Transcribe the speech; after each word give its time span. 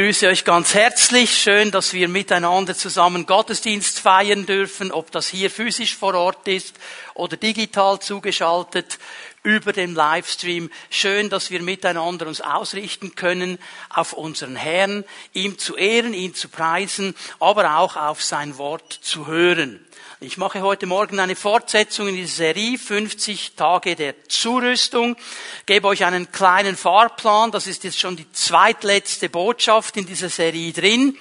grüße 0.00 0.28
euch 0.28 0.46
ganz 0.46 0.72
herzlich. 0.72 1.36
Schön, 1.36 1.70
dass 1.70 1.92
wir 1.92 2.08
miteinander 2.08 2.74
zusammen 2.74 3.26
Gottesdienst 3.26 4.00
feiern 4.00 4.46
dürfen, 4.46 4.92
ob 4.92 5.10
das 5.10 5.28
hier 5.28 5.50
physisch 5.50 5.94
vor 5.94 6.14
Ort 6.14 6.48
ist 6.48 6.74
oder 7.12 7.36
digital 7.36 8.00
zugeschaltet 8.00 8.98
über 9.42 9.72
den 9.72 9.94
Livestream. 9.94 10.70
Schön, 10.90 11.30
dass 11.30 11.50
wir 11.50 11.62
miteinander 11.62 12.26
uns 12.26 12.40
ausrichten 12.40 13.14
können 13.14 13.58
auf 13.88 14.12
unseren 14.12 14.56
Herrn, 14.56 15.04
ihm 15.32 15.58
zu 15.58 15.76
ehren, 15.76 16.12
ihn 16.12 16.34
zu 16.34 16.48
preisen, 16.48 17.14
aber 17.38 17.78
auch 17.78 17.96
auf 17.96 18.22
sein 18.22 18.58
Wort 18.58 18.92
zu 18.92 19.26
hören. 19.26 19.84
Ich 20.22 20.36
mache 20.36 20.60
heute 20.60 20.84
Morgen 20.84 21.18
eine 21.18 21.34
Fortsetzung 21.34 22.08
in 22.08 22.16
dieser 22.16 22.36
Serie 22.36 22.76
50 22.76 23.54
Tage 23.56 23.96
der 23.96 24.28
Zurüstung. 24.28 25.16
gebe 25.64 25.88
euch 25.88 26.04
einen 26.04 26.30
kleinen 26.30 26.76
Fahrplan. 26.76 27.50
Das 27.50 27.66
ist 27.66 27.84
jetzt 27.84 27.98
schon 27.98 28.16
die 28.16 28.30
zweitletzte 28.30 29.30
Botschaft 29.30 29.96
in 29.96 30.04
dieser 30.04 30.28
Serie 30.28 30.74
drin. 30.74 31.16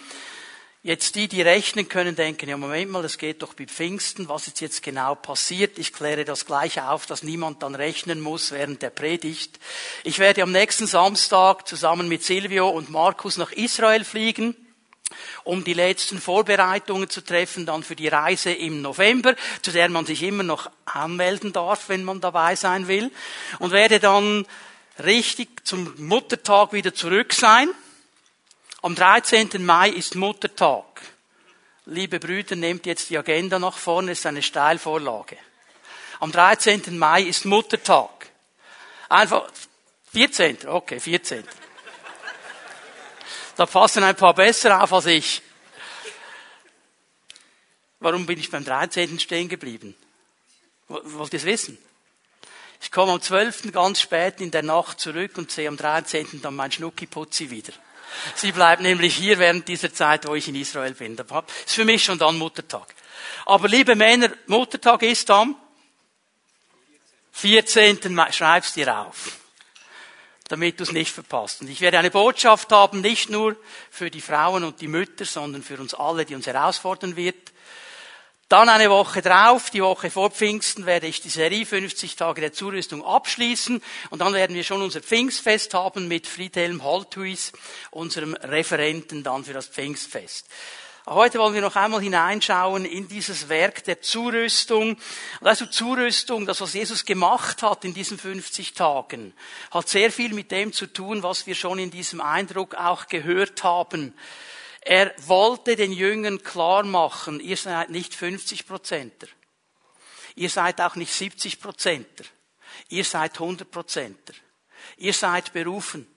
Jetzt 0.89 1.13
die, 1.13 1.27
die 1.27 1.43
rechnen 1.43 1.87
können, 1.87 2.15
denken, 2.15 2.49
ja 2.49 2.57
Moment 2.57 2.89
mal, 2.89 3.03
das 3.03 3.19
geht 3.19 3.43
doch 3.43 3.53
bei 3.53 3.67
Pfingsten, 3.67 4.27
was 4.27 4.47
ist 4.47 4.59
jetzt 4.59 4.81
genau 4.81 5.13
passiert? 5.13 5.77
Ich 5.77 5.93
kläre 5.93 6.25
das 6.25 6.47
gleich 6.47 6.81
auf, 6.81 7.05
dass 7.05 7.21
niemand 7.21 7.61
dann 7.61 7.75
rechnen 7.75 8.19
muss 8.19 8.51
während 8.51 8.81
der 8.81 8.89
Predigt. 8.89 9.59
Ich 10.03 10.17
werde 10.17 10.41
am 10.41 10.51
nächsten 10.51 10.87
Samstag 10.87 11.67
zusammen 11.67 12.07
mit 12.07 12.23
Silvio 12.23 12.69
und 12.69 12.89
Markus 12.89 13.37
nach 13.37 13.51
Israel 13.51 14.03
fliegen 14.03 14.55
um 15.43 15.63
die 15.63 15.73
letzten 15.73 16.19
Vorbereitungen 16.19 17.07
zu 17.07 17.21
treffen, 17.21 17.67
dann 17.67 17.83
für 17.83 17.95
die 17.95 18.07
Reise 18.07 18.51
im 18.51 18.81
November, 18.81 19.35
zu 19.61 19.71
der 19.71 19.89
man 19.89 20.07
sich 20.07 20.23
immer 20.23 20.43
noch 20.43 20.71
anmelden 20.85 21.53
darf, 21.53 21.89
wenn 21.89 22.03
man 22.03 22.19
dabei 22.19 22.55
sein 22.55 22.87
will, 22.87 23.11
und 23.59 23.71
werde 23.71 23.99
dann 23.99 24.47
richtig 25.03 25.67
zum 25.67 25.93
Muttertag 25.97 26.73
wieder 26.73 26.95
zurück 26.95 27.33
sein. 27.33 27.69
Am 28.81 28.95
13. 28.95 29.65
Mai 29.65 29.89
ist 29.89 30.15
Muttertag. 30.15 31.01
Liebe 31.85 32.17
Brüder, 32.19 32.55
nehmt 32.55 32.85
jetzt 32.85 33.09
die 33.09 33.17
Agenda 33.17 33.59
nach 33.59 33.77
vorne, 33.77 34.13
ist 34.13 34.25
eine 34.25 34.41
Steilvorlage. 34.41 35.37
Am 36.21 36.31
13. 36.31 36.97
Mai 36.97 37.23
ist 37.23 37.43
Muttertag. 37.43 38.29
Einfach, 39.09 39.49
14. 40.13 40.65
Okay, 40.67 40.99
14. 40.99 41.43
Da 43.57 43.65
passen 43.65 44.03
ein 44.03 44.15
paar 44.15 44.33
besser 44.33 44.81
auf 44.81 44.93
als 44.93 45.07
ich. 45.07 45.41
Warum 47.99 48.25
bin 48.25 48.39
ich 48.39 48.49
beim 48.49 48.63
13. 48.63 49.19
stehen 49.19 49.49
geblieben? 49.49 49.93
Wollt 50.87 51.33
ihr 51.33 51.39
es 51.39 51.45
wissen? 51.45 51.77
Ich 52.81 52.91
komme 52.91 53.11
am 53.11 53.21
12. 53.21 53.73
ganz 53.73 53.99
spät 53.99 54.39
in 54.39 54.51
der 54.51 54.63
Nacht 54.63 55.01
zurück 55.01 55.37
und 55.37 55.51
sehe 55.51 55.67
am 55.67 55.75
13. 55.75 56.41
dann 56.41 56.55
mein 56.55 56.71
Schnuckiputzi 56.71 57.49
wieder. 57.49 57.73
Sie 58.35 58.51
bleibt 58.51 58.81
nämlich 58.81 59.15
hier 59.15 59.39
während 59.39 59.67
dieser 59.67 59.93
Zeit, 59.93 60.27
wo 60.27 60.35
ich 60.35 60.47
in 60.47 60.55
Israel 60.55 60.93
bin. 60.93 61.15
Das 61.15 61.27
ist 61.65 61.75
für 61.75 61.85
mich 61.85 62.03
schon 62.03 62.19
dann 62.19 62.37
Muttertag. 62.37 62.93
Aber 63.45 63.67
liebe 63.67 63.95
Männer, 63.95 64.29
Muttertag 64.47 65.03
ist 65.03 65.29
am 65.31 65.55
14. 67.31 67.99
Mai. 68.13 68.31
Schreib's 68.31 68.73
dir 68.73 68.97
auf 68.97 69.39
damit 70.49 70.79
du 70.79 70.83
es 70.83 70.91
nicht 70.91 71.13
verpasst. 71.13 71.61
Und 71.61 71.69
ich 71.69 71.79
werde 71.79 71.99
eine 71.99 72.09
Botschaft 72.09 72.71
haben, 72.71 73.01
nicht 73.01 73.29
nur 73.29 73.55
für 73.91 74.09
die 74.09 74.19
Frauen 74.19 74.63
und 74.63 74.81
die 74.81 74.87
Mütter, 74.87 75.23
sondern 75.23 75.61
für 75.61 75.77
uns 75.77 75.93
alle, 75.93 76.25
die 76.25 76.33
uns 76.33 76.47
herausfordern 76.47 77.15
wird. 77.15 77.53
Dann 78.49 78.67
eine 78.67 78.89
Woche 78.89 79.21
drauf, 79.21 79.69
die 79.69 79.83
Woche 79.83 80.09
vor 80.09 80.31
Pfingsten, 80.31 80.87
werde 80.87 81.05
ich 81.05 81.21
die 81.21 81.29
Serie 81.29 81.67
50 81.67 82.15
Tage 82.15 82.41
der 82.41 82.51
Zurüstung 82.51 83.05
abschließen. 83.05 83.79
Und 84.09 84.21
dann 84.21 84.33
werden 84.33 84.55
wir 84.55 84.63
schon 84.63 84.81
unser 84.81 85.01
Pfingstfest 85.01 85.75
haben 85.75 86.07
mit 86.07 86.25
Friedhelm 86.25 86.83
Holthuis, 86.83 87.51
unserem 87.91 88.33
Referenten 88.33 89.21
dann 89.21 89.43
für 89.43 89.53
das 89.53 89.67
Pfingstfest. 89.67 90.47
Heute 91.05 91.37
wollen 91.37 91.53
wir 91.53 91.61
noch 91.61 91.75
einmal 91.75 92.01
hineinschauen 92.01 92.85
in 92.85 93.07
dieses 93.07 93.49
Werk 93.49 93.83
der 93.83 94.01
Zurüstung. 94.01 94.97
Also 95.41 95.67
Zurüstung, 95.67 96.47
das 96.47 96.59
was 96.61 96.73
Jesus 96.73 97.05
gemacht 97.05 97.61
hat 97.61 97.85
in 97.85 97.93
diesen 97.93 98.17
50 98.17 98.73
Tagen, 98.73 99.31
hat 99.69 99.89
sehr 99.89 100.11
viel 100.11 100.33
mit 100.33 100.49
dem 100.49 100.73
zu 100.73 100.87
tun, 100.87 101.21
was 101.21 101.45
wir 101.45 101.53
schon 101.53 101.77
in 101.77 101.91
diesem 101.91 102.19
Eindruck 102.19 102.73
auch 102.73 103.05
gehört 103.05 103.63
haben. 103.63 104.15
Er 104.81 105.13
wollte 105.27 105.75
den 105.75 105.91
Jüngern 105.91 106.41
klar 106.43 106.83
machen, 106.83 107.39
ihr 107.39 107.57
seid 107.57 107.89
nicht 107.89 108.15
50 108.15 108.65
Prozenter. 108.65 109.27
Ihr 110.35 110.49
seid 110.49 110.79
auch 110.81 110.95
nicht 110.95 111.13
70 111.13 111.59
Prozenter. 111.59 112.23
Ihr 112.87 113.03
seid 113.03 113.33
100 113.33 113.69
Prozenter. 113.69 114.33
Ihr 114.97 115.13
seid 115.13 115.51
berufen. 115.51 116.07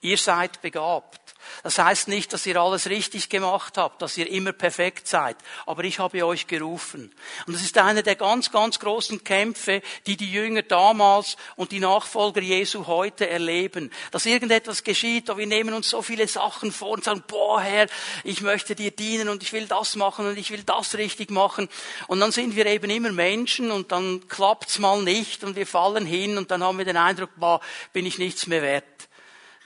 Ihr 0.00 0.16
seid 0.16 0.62
begabt. 0.62 1.27
Das 1.62 1.78
heißt 1.78 2.08
nicht, 2.08 2.32
dass 2.32 2.46
ihr 2.46 2.56
alles 2.60 2.88
richtig 2.88 3.28
gemacht 3.28 3.78
habt, 3.78 4.02
dass 4.02 4.16
ihr 4.16 4.30
immer 4.30 4.52
perfekt 4.52 5.08
seid. 5.08 5.36
Aber 5.66 5.84
ich 5.84 5.98
habe 5.98 6.24
euch 6.26 6.46
gerufen. 6.46 7.12
Und 7.46 7.54
das 7.54 7.62
ist 7.62 7.76
einer 7.78 8.02
der 8.02 8.16
ganz, 8.16 8.50
ganz 8.50 8.78
großen 8.78 9.24
Kämpfe, 9.24 9.82
die 10.06 10.16
die 10.16 10.30
Jünger 10.30 10.62
damals 10.62 11.36
und 11.56 11.72
die 11.72 11.80
Nachfolger 11.80 12.40
Jesu 12.40 12.86
heute 12.86 13.28
erleben. 13.28 13.90
Dass 14.10 14.26
irgendetwas 14.26 14.84
geschieht, 14.84 15.30
aber 15.30 15.40
wir 15.40 15.46
nehmen 15.46 15.74
uns 15.74 15.90
so 15.90 16.02
viele 16.02 16.28
Sachen 16.28 16.72
vor 16.72 16.90
und 16.90 17.04
sagen, 17.04 17.24
boah 17.26 17.60
Herr, 17.60 17.86
ich 18.24 18.40
möchte 18.40 18.74
dir 18.74 18.90
dienen 18.90 19.28
und 19.28 19.42
ich 19.42 19.52
will 19.52 19.66
das 19.66 19.96
machen 19.96 20.26
und 20.26 20.38
ich 20.38 20.50
will 20.50 20.62
das 20.64 20.96
richtig 20.96 21.30
machen. 21.30 21.68
Und 22.06 22.20
dann 22.20 22.32
sind 22.32 22.56
wir 22.56 22.66
eben 22.66 22.90
immer 22.90 23.12
Menschen 23.12 23.70
und 23.70 23.92
dann 23.92 24.26
klappt's 24.28 24.78
mal 24.78 25.02
nicht 25.02 25.44
und 25.44 25.56
wir 25.56 25.66
fallen 25.66 26.06
hin 26.06 26.38
und 26.38 26.50
dann 26.50 26.62
haben 26.62 26.78
wir 26.78 26.84
den 26.84 26.96
Eindruck, 26.96 27.30
boah, 27.36 27.60
bin 27.92 28.06
ich 28.06 28.18
nichts 28.18 28.46
mehr 28.46 28.62
wert 28.62 28.97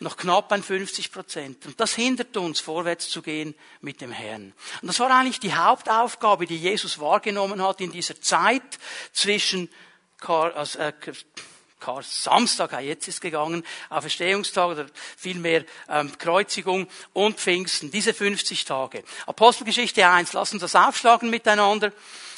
noch 0.02 0.16
knapp 0.16 0.52
ein 0.52 0.62
50 0.62 1.12
Prozent. 1.12 1.66
Und 1.66 1.80
das 1.80 1.94
hindert 1.94 2.36
uns, 2.36 2.60
vorwärts 2.60 3.08
zu 3.08 3.22
gehen 3.22 3.54
mit 3.80 4.00
dem 4.00 4.12
Herrn. 4.12 4.52
Und 4.80 4.88
das 4.88 5.00
war 5.00 5.10
eigentlich 5.10 5.40
die 5.40 5.54
Hauptaufgabe, 5.54 6.46
die 6.46 6.58
Jesus 6.58 6.98
wahrgenommen 6.98 7.62
hat 7.62 7.80
in 7.80 7.92
dieser 7.92 8.20
Zeit 8.20 8.62
zwischen 9.12 9.68
Kar, 10.18 10.54
also, 10.54 10.78
äh, 10.78 10.92
Kar, 11.80 12.02
Samstag, 12.04 12.80
jetzt 12.80 13.08
ist 13.08 13.20
gegangen, 13.20 13.64
Auferstehungstag 13.90 14.70
oder 14.70 14.86
vielmehr 15.16 15.64
ähm, 15.88 16.16
Kreuzigung 16.16 16.86
und 17.12 17.40
Pfingsten, 17.40 17.90
diese 17.90 18.14
50 18.14 18.64
Tage. 18.64 19.02
Apostelgeschichte 19.26 20.06
1, 20.06 20.32
lass 20.32 20.52
uns 20.52 20.60
das 20.60 20.76
aufschlagen 20.76 21.28
miteinander. 21.28 21.92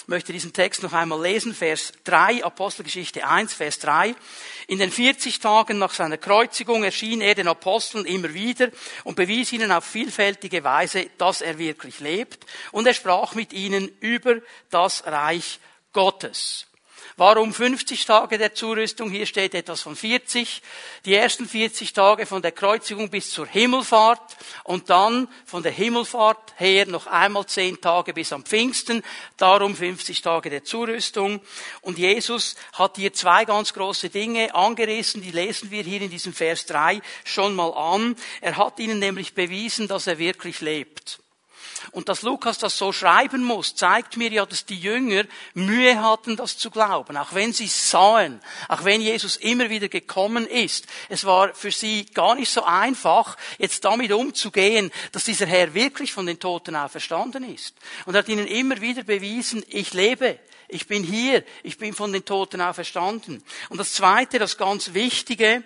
Ich 0.04 0.08
möchte 0.08 0.34
diesen 0.34 0.52
Text 0.52 0.82
noch 0.82 0.92
einmal 0.92 1.22
lesen, 1.22 1.54
Vers 1.54 1.94
3, 2.04 2.44
Apostelgeschichte 2.44 3.26
1, 3.26 3.54
Vers 3.54 3.78
3. 3.78 4.14
In 4.66 4.78
den 4.78 4.90
40 4.90 5.40
Tagen 5.40 5.78
nach 5.78 5.94
seiner 5.94 6.18
Kreuzigung 6.18 6.84
erschien 6.84 7.22
er 7.22 7.34
den 7.34 7.48
Aposteln 7.48 8.04
immer 8.04 8.34
wieder 8.34 8.68
und 9.04 9.14
bewies 9.14 9.50
ihnen 9.54 9.72
auf 9.72 9.86
vielfältige 9.86 10.62
Weise, 10.62 11.06
dass 11.16 11.40
er 11.40 11.56
wirklich 11.56 12.00
lebt, 12.00 12.44
und 12.70 12.86
er 12.86 12.92
sprach 12.92 13.34
mit 13.34 13.54
ihnen 13.54 13.90
über 14.00 14.42
das 14.68 15.06
Reich 15.06 15.58
Gottes. 15.94 16.66
Warum 17.16 17.54
50 17.54 18.06
Tage 18.06 18.38
der 18.38 18.54
Zurüstung? 18.54 19.08
Hier 19.08 19.26
steht 19.26 19.54
etwas 19.54 19.82
von 19.82 19.94
40. 19.94 20.62
Die 21.04 21.14
ersten 21.14 21.48
40 21.48 21.92
Tage 21.92 22.26
von 22.26 22.42
der 22.42 22.50
Kreuzigung 22.50 23.08
bis 23.08 23.30
zur 23.30 23.46
Himmelfahrt 23.46 24.36
und 24.64 24.90
dann 24.90 25.28
von 25.46 25.62
der 25.62 25.70
Himmelfahrt 25.70 26.54
her 26.56 26.86
noch 26.86 27.06
einmal 27.06 27.46
10 27.46 27.80
Tage 27.80 28.14
bis 28.14 28.32
am 28.32 28.44
Pfingsten. 28.44 29.04
Darum 29.36 29.76
50 29.76 30.22
Tage 30.22 30.50
der 30.50 30.64
Zurüstung. 30.64 31.40
Und 31.82 31.98
Jesus 31.98 32.56
hat 32.72 32.96
hier 32.96 33.12
zwei 33.12 33.44
ganz 33.44 33.72
große 33.72 34.10
Dinge 34.10 34.52
angerissen. 34.52 35.22
Die 35.22 35.30
lesen 35.30 35.70
wir 35.70 35.84
hier 35.84 36.02
in 36.02 36.10
diesem 36.10 36.32
Vers 36.32 36.66
3 36.66 37.00
schon 37.24 37.54
mal 37.54 37.70
an. 37.70 38.16
Er 38.40 38.56
hat 38.56 38.80
ihnen 38.80 38.98
nämlich 38.98 39.34
bewiesen, 39.34 39.86
dass 39.86 40.08
er 40.08 40.18
wirklich 40.18 40.60
lebt. 40.60 41.20
Und 41.94 42.08
dass 42.08 42.22
Lukas 42.22 42.58
das 42.58 42.76
so 42.76 42.92
schreiben 42.92 43.44
muss, 43.44 43.76
zeigt 43.76 44.16
mir 44.16 44.28
ja, 44.28 44.44
dass 44.44 44.66
die 44.66 44.78
Jünger 44.78 45.22
Mühe 45.54 46.02
hatten, 46.02 46.36
das 46.36 46.58
zu 46.58 46.68
glauben. 46.68 47.16
Auch 47.16 47.34
wenn 47.34 47.52
sie 47.52 47.68
sahen, 47.68 48.40
auch 48.68 48.82
wenn 48.82 49.00
Jesus 49.00 49.36
immer 49.36 49.70
wieder 49.70 49.86
gekommen 49.86 50.44
ist. 50.48 50.88
Es 51.08 51.24
war 51.24 51.54
für 51.54 51.70
sie 51.70 52.06
gar 52.06 52.34
nicht 52.34 52.50
so 52.50 52.64
einfach, 52.64 53.36
jetzt 53.58 53.84
damit 53.84 54.10
umzugehen, 54.10 54.90
dass 55.12 55.22
dieser 55.22 55.46
Herr 55.46 55.72
wirklich 55.72 56.12
von 56.12 56.26
den 56.26 56.40
Toten 56.40 56.74
auferstanden 56.74 57.44
ist. 57.54 57.76
Und 58.06 58.16
er 58.16 58.18
hat 58.18 58.28
ihnen 58.28 58.48
immer 58.48 58.80
wieder 58.80 59.04
bewiesen, 59.04 59.64
ich 59.68 59.94
lebe. 59.94 60.40
Ich 60.66 60.88
bin 60.88 61.04
hier. 61.04 61.44
Ich 61.62 61.78
bin 61.78 61.94
von 61.94 62.12
den 62.12 62.24
Toten 62.24 62.60
auferstanden. 62.60 63.44
Und 63.68 63.78
das 63.78 63.92
zweite, 63.92 64.40
das 64.40 64.56
ganz 64.56 64.94
Wichtige, 64.94 65.62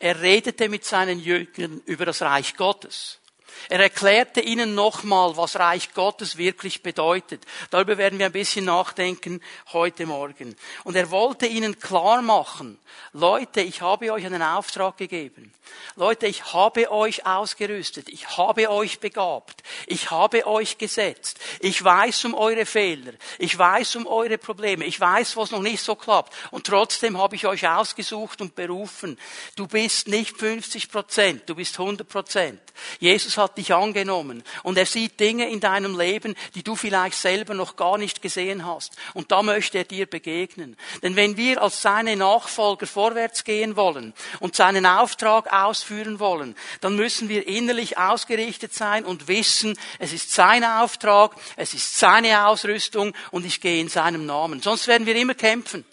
er 0.00 0.20
redete 0.20 0.68
mit 0.68 0.84
seinen 0.84 1.20
Jüngern 1.20 1.82
über 1.86 2.04
das 2.04 2.20
Reich 2.20 2.56
Gottes. 2.56 3.20
Er 3.68 3.80
erklärte 3.80 4.40
ihnen 4.40 4.74
nochmal, 4.74 5.36
was 5.36 5.56
Reich 5.56 5.92
Gottes 5.94 6.36
wirklich 6.36 6.82
bedeutet. 6.82 7.44
Darüber 7.70 7.98
werden 7.98 8.18
wir 8.18 8.26
ein 8.26 8.32
bisschen 8.32 8.64
nachdenken 8.64 9.40
heute 9.72 10.06
Morgen. 10.06 10.56
Und 10.84 10.96
er 10.96 11.10
wollte 11.10 11.46
ihnen 11.46 11.78
klar 11.78 12.22
machen, 12.22 12.78
Leute, 13.12 13.60
ich 13.60 13.80
habe 13.80 14.12
euch 14.12 14.26
einen 14.26 14.42
Auftrag 14.42 14.96
gegeben. 14.96 15.52
Leute, 15.96 16.26
ich 16.26 16.52
habe 16.52 16.90
euch 16.90 17.26
ausgerüstet. 17.26 18.08
Ich 18.08 18.36
habe 18.36 18.70
euch 18.70 19.00
begabt. 19.00 19.62
Ich 19.86 20.10
habe 20.10 20.46
euch 20.46 20.78
gesetzt. 20.78 21.38
Ich 21.60 21.82
weiß 21.82 22.26
um 22.26 22.34
eure 22.34 22.66
Fehler. 22.66 23.12
Ich 23.38 23.56
weiß 23.56 23.96
um 23.96 24.06
eure 24.06 24.38
Probleme. 24.38 24.84
Ich 24.84 25.00
weiß, 25.00 25.36
was 25.36 25.50
noch 25.50 25.62
nicht 25.62 25.82
so 25.82 25.94
klappt. 25.94 26.34
Und 26.50 26.66
trotzdem 26.66 27.18
habe 27.18 27.36
ich 27.36 27.46
euch 27.46 27.66
ausgesucht 27.66 28.40
und 28.40 28.54
berufen. 28.54 29.18
Du 29.56 29.66
bist 29.66 30.08
nicht 30.08 30.36
50 30.36 30.90
Prozent. 30.90 31.42
Du 31.48 31.54
bist 31.54 31.78
100 31.78 32.06
Prozent. 32.08 32.60
Jesus 33.00 33.38
hat 33.38 33.45
hat 33.46 33.58
dich 33.58 33.72
angenommen 33.72 34.42
und 34.64 34.76
er 34.76 34.86
sieht 34.86 35.20
Dinge 35.20 35.48
in 35.48 35.60
deinem 35.60 35.96
Leben, 35.96 36.34
die 36.56 36.64
du 36.64 36.74
vielleicht 36.74 37.16
selber 37.16 37.54
noch 37.54 37.76
gar 37.76 37.96
nicht 37.96 38.20
gesehen 38.20 38.66
hast. 38.66 38.96
Und 39.14 39.30
da 39.30 39.42
möchte 39.42 39.78
er 39.78 39.84
dir 39.84 40.06
begegnen. 40.06 40.76
Denn 41.02 41.14
wenn 41.14 41.36
wir 41.36 41.62
als 41.62 41.80
seine 41.80 42.16
Nachfolger 42.16 42.88
vorwärts 42.88 43.44
gehen 43.44 43.76
wollen 43.76 44.14
und 44.40 44.56
seinen 44.56 44.84
Auftrag 44.84 45.52
ausführen 45.52 46.18
wollen, 46.18 46.56
dann 46.80 46.96
müssen 46.96 47.28
wir 47.28 47.46
innerlich 47.46 47.98
ausgerichtet 47.98 48.74
sein 48.74 49.04
und 49.04 49.28
wissen, 49.28 49.78
es 50.00 50.12
ist 50.12 50.32
sein 50.32 50.64
Auftrag, 50.64 51.36
es 51.54 51.72
ist 51.72 51.98
seine 51.98 52.48
Ausrüstung 52.48 53.12
und 53.30 53.46
ich 53.46 53.60
gehe 53.60 53.80
in 53.80 53.88
seinem 53.88 54.26
Namen. 54.26 54.60
Sonst 54.60 54.88
werden 54.88 55.06
wir 55.06 55.14
immer 55.14 55.34
kämpfen. 55.34 55.84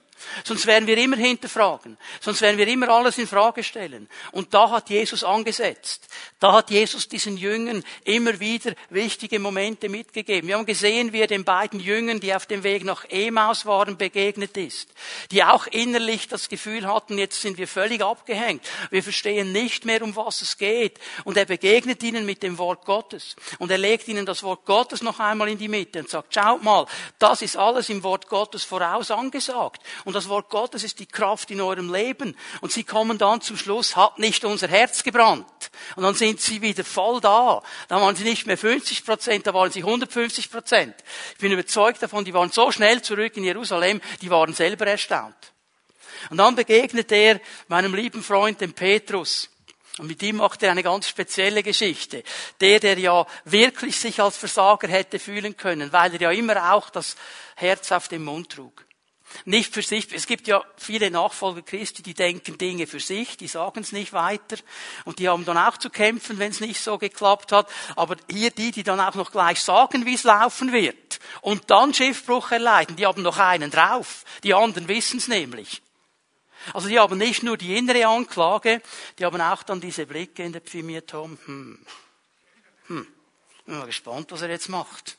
Sonst 0.43 0.65
werden 0.65 0.87
wir 0.87 0.97
immer 0.97 1.17
hinterfragen. 1.17 1.97
Sonst 2.19 2.41
werden 2.41 2.57
wir 2.57 2.67
immer 2.67 2.89
alles 2.89 3.17
in 3.17 3.27
Frage 3.27 3.63
stellen. 3.63 4.09
Und 4.31 4.53
da 4.53 4.69
hat 4.69 4.89
Jesus 4.89 5.23
angesetzt. 5.23 6.07
Da 6.39 6.53
hat 6.53 6.69
Jesus 6.71 7.07
diesen 7.07 7.37
Jüngern 7.37 7.83
immer 8.03 8.39
wieder 8.39 8.73
wichtige 8.89 9.39
Momente 9.39 9.89
mitgegeben. 9.89 10.47
Wir 10.47 10.57
haben 10.57 10.65
gesehen, 10.65 11.13
wie 11.13 11.21
er 11.21 11.27
den 11.27 11.43
beiden 11.43 11.79
Jüngern, 11.79 12.19
die 12.19 12.33
auf 12.33 12.45
dem 12.45 12.63
Weg 12.63 12.83
nach 12.83 13.05
Emaus 13.09 13.65
waren, 13.65 13.97
begegnet 13.97 14.57
ist. 14.57 14.89
Die 15.31 15.43
auch 15.43 15.67
innerlich 15.67 16.27
das 16.27 16.49
Gefühl 16.49 16.87
hatten, 16.87 17.17
jetzt 17.17 17.41
sind 17.41 17.57
wir 17.57 17.67
völlig 17.67 18.01
abgehängt. 18.01 18.65
Wir 18.89 19.03
verstehen 19.03 19.51
nicht 19.51 19.85
mehr, 19.85 20.01
um 20.01 20.15
was 20.15 20.41
es 20.41 20.57
geht. 20.57 20.99
Und 21.23 21.37
er 21.37 21.45
begegnet 21.45 22.03
ihnen 22.03 22.25
mit 22.25 22.43
dem 22.43 22.57
Wort 22.57 22.85
Gottes. 22.85 23.35
Und 23.59 23.71
er 23.71 23.77
legt 23.77 24.07
ihnen 24.07 24.25
das 24.25 24.43
Wort 24.43 24.65
Gottes 24.65 25.01
noch 25.01 25.19
einmal 25.19 25.49
in 25.49 25.57
die 25.57 25.67
Mitte 25.67 25.99
und 25.99 26.09
sagt, 26.09 26.33
schaut 26.33 26.63
mal, 26.63 26.85
das 27.19 27.41
ist 27.41 27.57
alles 27.57 27.89
im 27.89 28.03
Wort 28.03 28.27
Gottes 28.27 28.63
voraus 28.63 29.11
angesagt. 29.11 29.81
Und 30.05 30.12
und 30.13 30.17
das 30.17 30.29
Wort 30.29 30.49
Gottes 30.49 30.83
ist 30.83 30.99
die 30.99 31.07
Kraft 31.07 31.49
in 31.49 31.59
eurem 31.59 31.91
Leben. 31.91 32.37
Und 32.61 32.71
sie 32.71 32.83
kommen 32.83 33.17
dann 33.17 33.41
zum 33.41 33.57
Schluss, 33.57 33.95
hat 33.95 34.19
nicht 34.19 34.45
unser 34.45 34.67
Herz 34.67 35.01
gebrannt. 35.01 35.71
Und 35.95 36.03
dann 36.03 36.13
sind 36.13 36.39
sie 36.39 36.61
wieder 36.61 36.83
voll 36.83 37.19
da. 37.19 37.63
Da 37.87 37.99
waren 37.99 38.15
sie 38.15 38.23
nicht 38.23 38.45
mehr 38.45 38.55
50 38.55 39.05
Prozent, 39.05 39.47
da 39.47 39.55
waren 39.55 39.71
sie 39.71 39.79
150 39.79 40.51
Prozent. 40.51 40.93
Ich 41.31 41.39
bin 41.39 41.51
überzeugt 41.51 42.03
davon, 42.03 42.25
die 42.25 42.33
waren 42.35 42.51
so 42.51 42.71
schnell 42.71 43.01
zurück 43.01 43.35
in 43.37 43.43
Jerusalem, 43.43 44.01
die 44.21 44.29
waren 44.29 44.53
selber 44.53 44.85
erstaunt. 44.85 45.35
Und 46.29 46.37
dann 46.37 46.55
begegnet 46.55 47.11
er 47.11 47.41
meinem 47.67 47.95
lieben 47.95 48.21
Freund, 48.21 48.61
dem 48.61 48.73
Petrus. 48.73 49.49
Und 49.97 50.05
mit 50.05 50.21
ihm 50.21 50.35
macht 50.35 50.61
er 50.61 50.69
eine 50.69 50.83
ganz 50.83 51.09
spezielle 51.09 51.63
Geschichte. 51.63 52.21
Der, 52.61 52.79
der 52.79 52.99
ja 52.99 53.25
wirklich 53.45 53.97
sich 53.97 54.21
als 54.21 54.37
Versager 54.37 54.87
hätte 54.89 55.17
fühlen 55.17 55.57
können, 55.57 55.91
weil 55.91 56.13
er 56.13 56.21
ja 56.21 56.31
immer 56.31 56.71
auch 56.71 56.91
das 56.91 57.15
Herz 57.55 57.91
auf 57.91 58.09
dem 58.09 58.25
Mund 58.25 58.51
trug. 58.51 58.85
Nicht 59.45 59.73
für 59.73 59.81
sich. 59.81 60.11
Es 60.13 60.27
gibt 60.27 60.47
ja 60.47 60.63
viele 60.77 61.11
Nachfolger 61.11 61.61
Christi, 61.61 62.03
die 62.03 62.13
denken 62.13 62.57
Dinge 62.57 62.87
für 62.87 62.99
sich, 62.99 63.37
die 63.37 63.47
sagen 63.47 63.81
es 63.81 63.91
nicht 63.91 64.13
weiter 64.13 64.57
und 65.05 65.19
die 65.19 65.29
haben 65.29 65.45
dann 65.45 65.57
auch 65.57 65.77
zu 65.77 65.89
kämpfen, 65.89 66.39
wenn 66.39 66.51
es 66.51 66.59
nicht 66.59 66.79
so 66.79 66.97
geklappt 66.97 67.51
hat. 67.51 67.69
Aber 67.95 68.15
hier 68.29 68.51
die, 68.51 68.71
die 68.71 68.83
dann 68.83 68.99
auch 68.99 69.15
noch 69.15 69.31
gleich 69.31 69.61
sagen, 69.61 70.05
wie 70.05 70.15
es 70.15 70.23
laufen 70.23 70.71
wird 70.71 71.19
und 71.41 71.69
dann 71.69 71.93
Schiffbruch 71.93 72.51
erleiden, 72.51 72.95
die 72.95 73.05
haben 73.05 73.21
noch 73.21 73.37
einen 73.37 73.71
drauf. 73.71 74.23
Die 74.43 74.53
anderen 74.53 74.87
wissen 74.87 75.17
es 75.17 75.27
nämlich. 75.27 75.81
Also 76.73 76.87
die 76.87 76.99
haben 76.99 77.17
nicht 77.17 77.43
nur 77.43 77.57
die 77.57 77.75
innere 77.77 78.07
Anklage, 78.07 78.81
die 79.19 79.25
haben 79.25 79.41
auch 79.41 79.63
dann 79.63 79.81
diese 79.81 80.05
Blicke 80.05 80.43
in 80.43 80.53
der 80.53 80.61
Pfimiatom. 80.61 81.37
Hm. 81.45 81.85
Hm. 82.87 83.07
Bin 83.65 83.77
mal 83.77 83.85
gespannt, 83.85 84.31
was 84.31 84.41
er 84.41 84.49
jetzt 84.49 84.69
macht. 84.69 85.17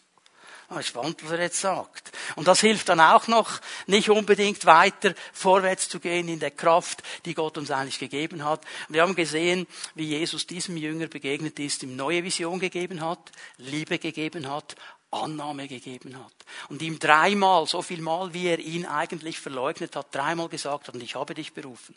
Ah, 0.69 0.83
spannend, 0.83 1.23
was 1.23 1.33
er 1.33 1.43
jetzt 1.43 1.61
sagt. 1.61 2.11
Und 2.37 2.49
das 2.49 2.61
hilft 2.61 2.89
dann 2.89 3.01
auch 3.01 3.29
noch, 3.29 3.61
nicht 3.87 4.09
unbedingt 4.09 4.65
weiter 4.65 5.15
vorwärts 5.33 5.91
zu 5.91 6.01
gehen 6.01 6.27
in 6.29 6.41
der 6.41 6.53
Kraft, 6.53 7.03
die 7.27 7.35
Gott 7.35 7.59
uns 7.59 7.71
eigentlich 7.71 7.99
gegeben 7.99 8.45
hat. 8.45 8.63
Wir 8.89 9.03
haben 9.03 9.15
gesehen, 9.15 9.67
wie 9.95 10.07
Jesus 10.07 10.47
diesem 10.47 10.79
Jünger 10.79 11.09
begegnet 11.09 11.59
ist, 11.59 11.83
ihm 11.83 11.97
neue 11.97 12.25
Vision 12.25 12.61
gegeben 12.61 13.03
hat, 13.03 13.31
Liebe 13.59 13.99
gegeben 13.99 14.49
hat, 14.49 14.75
Annahme 15.11 15.69
gegeben 15.69 16.19
hat. 16.19 16.33
Und 16.71 16.81
ihm 16.81 16.99
dreimal, 16.99 17.67
so 17.67 17.83
viel 17.83 18.01
Mal, 18.01 18.33
wie 18.33 18.49
er 18.49 18.59
ihn 18.59 18.87
eigentlich 18.87 19.39
verleugnet 19.39 19.97
hat, 19.97 20.15
dreimal 20.15 20.49
gesagt 20.49 20.89
hat, 20.89 20.95
und 20.95 21.03
ich 21.03 21.15
habe 21.15 21.35
dich 21.35 21.53
berufen. 21.53 21.95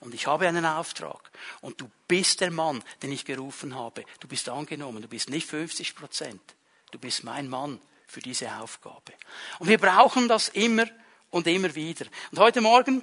Und 0.00 0.12
ich 0.12 0.26
habe 0.26 0.48
einen 0.48 0.66
Auftrag. 0.66 1.30
Und 1.60 1.80
du 1.80 1.88
bist 2.08 2.40
der 2.40 2.50
Mann, 2.50 2.82
den 3.02 3.12
ich 3.12 3.24
gerufen 3.24 3.74
habe. 3.74 4.04
Du 4.20 4.26
bist 4.26 4.48
angenommen. 4.48 5.02
Du 5.02 5.08
bist 5.08 5.30
nicht 5.30 5.46
50 5.48 5.94
Prozent. 5.94 6.42
Du 6.90 6.98
bist 6.98 7.24
mein 7.24 7.48
Mann 7.48 7.80
für 8.12 8.20
diese 8.20 8.54
Aufgabe. 8.56 9.14
Und 9.58 9.68
wir 9.68 9.78
brauchen 9.78 10.28
das 10.28 10.50
immer 10.50 10.84
und 11.30 11.46
immer 11.46 11.74
wieder. 11.74 12.04
Und 12.30 12.38
heute 12.38 12.60
Morgen 12.60 13.02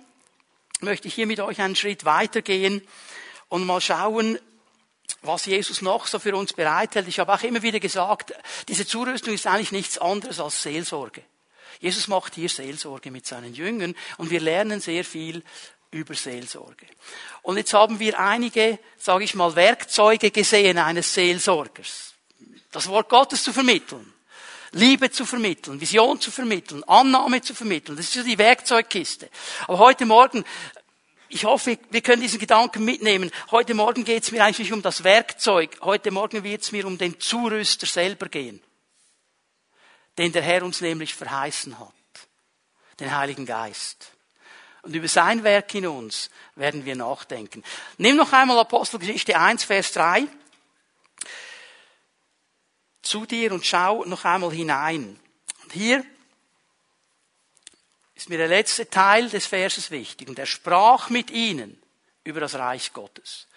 möchte 0.81 1.07
ich 1.07 1.15
hier 1.15 1.25
mit 1.25 1.39
euch 1.39 1.59
einen 1.61 1.75
Schritt 1.75 2.06
weitergehen 2.06 2.88
und 3.47 3.65
mal 3.65 3.81
schauen, 3.81 4.38
was 5.23 5.47
Jesus 5.47 5.81
noch 5.81 6.06
so 6.06 6.19
für 6.19 6.35
uns 6.35 6.53
bereithält. 6.53 7.07
Ich 7.07 7.17
habe 7.17 7.33
auch 7.33 7.41
immer 7.41 7.63
wieder 7.63 7.79
gesagt, 7.79 8.33
diese 8.67 8.85
Zurüstung 8.85 9.33
ist 9.33 9.47
eigentlich 9.47 9.71
nichts 9.71 9.97
anderes 9.97 10.39
als 10.39 10.61
Seelsorge. 10.61 11.23
Jesus 11.79 12.07
macht 12.07 12.35
hier 12.35 12.47
Seelsorge 12.47 13.09
mit 13.09 13.25
seinen 13.25 13.55
Jüngern 13.55 13.95
und 14.17 14.29
wir 14.29 14.39
lernen 14.39 14.79
sehr 14.79 15.03
viel 15.03 15.41
über 15.89 16.13
Seelsorge. 16.13 16.85
Und 17.41 17.57
jetzt 17.57 17.73
haben 17.73 18.00
wir 18.00 18.19
einige, 18.19 18.77
sage 18.95 19.23
ich 19.23 19.33
mal, 19.33 19.55
Werkzeuge 19.55 20.29
gesehen 20.29 20.77
eines 20.77 21.15
Seelsorgers. 21.15 22.13
Das 22.71 22.88
Wort 22.88 23.09
Gottes 23.09 23.44
zu 23.44 23.51
vermitteln. 23.51 24.13
Liebe 24.71 25.10
zu 25.10 25.25
vermitteln, 25.25 25.81
Vision 25.81 26.21
zu 26.21 26.31
vermitteln, 26.31 26.83
Annahme 26.83 27.42
zu 27.42 27.56
vermitteln. 27.56 27.95
Das 27.95 28.06
ist 28.06 28.13
so 28.13 28.24
die 28.24 28.38
Werkzeugkiste. 28.38 29.30
Aber 29.68 29.80
heute 29.80 30.06
Morgen, 30.06 30.45
ich 31.27 31.45
hoffe, 31.45 31.77
wir 31.89 32.01
können 32.01 32.21
diesen 32.21 32.39
Gedanken 32.39 32.86
mitnehmen. 32.86 33.31
Heute 33.51 33.74
Morgen 33.74 34.04
geht 34.04 34.24
es 34.24 34.31
mir 34.31 34.44
eigentlich 34.44 34.60
nicht 34.60 34.74
um 34.74 34.81
das 34.81 35.04
Werkzeug. 35.04 35.77
Heute 35.81 36.12
Morgen 36.12 36.44
wird 36.44 36.62
es 36.62 36.71
mir 36.71 36.86
um 36.86 36.98
den 36.98 37.19
Zurüster 37.19 37.88
selber 37.88 38.30
gehen. 38.30 38.62
Den 40.18 40.31
der 40.31 40.42
Herr 40.42 40.63
uns 40.63 40.81
nämlich 40.81 41.13
verheißen 41.15 41.80
hat. 41.80 41.94
Den 43.00 43.15
Heiligen 43.15 43.45
Geist. 43.45 44.12
Und 44.81 44.95
über 44.95 45.07
sein 45.07 45.44
Werk 45.44 45.74
in 45.75 45.88
uns 45.88 46.30
werden 46.56 46.86
wir 46.86 46.95
nachdenken. 46.95 47.63
Nimm 47.98 48.15
noch 48.15 48.33
einmal 48.33 48.60
Apostelgeschichte 48.60 49.38
1, 49.38 49.63
Vers 49.63 49.92
3 49.94 50.27
zu 53.01 53.25
dir 53.25 53.51
und 53.51 53.66
schau 53.66 54.04
noch 54.06 54.25
einmal 54.25 54.51
hinein. 54.51 55.19
Und 55.63 55.74
hier 55.74 56.06
ist 58.16 58.30
mir 58.30 58.38
der 58.38 58.48
letzte 58.48 58.90
Teil 58.90 59.30
des 59.30 59.46
Verses 59.46 59.92
wichtig. 59.92 60.28
Und 60.28 60.40
er 60.40 60.46
sprach 60.46 61.10
mit 61.10 61.31
ihnen 61.31 61.81
über 62.24 62.40
das 62.40 62.56
Reich 62.56 62.92
Gottes. 62.94 63.48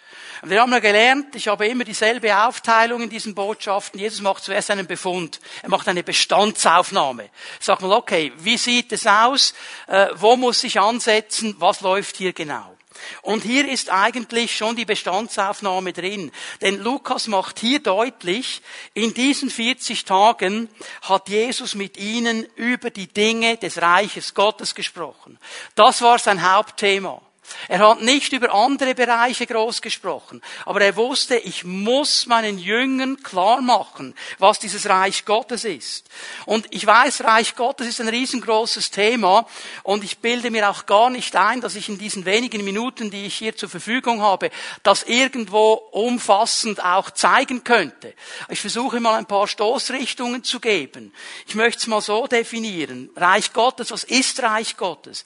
Und 0.41 0.49
wir 0.49 0.61
haben 0.61 0.71
ja 0.71 0.79
gelernt, 0.79 1.35
ich 1.35 1.47
habe 1.47 1.67
immer 1.67 1.83
dieselbe 1.83 2.37
Aufteilung 2.37 3.01
in 3.01 3.09
diesen 3.09 3.35
Botschaften. 3.35 3.99
Jesus 3.99 4.21
macht 4.21 4.43
zuerst 4.43 4.71
einen 4.71 4.87
Befund. 4.87 5.39
Er 5.61 5.69
macht 5.69 5.87
eine 5.87 6.03
Bestandsaufnahme. 6.03 7.29
Sag 7.59 7.81
mal, 7.81 7.91
okay, 7.91 8.31
wie 8.37 8.57
sieht 8.57 8.91
es 8.91 9.07
aus? 9.07 9.53
Äh, 9.87 10.09
wo 10.15 10.35
muss 10.35 10.63
ich 10.63 10.79
ansetzen? 10.79 11.55
Was 11.59 11.81
läuft 11.81 12.17
hier 12.17 12.33
genau? 12.33 12.72
Und 13.21 13.43
hier 13.43 13.69
ist 13.69 13.89
eigentlich 13.89 14.55
schon 14.55 14.75
die 14.75 14.85
Bestandsaufnahme 14.85 15.93
drin. 15.93 16.31
Denn 16.61 16.79
Lukas 16.79 17.27
macht 17.27 17.59
hier 17.59 17.79
deutlich, 17.79 18.61
in 18.93 19.13
diesen 19.13 19.49
40 19.49 20.05
Tagen 20.05 20.69
hat 21.01 21.29
Jesus 21.29 21.75
mit 21.75 21.97
ihnen 21.97 22.45
über 22.55 22.89
die 22.89 23.07
Dinge 23.07 23.57
des 23.57 23.81
Reiches 23.81 24.33
Gottes 24.33 24.75
gesprochen. 24.75 25.39
Das 25.75 26.01
war 26.01 26.19
sein 26.19 26.49
Hauptthema. 26.49 27.21
Er 27.67 27.79
hat 27.79 28.01
nicht 28.01 28.33
über 28.33 28.53
andere 28.53 28.95
Bereiche 28.95 29.45
groß 29.45 29.81
gesprochen, 29.81 30.41
aber 30.65 30.81
er 30.81 30.95
wusste, 30.95 31.35
ich 31.35 31.63
muss 31.63 32.25
meinen 32.25 32.57
Jüngern 32.57 33.21
klar 33.21 33.61
machen, 33.61 34.15
was 34.39 34.59
dieses 34.59 34.87
Reich 34.89 35.25
Gottes 35.25 35.63
ist. 35.63 36.09
Und 36.45 36.67
ich 36.71 36.85
weiß, 36.85 37.23
Reich 37.23 37.55
Gottes 37.55 37.87
ist 37.87 38.01
ein 38.01 38.07
riesengroßes 38.07 38.91
Thema 38.91 39.45
und 39.83 40.03
ich 40.03 40.19
bilde 40.19 40.51
mir 40.51 40.69
auch 40.69 40.85
gar 40.85 41.09
nicht 41.09 41.35
ein, 41.35 41.61
dass 41.61 41.75
ich 41.75 41.89
in 41.89 41.97
diesen 41.97 42.25
wenigen 42.25 42.63
Minuten, 42.63 43.11
die 43.11 43.25
ich 43.25 43.35
hier 43.35 43.55
zur 43.55 43.69
Verfügung 43.69 44.21
habe, 44.21 44.49
das 44.83 45.03
irgendwo 45.03 45.73
umfassend 45.91 46.83
auch 46.83 47.11
zeigen 47.11 47.63
könnte. 47.63 48.13
Ich 48.49 48.61
versuche 48.61 48.99
mal 48.99 49.15
ein 49.15 49.25
paar 49.25 49.47
Stoßrichtungen 49.47 50.43
zu 50.43 50.59
geben. 50.59 51.13
Ich 51.47 51.55
möchte 51.55 51.79
es 51.79 51.87
mal 51.87 52.01
so 52.01 52.27
definieren. 52.27 53.09
Reich 53.15 53.53
Gottes, 53.53 53.91
was 53.91 54.03
ist 54.03 54.41
Reich 54.41 54.77
Gottes? 54.77 55.25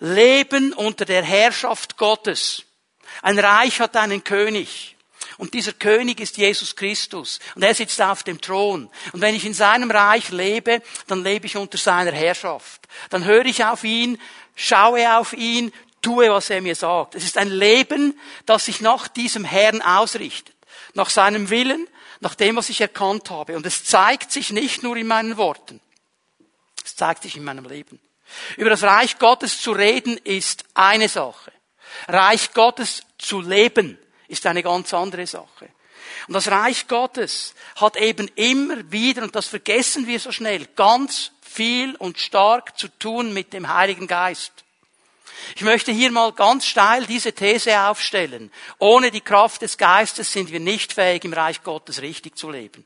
Leben 0.00 0.72
unter 0.72 1.04
der 1.04 1.22
Herrschaft 1.22 1.57
Herrschaft 1.58 1.96
Gottes. 1.96 2.62
Ein 3.20 3.36
Reich 3.36 3.80
hat 3.80 3.96
einen 3.96 4.22
König. 4.22 4.96
Und 5.38 5.54
dieser 5.54 5.72
König 5.72 6.20
ist 6.20 6.36
Jesus 6.36 6.76
Christus. 6.76 7.40
Und 7.56 7.64
er 7.64 7.74
sitzt 7.74 8.00
auf 8.00 8.22
dem 8.22 8.40
Thron. 8.40 8.88
Und 9.12 9.20
wenn 9.20 9.34
ich 9.34 9.44
in 9.44 9.54
seinem 9.54 9.90
Reich 9.90 10.30
lebe, 10.30 10.82
dann 11.08 11.24
lebe 11.24 11.46
ich 11.46 11.56
unter 11.56 11.76
seiner 11.76 12.12
Herrschaft. 12.12 12.86
Dann 13.10 13.24
höre 13.24 13.44
ich 13.46 13.64
auf 13.64 13.82
ihn, 13.82 14.20
schaue 14.54 15.16
auf 15.16 15.32
ihn, 15.32 15.72
tue, 16.00 16.30
was 16.30 16.48
er 16.48 16.60
mir 16.60 16.76
sagt. 16.76 17.16
Es 17.16 17.24
ist 17.24 17.36
ein 17.36 17.50
Leben, 17.50 18.16
das 18.46 18.66
sich 18.66 18.80
nach 18.80 19.08
diesem 19.08 19.44
Herrn 19.44 19.82
ausrichtet. 19.82 20.54
Nach 20.94 21.10
seinem 21.10 21.50
Willen, 21.50 21.88
nach 22.20 22.36
dem, 22.36 22.54
was 22.54 22.68
ich 22.68 22.80
erkannt 22.80 23.30
habe. 23.30 23.56
Und 23.56 23.66
es 23.66 23.84
zeigt 23.84 24.30
sich 24.30 24.50
nicht 24.50 24.84
nur 24.84 24.96
in 24.96 25.08
meinen 25.08 25.36
Worten. 25.36 25.80
Es 26.84 26.94
zeigt 26.94 27.24
sich 27.24 27.36
in 27.36 27.42
meinem 27.42 27.64
Leben. 27.64 27.98
Über 28.56 28.70
das 28.70 28.82
Reich 28.82 29.18
Gottes 29.18 29.60
zu 29.60 29.72
reden 29.72 30.16
ist 30.18 30.64
eine 30.74 31.08
Sache. 31.08 31.52
Reich 32.06 32.52
Gottes 32.52 33.02
zu 33.18 33.40
leben 33.40 33.98
ist 34.28 34.46
eine 34.46 34.62
ganz 34.62 34.92
andere 34.94 35.26
Sache. 35.26 35.68
Und 36.26 36.34
das 36.34 36.50
Reich 36.50 36.88
Gottes 36.88 37.54
hat 37.76 37.96
eben 37.96 38.28
immer 38.34 38.90
wieder, 38.90 39.22
und 39.22 39.34
das 39.34 39.46
vergessen 39.46 40.06
wir 40.06 40.20
so 40.20 40.32
schnell, 40.32 40.66
ganz 40.76 41.32
viel 41.40 41.96
und 41.96 42.18
stark 42.18 42.78
zu 42.78 42.88
tun 42.88 43.32
mit 43.32 43.52
dem 43.52 43.72
Heiligen 43.72 44.06
Geist. 44.06 44.52
Ich 45.56 45.62
möchte 45.62 45.92
hier 45.92 46.10
mal 46.10 46.32
ganz 46.32 46.66
steil 46.66 47.06
diese 47.06 47.32
These 47.32 47.80
aufstellen. 47.80 48.52
Ohne 48.78 49.10
die 49.10 49.20
Kraft 49.20 49.62
des 49.62 49.78
Geistes 49.78 50.32
sind 50.32 50.50
wir 50.50 50.60
nicht 50.60 50.92
fähig, 50.92 51.24
im 51.24 51.32
Reich 51.32 51.62
Gottes 51.62 52.02
richtig 52.02 52.36
zu 52.36 52.50
leben 52.50 52.84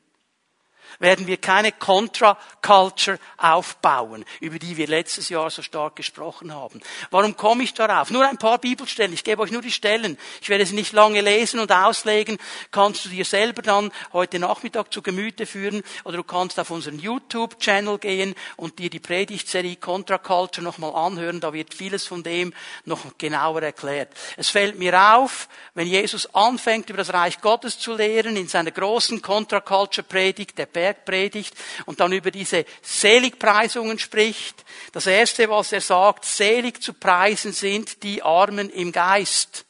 werden 0.99 1.27
wir 1.27 1.37
keine 1.37 1.71
Contra-Culture 1.71 3.19
aufbauen, 3.37 4.25
über 4.39 4.59
die 4.59 4.77
wir 4.77 4.87
letztes 4.87 5.29
Jahr 5.29 5.49
so 5.49 5.61
stark 5.61 5.95
gesprochen 5.95 6.53
haben. 6.53 6.81
Warum 7.11 7.35
komme 7.35 7.63
ich 7.63 7.73
darauf? 7.73 8.09
Nur 8.09 8.27
ein 8.27 8.37
paar 8.37 8.57
Bibelstellen. 8.57 9.13
Ich 9.13 9.23
gebe 9.23 9.41
euch 9.41 9.51
nur 9.51 9.61
die 9.61 9.71
Stellen. 9.71 10.17
Ich 10.41 10.49
werde 10.49 10.65
sie 10.65 10.75
nicht 10.75 10.93
lange 10.93 11.21
lesen 11.21 11.59
und 11.59 11.71
auslegen. 11.71 12.37
Kannst 12.71 13.05
du 13.05 13.09
dir 13.09 13.25
selber 13.25 13.61
dann 13.61 13.91
heute 14.13 14.39
Nachmittag 14.39 14.93
zu 14.93 15.01
Gemüte 15.01 15.45
führen 15.45 15.83
oder 16.03 16.17
du 16.17 16.23
kannst 16.23 16.59
auf 16.59 16.71
unseren 16.71 16.99
YouTube-Channel 16.99 17.97
gehen 17.99 18.35
und 18.55 18.79
dir 18.79 18.89
die 18.89 18.99
Predigtserie 18.99 19.75
Contra-Culture 19.75 20.63
nochmal 20.63 20.95
anhören. 20.95 21.39
Da 21.39 21.53
wird 21.53 21.73
vieles 21.73 22.05
von 22.05 22.23
dem 22.23 22.53
noch 22.85 22.99
genauer 23.17 23.61
erklärt. 23.61 24.09
Es 24.37 24.49
fällt 24.49 24.77
mir 24.77 25.15
auf, 25.15 25.47
wenn 25.73 25.87
Jesus 25.87 26.33
anfängt, 26.33 26.89
über 26.89 26.97
das 26.97 27.13
Reich 27.13 27.41
Gottes 27.41 27.79
zu 27.79 27.95
lehren, 27.95 28.35
in 28.35 28.47
seiner 28.47 28.71
großen 28.71 29.21
Contra-Culture-Predigt, 29.21 30.57
der 30.57 30.65
Bergpredigt 30.83 31.55
und 31.85 32.01
dann 32.01 32.11
über 32.11 32.29
diese 32.29 32.65
Seligpreisungen 32.81 33.99
spricht. 33.99 34.65
Das 34.91 35.05
erste, 35.07 35.49
was 35.49 35.71
er 35.71 35.79
sagt, 35.79 36.25
selig 36.25 36.83
zu 36.83 36.93
preisen 36.93 37.53
sind 37.53 38.03
die 38.03 38.21
Armen 38.21 38.69
im 38.69 38.91
Geist. 38.91 39.65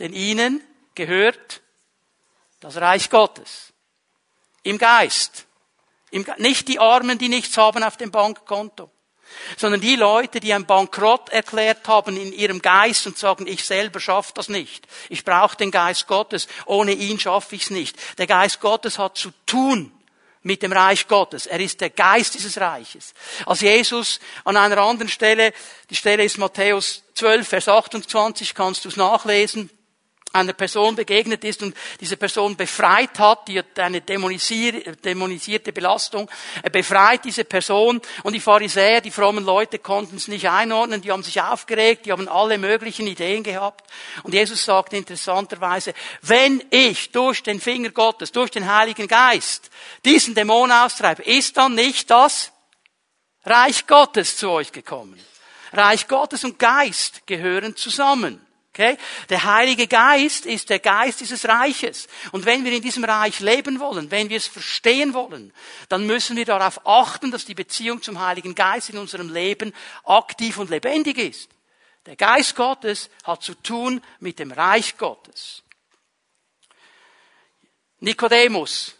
Denn 0.00 0.12
ihnen 0.12 0.60
gehört 0.96 1.62
das 2.58 2.76
Reich 2.78 3.10
Gottes. 3.10 3.72
Im 4.64 4.76
Geist. 4.76 5.46
Im 6.10 6.26
nicht 6.38 6.66
die 6.66 6.80
Armen, 6.80 7.16
die 7.18 7.28
nichts 7.28 7.56
haben 7.56 7.84
auf 7.84 7.96
dem 7.96 8.10
Bankkonto 8.10 8.90
sondern 9.56 9.80
die 9.80 9.96
Leute, 9.96 10.40
die 10.40 10.52
ein 10.52 10.66
Bankrott 10.66 11.28
erklärt 11.28 11.86
haben 11.86 12.16
in 12.16 12.32
ihrem 12.32 12.60
Geist 12.60 13.06
und 13.06 13.16
sagen, 13.16 13.46
ich 13.46 13.64
selber 13.64 14.00
schaffe 14.00 14.32
das 14.34 14.48
nicht. 14.48 14.86
Ich 15.08 15.24
brauche 15.24 15.56
den 15.56 15.70
Geist 15.70 16.06
Gottes. 16.06 16.48
Ohne 16.66 16.92
ihn 16.92 17.18
schaffe 17.20 17.54
ich 17.54 17.62
es 17.62 17.70
nicht. 17.70 17.96
Der 18.18 18.26
Geist 18.26 18.60
Gottes 18.60 18.98
hat 18.98 19.16
zu 19.16 19.30
tun 19.46 19.92
mit 20.42 20.62
dem 20.62 20.72
Reich 20.72 21.06
Gottes. 21.06 21.46
Er 21.46 21.60
ist 21.60 21.80
der 21.80 21.90
Geist 21.90 22.34
dieses 22.34 22.58
Reiches. 22.58 23.12
Als 23.46 23.60
Jesus 23.60 24.20
an 24.44 24.56
einer 24.56 24.78
anderen 24.78 25.08
Stelle, 25.08 25.52
die 25.90 25.96
Stelle 25.96 26.24
ist 26.24 26.38
Matthäus 26.38 27.02
12, 27.14 27.46
Vers 27.46 27.68
28, 27.68 28.54
kannst 28.54 28.84
du 28.84 28.88
es 28.88 28.96
nachlesen, 28.96 29.70
einer 30.32 30.52
Person 30.52 30.94
begegnet 30.94 31.44
ist 31.44 31.62
und 31.62 31.76
diese 32.00 32.16
Person 32.16 32.56
befreit 32.56 33.18
hat, 33.18 33.48
die 33.48 33.58
hat 33.58 33.78
eine 33.78 34.00
dämonisierte 34.00 35.72
Belastung, 35.72 36.30
er 36.62 36.70
befreit 36.70 37.24
diese 37.24 37.44
Person 37.44 38.00
und 38.22 38.32
die 38.32 38.40
Pharisäer, 38.40 39.00
die 39.00 39.10
frommen 39.10 39.44
Leute 39.44 39.80
konnten 39.80 40.16
es 40.16 40.28
nicht 40.28 40.48
einordnen, 40.48 41.02
die 41.02 41.10
haben 41.10 41.24
sich 41.24 41.40
aufgeregt, 41.40 42.06
die 42.06 42.12
haben 42.12 42.28
alle 42.28 42.58
möglichen 42.58 43.08
Ideen 43.08 43.42
gehabt 43.42 43.90
und 44.22 44.32
Jesus 44.32 44.64
sagt 44.64 44.92
interessanterweise, 44.92 45.94
wenn 46.22 46.62
ich 46.70 47.10
durch 47.10 47.42
den 47.42 47.60
Finger 47.60 47.90
Gottes, 47.90 48.30
durch 48.30 48.50
den 48.50 48.72
Heiligen 48.72 49.08
Geist 49.08 49.70
diesen 50.04 50.34
Dämon 50.34 50.70
austreibe, 50.70 51.22
ist 51.22 51.56
dann 51.56 51.74
nicht 51.74 52.08
das 52.10 52.52
Reich 53.44 53.86
Gottes 53.86 54.36
zu 54.36 54.50
euch 54.50 54.70
gekommen. 54.70 55.18
Reich 55.72 56.08
Gottes 56.08 56.44
und 56.44 56.58
Geist 56.58 57.26
gehören 57.26 57.74
zusammen. 57.74 58.44
Okay? 58.80 58.96
Der 59.28 59.44
Heilige 59.44 59.86
Geist 59.86 60.46
ist 60.46 60.70
der 60.70 60.78
Geist 60.78 61.20
dieses 61.20 61.46
Reiches. 61.46 62.08
Und 62.32 62.46
wenn 62.46 62.64
wir 62.64 62.72
in 62.72 62.80
diesem 62.80 63.04
Reich 63.04 63.40
leben 63.40 63.78
wollen, 63.78 64.10
wenn 64.10 64.30
wir 64.30 64.38
es 64.38 64.46
verstehen 64.46 65.12
wollen, 65.12 65.52
dann 65.90 66.06
müssen 66.06 66.34
wir 66.34 66.46
darauf 66.46 66.86
achten, 66.86 67.30
dass 67.30 67.44
die 67.44 67.54
Beziehung 67.54 68.00
zum 68.00 68.18
Heiligen 68.18 68.54
Geist 68.54 68.88
in 68.88 68.96
unserem 68.96 69.28
Leben 69.28 69.74
aktiv 70.04 70.56
und 70.56 70.70
lebendig 70.70 71.18
ist. 71.18 71.50
Der 72.06 72.16
Geist 72.16 72.56
Gottes 72.56 73.10
hat 73.24 73.42
zu 73.42 73.52
tun 73.52 74.02
mit 74.18 74.38
dem 74.38 74.50
Reich 74.50 74.96
Gottes. 74.96 75.62
Nikodemus, 77.98 78.94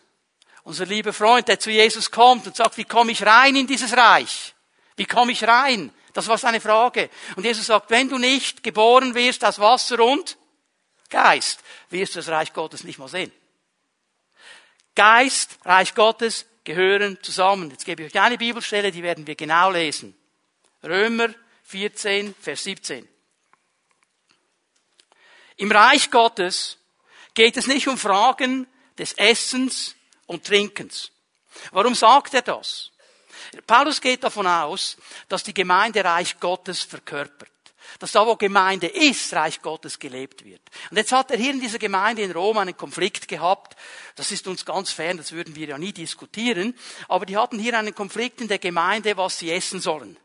unser 0.62 0.84
lieber 0.84 1.14
Freund, 1.14 1.49
der 1.49 1.58
zu 1.58 1.70
Jesus 1.70 2.10
kommt 2.10 2.46
und 2.46 2.54
sagt, 2.54 2.76
wie 2.76 2.84
komme 2.84 3.12
ich 3.12 3.25
rein 3.25 3.56
in 3.56 3.66
dieses 3.66 3.96
Reich? 3.96 4.54
Wie 4.96 5.06
komme 5.06 5.32
ich 5.32 5.42
rein? 5.44 5.90
Das 6.12 6.29
war 6.29 6.38
seine 6.38 6.61
Frage. 6.61 7.11
Und 7.37 7.45
Jesus 7.45 7.67
sagt, 7.67 7.90
wenn 7.90 8.09
du 8.09 8.19
nicht 8.19 8.62
geboren 8.62 9.14
wirst 9.14 9.45
aus 9.45 9.59
Wasser 9.59 10.00
und 10.00 10.37
Geist, 11.09 11.61
wirst 11.90 12.14
du 12.14 12.19
das 12.21 12.29
Reich 12.29 12.52
Gottes 12.52 12.85
nicht 12.85 12.99
mal 12.99 13.09
sehen. 13.09 13.33
Geist, 14.95 15.59
Reich 15.64 15.95
Gottes 15.95 16.47
gehören 16.64 17.19
zusammen. 17.23 17.71
Jetzt 17.71 17.85
gebe 17.85 18.05
ich 18.05 18.14
euch 18.14 18.21
eine 18.21 18.38
Bibelstelle, 18.38 18.93
die 18.93 19.02
werden 19.02 19.26
wir 19.26 19.35
genau 19.35 19.71
lesen. 19.71 20.17
Römer 20.83 21.35
14, 21.64 22.35
Vers 22.40 22.64
17. 22.64 23.09
Im 25.57 25.73
Reich 25.73 26.11
Gottes 26.11 26.79
geht 27.35 27.57
es 27.57 27.67
nicht 27.67 27.88
um 27.88 27.99
Fragen 27.99 28.67
des 28.99 29.12
Essens 29.14 29.95
und 30.26 30.47
Trinkens. 30.47 31.11
Warum 31.73 31.95
sagt 31.95 32.35
er 32.35 32.43
das? 32.43 32.93
Paulus 33.66 34.00
geht 34.00 34.23
davon 34.23 34.47
aus, 34.47 34.97
dass 35.28 35.42
die 35.42 35.54
Gemeinde 35.54 36.04
Reich 36.04 36.38
Gottes 36.38 36.83
verkörpert. 36.83 37.50
Dass 37.99 38.12
da, 38.12 38.25
wo 38.25 38.37
Gemeinde 38.37 38.87
ist, 38.87 39.33
Reich 39.35 39.61
Gottes 39.61 39.99
gelebt 39.99 40.45
wird. 40.45 40.61
Und 40.90 40.97
jetzt 40.97 41.11
hat 41.11 41.30
er 41.33 41.37
hier 41.37 41.50
in 41.50 41.61
dieser 41.61 41.78
Gemeinde 41.78 42.23
in 42.23 42.30
Rom 42.30 42.59
einen 42.59 42.76
Konflikt 42.76 43.26
gehabt. 43.26 43.76
Das 44.14 44.30
ist 44.30 44.47
uns 44.47 44.64
ganz 44.64 44.92
fern, 44.92 45.16
das 45.16 45.33
würden 45.33 45.57
wir 45.57 45.69
ja 45.69 45.78
nie 45.78 45.92
diskutieren. 45.92 46.76
Aber 47.09 47.26
die 47.26 47.37
hatten 47.37 47.59
hier 47.59 47.76
einen 47.76 47.95
Konflikt 47.95 48.40
in 48.40 48.49
der 48.49 48.59
Gemeinde, 48.59 49.16
was 49.16 49.38
sie 49.38 49.50
essen 49.50 49.80
sollen. 49.80 50.16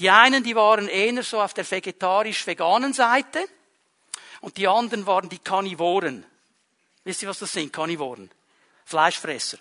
Die 0.00 0.10
einen, 0.10 0.42
die 0.42 0.56
waren 0.56 0.88
eher 0.88 1.22
so 1.22 1.40
auf 1.40 1.54
der 1.54 1.70
vegetarisch-veganen 1.70 2.92
Seite. 2.92 3.46
Und 4.40 4.56
die 4.56 4.66
anderen 4.66 5.06
waren 5.06 5.28
die 5.28 5.38
Karnivoren. 5.38 6.26
Wisst 7.04 7.22
ihr, 7.22 7.28
was 7.28 7.38
das 7.38 7.52
sind? 7.52 7.72
Karnivoren. 7.72 8.30
Fleischfresser. 8.84 9.58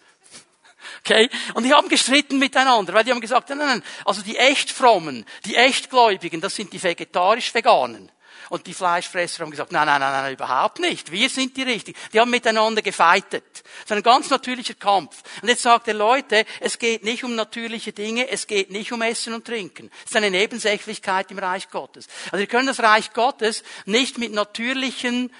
Okay? 0.99 1.29
Und 1.53 1.63
die 1.63 1.73
haben 1.73 1.89
gestritten 1.89 2.39
miteinander, 2.39 2.93
weil 2.93 3.03
die 3.03 3.11
haben 3.11 3.21
gesagt, 3.21 3.49
nein, 3.49 3.59
nein, 3.59 3.83
also 4.05 4.21
die 4.21 4.37
echt 4.37 4.71
frommen, 4.71 5.25
die 5.45 5.55
echt 5.55 5.89
Gläubigen, 5.89 6.41
das 6.41 6.55
sind 6.55 6.71
die 6.73 6.81
vegetarisch-veganen. 6.81 8.11
Und 8.49 8.67
die 8.67 8.73
Fleischfresser 8.73 9.43
haben 9.43 9.51
gesagt, 9.51 9.71
nein, 9.71 9.87
nein, 9.87 9.99
nein, 9.99 10.11
nein, 10.11 10.33
überhaupt 10.33 10.79
nicht. 10.79 11.11
Wir 11.11 11.29
sind 11.29 11.57
die 11.57 11.63
Richtigen. 11.63 11.97
Die 12.11 12.19
haben 12.19 12.29
miteinander 12.29 12.81
gefeitet. 12.81 13.43
Das 13.53 13.85
ist 13.85 13.91
ein 13.91 14.03
ganz 14.03 14.29
natürlicher 14.29 14.75
Kampf. 14.75 15.23
Und 15.41 15.47
jetzt 15.47 15.63
sagt 15.63 15.87
er, 15.87 15.93
Leute, 15.93 16.45
es 16.59 16.77
geht 16.77 17.03
nicht 17.03 17.23
um 17.23 17.35
natürliche 17.35 17.93
Dinge, 17.93 18.29
es 18.29 18.45
geht 18.45 18.69
nicht 18.69 18.91
um 18.91 19.01
Essen 19.01 19.33
und 19.33 19.45
Trinken. 19.45 19.89
Es 20.03 20.11
ist 20.11 20.17
eine 20.17 20.29
Nebensächlichkeit 20.29 21.31
im 21.31 21.39
Reich 21.39 21.69
Gottes. 21.69 22.07
Also 22.25 22.37
wir 22.37 22.47
können 22.47 22.67
das 22.67 22.79
Reich 22.79 23.13
Gottes 23.13 23.63
nicht 23.85 24.17
mit 24.17 24.33
natürlichen 24.33 25.31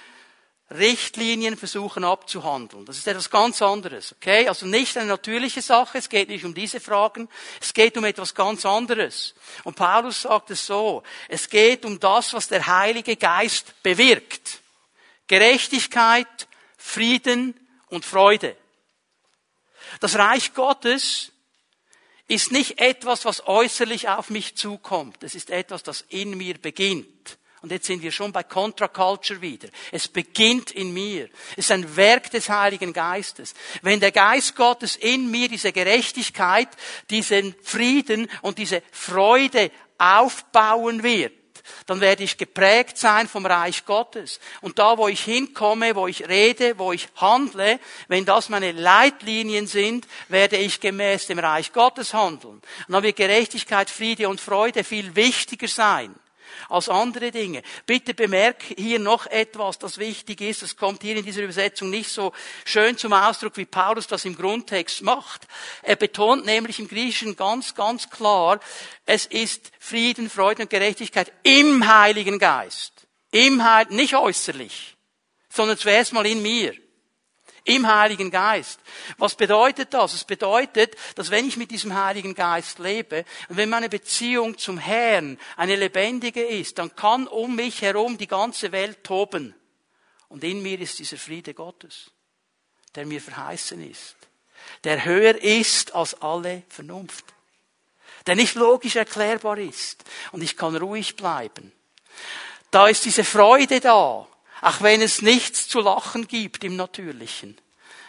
Richtlinien 0.73 1.57
versuchen 1.57 2.03
abzuhandeln. 2.03 2.85
Das 2.85 2.97
ist 2.97 3.07
etwas 3.07 3.29
ganz 3.29 3.61
anderes, 3.61 4.13
okay? 4.13 4.47
Also 4.47 4.65
nicht 4.65 4.97
eine 4.97 5.07
natürliche 5.07 5.61
Sache, 5.61 5.97
es 5.97 6.09
geht 6.09 6.29
nicht 6.29 6.45
um 6.45 6.53
diese 6.53 6.79
Fragen, 6.79 7.29
es 7.61 7.73
geht 7.73 7.97
um 7.97 8.05
etwas 8.05 8.35
ganz 8.35 8.65
anderes. 8.65 9.35
Und 9.63 9.75
Paulus 9.75 10.23
sagt 10.23 10.51
es 10.51 10.65
so, 10.65 11.03
es 11.29 11.49
geht 11.49 11.85
um 11.85 11.99
das, 11.99 12.33
was 12.33 12.47
der 12.47 12.65
Heilige 12.65 13.15
Geist 13.15 13.81
bewirkt. 13.83 14.59
Gerechtigkeit, 15.27 16.47
Frieden 16.77 17.55
und 17.87 18.05
Freude. 18.05 18.57
Das 19.99 20.15
Reich 20.17 20.53
Gottes 20.53 21.31
ist 22.27 22.51
nicht 22.51 22.79
etwas, 22.79 23.25
was 23.25 23.47
äußerlich 23.47 24.09
auf 24.09 24.29
mich 24.29 24.55
zukommt. 24.55 25.23
Es 25.23 25.35
ist 25.35 25.49
etwas, 25.49 25.83
das 25.83 26.01
in 26.09 26.37
mir 26.37 26.57
beginnt. 26.57 27.37
Und 27.63 27.71
jetzt 27.71 27.87
sind 27.87 28.01
wir 28.01 28.11
schon 28.11 28.33
bei 28.33 28.43
Contra-Culture 28.43 29.41
wieder. 29.41 29.69
Es 29.93 30.09
beginnt 30.09 30.71
in 30.71 30.93
mir. 30.93 31.29
Es 31.51 31.59
ist 31.65 31.71
ein 31.71 31.95
Werk 31.95 32.29
des 32.29 32.49
Heiligen 32.49 32.91
Geistes. 32.91 33.53
Wenn 33.81 34.01
der 34.01 34.11
Geist 34.11 34.57
Gottes 34.57 34.97
in 34.97 35.31
mir 35.31 35.47
diese 35.47 35.71
Gerechtigkeit, 35.71 36.67
diesen 37.09 37.55
Frieden 37.63 38.29
und 38.41 38.57
diese 38.57 38.83
Freude 38.91 39.71
aufbauen 39.97 41.03
wird, 41.03 41.31
dann 41.85 42.01
werde 42.01 42.25
ich 42.25 42.37
geprägt 42.37 42.97
sein 42.97 43.29
vom 43.29 43.45
Reich 43.45 43.85
Gottes. 43.85 44.41
Und 44.59 44.77
da, 44.77 44.97
wo 44.97 45.07
ich 45.07 45.23
hinkomme, 45.23 45.95
wo 45.95 46.07
ich 46.07 46.27
rede, 46.27 46.77
wo 46.77 46.91
ich 46.91 47.07
handle, 47.15 47.79
wenn 48.09 48.25
das 48.25 48.49
meine 48.49 48.73
Leitlinien 48.73 49.67
sind, 49.67 50.05
werde 50.27 50.57
ich 50.57 50.81
gemäß 50.81 51.27
dem 51.27 51.39
Reich 51.39 51.71
Gottes 51.71 52.13
handeln. 52.13 52.55
Und 52.55 52.93
dann 52.93 53.03
wird 53.03 53.15
Gerechtigkeit, 53.15 53.89
Friede 53.89 54.27
und 54.27 54.41
Freude 54.41 54.83
viel 54.83 55.15
wichtiger 55.15 55.69
sein 55.69 56.13
als 56.69 56.89
andere 56.89 57.31
Dinge. 57.31 57.61
Bitte 57.85 58.13
bemerk 58.13 58.63
hier 58.77 58.99
noch 58.99 59.25
etwas, 59.27 59.79
das 59.79 59.97
wichtig 59.97 60.41
ist. 60.41 60.61
Das 60.61 60.75
kommt 60.75 61.01
hier 61.01 61.15
in 61.15 61.25
dieser 61.25 61.41
Übersetzung 61.41 61.89
nicht 61.89 62.09
so 62.09 62.33
schön 62.65 62.97
zum 62.97 63.13
Ausdruck, 63.13 63.57
wie 63.57 63.65
Paulus 63.65 64.07
das 64.07 64.25
im 64.25 64.35
Grundtext 64.35 65.01
macht. 65.01 65.47
Er 65.81 65.95
betont 65.95 66.45
nämlich 66.45 66.79
im 66.79 66.87
Griechischen 66.87 67.35
ganz, 67.35 67.75
ganz 67.75 68.09
klar, 68.09 68.59
es 69.05 69.25
ist 69.25 69.71
Frieden, 69.79 70.29
Freude 70.29 70.63
und 70.63 70.69
Gerechtigkeit 70.69 71.31
im 71.43 71.87
Heiligen 71.87 72.39
Geist. 72.39 73.07
Im 73.31 73.63
Heil, 73.63 73.87
nicht 73.89 74.15
äußerlich, 74.15 74.95
sondern 75.49 75.77
zuerst 75.77 76.13
mal 76.13 76.25
in 76.25 76.41
mir. 76.41 76.82
Im 77.65 77.87
Heiligen 77.87 78.29
Geist. 78.29 78.79
Was 79.17 79.35
bedeutet 79.35 79.93
das? 79.93 80.13
Es 80.13 80.25
bedeutet, 80.25 80.97
dass 81.15 81.31
wenn 81.31 81.47
ich 81.47 81.55
mit 81.55 81.71
diesem 81.71 81.93
Heiligen 81.93 82.35
Geist 82.35 82.79
lebe 82.79 83.23
und 83.47 83.55
wenn 83.55 83.69
meine 83.69 83.87
Beziehung 83.87 84.57
zum 84.57 84.77
Herrn 84.77 85.39
eine 85.55 85.77
lebendige 85.77 86.43
ist, 86.43 86.77
dann 86.77 86.93
kann 86.95 87.25
um 87.27 87.55
mich 87.55 87.81
herum 87.81 88.17
die 88.17 88.27
ganze 88.27 88.73
Welt 88.73 89.05
toben. 89.05 89.55
Und 90.27 90.43
in 90.43 90.61
mir 90.61 90.79
ist 90.81 90.99
dieser 90.99 91.17
Friede 91.17 91.53
Gottes, 91.53 92.11
der 92.95 93.05
mir 93.05 93.21
verheißen 93.21 93.89
ist, 93.89 94.15
der 94.83 95.05
höher 95.05 95.41
ist 95.41 95.95
als 95.95 96.21
alle 96.21 96.63
Vernunft, 96.67 97.25
der 98.27 98.35
nicht 98.35 98.55
logisch 98.55 98.97
erklärbar 98.97 99.57
ist. 99.57 100.03
Und 100.33 100.41
ich 100.41 100.57
kann 100.57 100.75
ruhig 100.75 101.15
bleiben. 101.15 101.71
Da 102.71 102.87
ist 102.87 103.05
diese 103.05 103.23
Freude 103.23 103.79
da, 103.79 104.27
auch 104.63 104.81
wenn 104.81 105.01
es 105.01 105.21
nichts 105.21 105.67
zu 105.67 105.81
lachen 105.81 106.25
gibt 106.25 106.63
im 106.63 106.77
Natürlichen, 106.77 107.57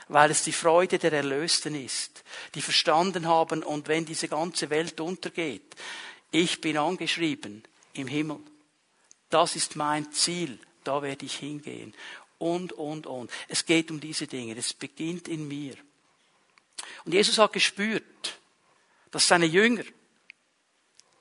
weil 0.07 0.31
es 0.31 0.45
die 0.45 0.53
Freude 0.53 1.01
der 1.01 1.13
Erlösten 1.13 1.75
ist, 1.75 2.23
die 2.55 2.63
verstanden 2.63 3.27
haben 3.27 3.65
und 3.65 3.89
wenn 3.89 4.05
diese 4.05 4.29
ganze 4.29 4.71
Welt 4.71 5.01
untergeht, 5.01 5.75
ich 6.31 6.61
bin 6.61 6.77
angeschrieben 6.77 7.65
im 7.95 8.07
Himmel. 8.07 8.39
Das 9.31 9.57
ist 9.57 9.75
mein 9.75 10.13
Ziel, 10.13 10.61
da 10.85 11.03
werde 11.03 11.27
ich 11.27 11.37
hingehen. 11.37 11.93
Und, 12.39 12.73
und, 12.73 13.09
und. 13.09 13.33
Es 13.49 13.67
geht 13.67 13.91
um 13.91 13.99
diese 13.99 14.29
Dinge, 14.29 14.57
es 14.57 14.75
beginnt 14.75 15.27
in 15.27 15.49
mir. 15.49 15.75
Und 17.05 17.15
Jesus 17.15 17.39
hat 17.39 17.53
gespürt, 17.53 18.39
dass 19.11 19.27
seine 19.27 19.47
Jünger 19.47 19.85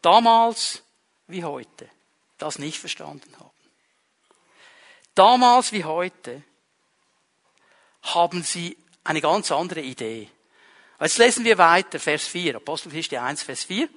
damals 0.03 0.83
wie 1.25 1.43
heute 1.43 1.89
das 2.37 2.59
nicht 2.59 2.77
verstanden 2.77 3.33
haben. 3.39 3.52
Damals 5.15 5.71
wie 5.71 5.83
heute 5.83 6.41
haben 8.01 8.43
sie 8.43 8.77
eine 9.03 9.21
ganz 9.21 9.51
andere 9.51 9.81
Idee. 9.81 10.29
Jetzt 10.99 11.17
lesen 11.17 11.45
wir 11.45 11.57
weiter, 11.57 11.99
Vers 11.99 12.25
4, 12.27 12.55
Apostelgeschichte 12.55 13.21
1, 13.21 13.43
Vers 13.43 13.63
4. 13.65 13.89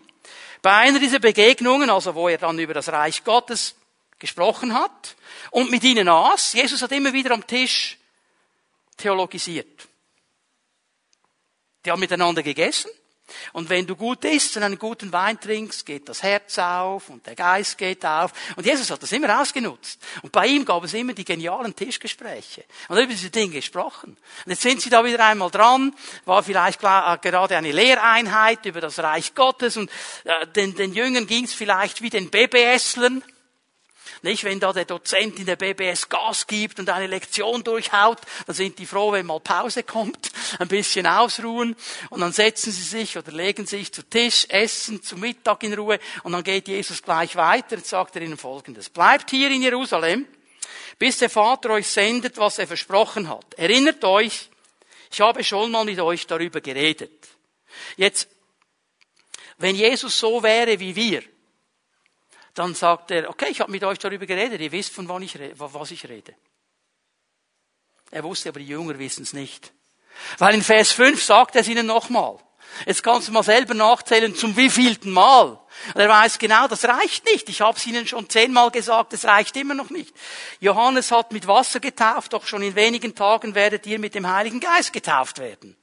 Bei 0.62 0.76
einer 0.76 0.98
dieser 0.98 1.20
Begegnungen, 1.20 1.90
also 1.90 2.14
wo 2.14 2.28
er 2.28 2.38
dann 2.38 2.58
über 2.58 2.74
das 2.74 2.88
Reich 2.88 3.24
Gottes 3.24 3.76
gesprochen 4.18 4.74
hat 4.74 5.16
und 5.50 5.70
mit 5.70 5.84
ihnen 5.84 6.08
aß, 6.08 6.54
Jesus 6.54 6.82
hat 6.82 6.92
immer 6.92 7.12
wieder 7.12 7.32
am 7.32 7.46
Tisch 7.46 7.98
theologisiert. 8.96 9.88
Die 11.84 11.90
haben 11.90 12.00
miteinander 12.00 12.42
gegessen 12.42 12.90
und 13.52 13.68
wenn 13.68 13.86
du 13.86 13.96
gut 13.96 14.24
isst 14.24 14.56
und 14.56 14.62
einen 14.62 14.78
guten 14.78 15.12
Wein 15.12 15.40
trinkst, 15.40 15.84
geht 15.84 16.08
das 16.08 16.22
Herz 16.22 16.58
auf 16.58 17.08
und 17.08 17.26
der 17.26 17.34
Geist 17.34 17.76
geht 17.78 18.04
auf. 18.04 18.32
Und 18.56 18.66
Jesus 18.66 18.90
hat 18.90 19.02
das 19.02 19.12
immer 19.12 19.40
ausgenutzt. 19.40 20.00
Und 20.22 20.32
bei 20.32 20.46
ihm 20.46 20.64
gab 20.64 20.84
es 20.84 20.94
immer 20.94 21.12
die 21.12 21.24
genialen 21.24 21.74
Tischgespräche. 21.74 22.64
Und 22.88 22.96
er 22.96 23.04
über 23.04 23.12
diese 23.12 23.30
Dinge 23.30 23.54
gesprochen. 23.54 24.16
Und 24.44 24.50
jetzt 24.50 24.62
sind 24.62 24.80
sie 24.80 24.90
da 24.90 25.04
wieder 25.04 25.24
einmal 25.24 25.50
dran. 25.50 25.94
War 26.24 26.42
vielleicht 26.42 26.82
äh, 26.82 27.18
gerade 27.20 27.56
eine 27.56 27.72
Lehreinheit 27.72 28.64
über 28.66 28.80
das 28.80 28.98
Reich 28.98 29.34
Gottes. 29.34 29.76
Und 29.76 29.90
äh, 30.24 30.46
den, 30.48 30.74
den 30.74 30.92
Jüngern 30.92 31.26
ging 31.26 31.44
es 31.44 31.54
vielleicht 31.54 32.02
wie 32.02 32.10
den 32.10 32.30
BBSlern. 32.30 33.22
Nicht, 34.26 34.42
wenn 34.42 34.58
da 34.58 34.72
der 34.72 34.86
Dozent 34.86 35.38
in 35.38 35.46
der 35.46 35.54
BBS 35.54 36.08
Gas 36.08 36.48
gibt 36.48 36.80
und 36.80 36.88
eine 36.90 37.06
Lektion 37.06 37.62
durchhaut, 37.62 38.18
dann 38.44 38.56
sind 38.56 38.76
die 38.80 38.84
froh, 38.84 39.12
wenn 39.12 39.24
mal 39.24 39.38
Pause 39.38 39.84
kommt, 39.84 40.32
ein 40.58 40.66
bisschen 40.66 41.06
ausruhen 41.06 41.76
und 42.10 42.20
dann 42.20 42.32
setzen 42.32 42.72
sie 42.72 42.82
sich 42.82 43.16
oder 43.16 43.30
legen 43.30 43.66
sich 43.66 43.92
zu 43.92 44.02
Tisch, 44.02 44.46
essen 44.48 45.00
zum 45.00 45.20
Mittag 45.20 45.62
in 45.62 45.74
Ruhe 45.74 46.00
und 46.24 46.32
dann 46.32 46.42
geht 46.42 46.66
Jesus 46.66 47.04
gleich 47.04 47.36
weiter 47.36 47.76
und 47.76 47.86
sagt 47.86 48.16
er 48.16 48.22
ihnen 48.22 48.36
folgendes. 48.36 48.88
Bleibt 48.88 49.30
hier 49.30 49.48
in 49.48 49.62
Jerusalem, 49.62 50.26
bis 50.98 51.18
der 51.18 51.30
Vater 51.30 51.70
euch 51.70 51.86
sendet, 51.86 52.36
was 52.36 52.58
er 52.58 52.66
versprochen 52.66 53.28
hat. 53.28 53.54
Erinnert 53.54 54.02
euch, 54.02 54.50
ich 55.12 55.20
habe 55.20 55.44
schon 55.44 55.70
mal 55.70 55.84
mit 55.84 56.00
euch 56.00 56.26
darüber 56.26 56.60
geredet. 56.60 57.28
Jetzt, 57.96 58.26
wenn 59.58 59.76
Jesus 59.76 60.18
so 60.18 60.42
wäre 60.42 60.80
wie 60.80 60.96
wir, 60.96 61.22
dann 62.56 62.74
sagt 62.74 63.10
er, 63.10 63.28
okay, 63.28 63.48
ich 63.50 63.60
habe 63.60 63.70
mit 63.70 63.84
euch 63.84 63.98
darüber 63.98 64.26
geredet, 64.26 64.60
ihr 64.60 64.72
wisst, 64.72 64.92
von 64.92 65.08
wann 65.08 65.22
ich, 65.22 65.38
was 65.56 65.90
ich 65.90 66.08
rede. 66.08 66.34
Er 68.10 68.24
wusste, 68.24 68.48
aber 68.48 68.60
die 68.60 68.66
Jünger 68.66 68.98
wissen 68.98 69.22
es 69.24 69.32
nicht. 69.32 69.72
Weil 70.38 70.54
in 70.54 70.62
Vers 70.62 70.92
5 70.92 71.22
sagt 71.22 71.54
er 71.54 71.60
es 71.60 71.68
ihnen 71.68 71.86
nochmal. 71.86 72.38
Jetzt 72.84 73.02
kannst 73.02 73.28
du 73.28 73.32
mal 73.32 73.42
selber 73.42 73.74
nachzählen, 73.74 74.34
zum 74.34 74.56
wievielten 74.56 75.10
Mal. 75.10 75.58
Und 75.94 76.00
er 76.00 76.08
weiß 76.08 76.38
genau, 76.38 76.66
das 76.66 76.84
reicht 76.84 77.24
nicht. 77.26 77.48
Ich 77.48 77.60
habe 77.60 77.76
es 77.76 77.86
Ihnen 77.86 78.06
schon 78.06 78.28
zehnmal 78.28 78.70
gesagt, 78.70 79.12
es 79.12 79.24
reicht 79.24 79.56
immer 79.56 79.74
noch 79.74 79.90
nicht. 79.90 80.14
Johannes 80.60 81.10
hat 81.10 81.32
mit 81.32 81.46
Wasser 81.46 81.80
getauft, 81.80 82.32
doch 82.32 82.46
schon 82.46 82.62
in 82.62 82.74
wenigen 82.74 83.14
Tagen 83.14 83.54
werdet 83.54 83.86
ihr 83.86 83.98
mit 83.98 84.14
dem 84.14 84.26
Heiligen 84.26 84.60
Geist 84.60 84.92
getauft 84.92 85.38
werden. 85.38 85.76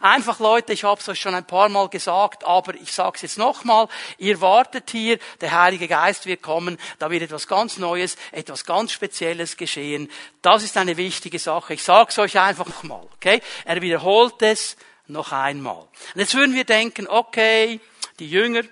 Einfach 0.00 0.40
Leute, 0.40 0.72
ich 0.72 0.84
habe 0.84 1.00
es 1.00 1.08
euch 1.08 1.20
schon 1.20 1.34
ein 1.34 1.46
paar 1.46 1.68
Mal 1.68 1.88
gesagt, 1.88 2.44
aber 2.44 2.74
ich 2.74 2.92
sage 2.92 3.16
es 3.16 3.22
jetzt 3.22 3.38
nochmal, 3.38 3.88
ihr 4.18 4.40
wartet 4.40 4.90
hier, 4.90 5.18
der 5.40 5.52
Heilige 5.52 5.88
Geist 5.88 6.26
wird 6.26 6.42
kommen, 6.42 6.78
da 6.98 7.10
wird 7.10 7.22
etwas 7.22 7.46
ganz 7.46 7.78
Neues, 7.78 8.16
etwas 8.32 8.64
ganz 8.64 8.92
Spezielles 8.92 9.56
geschehen. 9.56 10.10
Das 10.42 10.62
ist 10.62 10.76
eine 10.76 10.96
wichtige 10.96 11.38
Sache. 11.38 11.74
Ich 11.74 11.82
sage 11.82 12.10
es 12.10 12.18
euch 12.18 12.38
einfach 12.38 12.66
nochmal, 12.66 13.06
okay? 13.14 13.42
Er 13.64 13.80
wiederholt 13.82 14.42
es 14.42 14.76
noch 15.06 15.32
einmal. 15.32 15.88
Und 16.14 16.20
jetzt 16.20 16.34
würden 16.34 16.54
wir 16.54 16.64
denken, 16.64 17.06
okay, 17.08 17.80
die 18.18 18.28
Jünger 18.28 18.62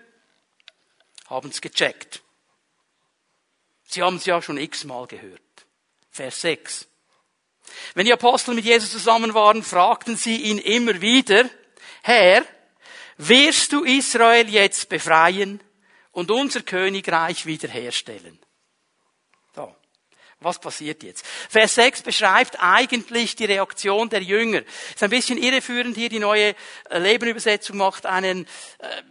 haben 1.28 1.50
es 1.50 1.60
gecheckt. 1.60 2.22
Sie 3.86 4.02
haben 4.02 4.16
es 4.16 4.26
ja 4.26 4.42
schon 4.42 4.58
x-mal 4.58 5.06
gehört. 5.06 5.40
Vers 6.10 6.40
6. 6.40 6.88
Wenn 7.94 8.06
die 8.06 8.12
Apostel 8.12 8.54
mit 8.54 8.64
Jesus 8.64 8.90
zusammen 8.90 9.34
waren, 9.34 9.62
fragten 9.62 10.16
sie 10.16 10.36
ihn 10.36 10.58
immer 10.58 11.00
wieder, 11.00 11.48
Herr, 12.02 12.44
wirst 13.16 13.72
du 13.72 13.84
Israel 13.84 14.48
jetzt 14.48 14.88
befreien 14.88 15.60
und 16.12 16.30
unser 16.30 16.62
Königreich 16.62 17.46
wiederherstellen? 17.46 18.38
So. 19.54 19.74
Was 20.40 20.60
passiert 20.60 21.02
jetzt? 21.02 21.24
Vers 21.48 21.76
6 21.76 22.02
beschreibt 22.02 22.60
eigentlich 22.60 23.34
die 23.36 23.46
Reaktion 23.46 24.10
der 24.10 24.22
Jünger. 24.22 24.62
Ist 24.94 25.02
ein 25.02 25.10
bisschen 25.10 25.38
irreführend 25.38 25.96
hier, 25.96 26.10
die 26.10 26.18
neue 26.18 26.54
Lebenübersetzung 26.90 27.78
macht 27.78 28.04
einen 28.04 28.46
äh, 28.78 29.02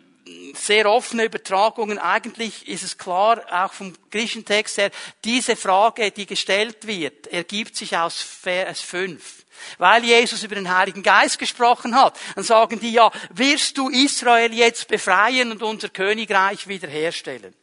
sehr 0.53 0.89
offene 0.89 1.25
Übertragungen. 1.25 1.99
Eigentlich 1.99 2.67
ist 2.67 2.83
es 2.83 2.97
klar, 2.97 3.43
auch 3.51 3.73
vom 3.73 3.93
griechischen 4.09 4.45
Text 4.45 4.77
her, 4.77 4.91
diese 5.23 5.55
Frage, 5.55 6.11
die 6.11 6.25
gestellt 6.25 6.87
wird, 6.87 7.27
ergibt 7.27 7.75
sich 7.75 7.97
aus 7.97 8.21
Vers 8.21 8.81
5. 8.81 9.45
Weil 9.77 10.03
Jesus 10.03 10.43
über 10.43 10.55
den 10.55 10.75
Heiligen 10.75 11.03
Geist 11.03 11.39
gesprochen 11.39 11.95
hat, 11.95 12.19
dann 12.35 12.43
sagen 12.43 12.79
die 12.79 12.91
ja, 12.91 13.11
wirst 13.31 13.77
du 13.77 13.89
Israel 13.89 14.53
jetzt 14.53 14.87
befreien 14.87 15.51
und 15.51 15.61
unser 15.61 15.89
Königreich 15.89 16.67
wiederherstellen? 16.67 17.55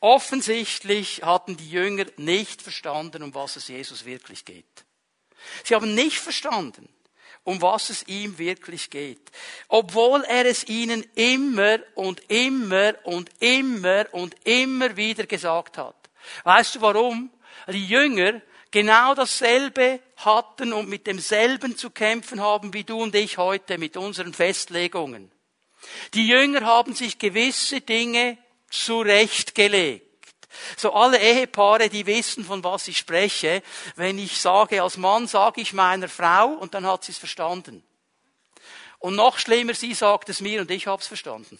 Offensichtlich 0.00 1.22
hatten 1.22 1.56
die 1.56 1.70
Jünger 1.70 2.06
nicht 2.16 2.60
verstanden, 2.60 3.22
um 3.22 3.34
was 3.34 3.56
es 3.56 3.68
Jesus 3.68 4.04
wirklich 4.04 4.44
geht. 4.44 4.84
Sie 5.62 5.74
haben 5.74 5.94
nicht 5.94 6.18
verstanden, 6.18 6.88
um 7.44 7.60
was 7.60 7.90
es 7.90 8.08
ihm 8.08 8.38
wirklich 8.38 8.90
geht. 8.90 9.30
Obwohl 9.68 10.22
er 10.24 10.46
es 10.46 10.66
ihnen 10.68 11.04
immer 11.14 11.78
und 11.94 12.22
immer 12.30 12.94
und 13.04 13.30
immer 13.40 14.06
und 14.12 14.34
immer 14.44 14.96
wieder 14.96 15.26
gesagt 15.26 15.78
hat. 15.78 15.96
Weißt 16.44 16.76
du 16.76 16.80
warum? 16.80 17.30
Die 17.68 17.86
Jünger 17.86 18.40
genau 18.70 19.14
dasselbe 19.14 20.00
hatten 20.16 20.72
und 20.72 20.88
mit 20.88 21.06
demselben 21.06 21.76
zu 21.76 21.90
kämpfen 21.90 22.40
haben 22.40 22.74
wie 22.74 22.84
du 22.84 23.00
und 23.00 23.14
ich 23.14 23.38
heute 23.38 23.78
mit 23.78 23.96
unseren 23.96 24.34
Festlegungen. 24.34 25.30
Die 26.14 26.26
Jünger 26.26 26.62
haben 26.62 26.94
sich 26.94 27.18
gewisse 27.18 27.82
Dinge 27.82 28.38
zurechtgelegt. 28.70 30.03
So 30.76 30.92
alle 30.92 31.18
Ehepaare, 31.18 31.88
die 31.88 32.06
wissen, 32.06 32.44
von 32.44 32.62
was 32.64 32.88
ich 32.88 32.98
spreche, 32.98 33.62
wenn 33.96 34.18
ich 34.18 34.40
sage, 34.40 34.82
als 34.82 34.96
Mann 34.96 35.26
sage 35.26 35.60
ich 35.60 35.72
meiner 35.72 36.08
Frau 36.08 36.48
und 36.48 36.74
dann 36.74 36.86
hat 36.86 37.04
sie 37.04 37.12
es 37.12 37.18
verstanden. 37.18 37.82
Und 38.98 39.16
noch 39.16 39.38
schlimmer, 39.38 39.74
sie 39.74 39.94
sagt 39.94 40.28
es 40.28 40.40
mir 40.40 40.60
und 40.60 40.70
ich 40.70 40.86
habe 40.86 41.00
es 41.00 41.08
verstanden. 41.08 41.58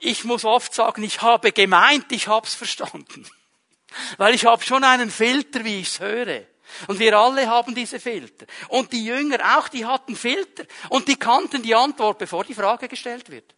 Ich 0.00 0.24
muss 0.24 0.44
oft 0.44 0.74
sagen, 0.74 1.02
ich 1.02 1.22
habe 1.22 1.52
gemeint, 1.52 2.10
ich 2.12 2.28
habe 2.28 2.46
es 2.46 2.54
verstanden. 2.54 3.26
Weil 4.18 4.34
ich 4.34 4.44
habe 4.44 4.62
schon 4.62 4.84
einen 4.84 5.10
Filter, 5.10 5.64
wie 5.64 5.80
ich 5.80 5.88
es 5.88 6.00
höre. 6.00 6.42
Und 6.88 6.98
wir 6.98 7.16
alle 7.18 7.46
haben 7.46 7.74
diese 7.74 8.00
Filter. 8.00 8.46
Und 8.68 8.92
die 8.92 9.04
Jünger 9.04 9.56
auch, 9.56 9.68
die 9.68 9.86
hatten 9.86 10.16
Filter. 10.16 10.64
Und 10.88 11.08
die 11.08 11.16
kannten 11.16 11.62
die 11.62 11.74
Antwort, 11.74 12.18
bevor 12.18 12.44
die 12.44 12.54
Frage 12.54 12.88
gestellt 12.88 13.30
wird. 13.30 13.54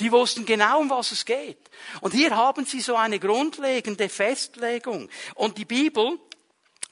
Die 0.00 0.10
wussten 0.10 0.44
genau, 0.44 0.80
um 0.80 0.90
was 0.90 1.12
es 1.12 1.24
geht. 1.24 1.58
Und 2.00 2.14
hier 2.14 2.36
haben 2.36 2.64
sie 2.66 2.80
so 2.80 2.96
eine 2.96 3.18
grundlegende 3.18 4.08
Festlegung. 4.08 5.08
Und 5.34 5.58
die 5.58 5.64
Bibel, 5.64 6.18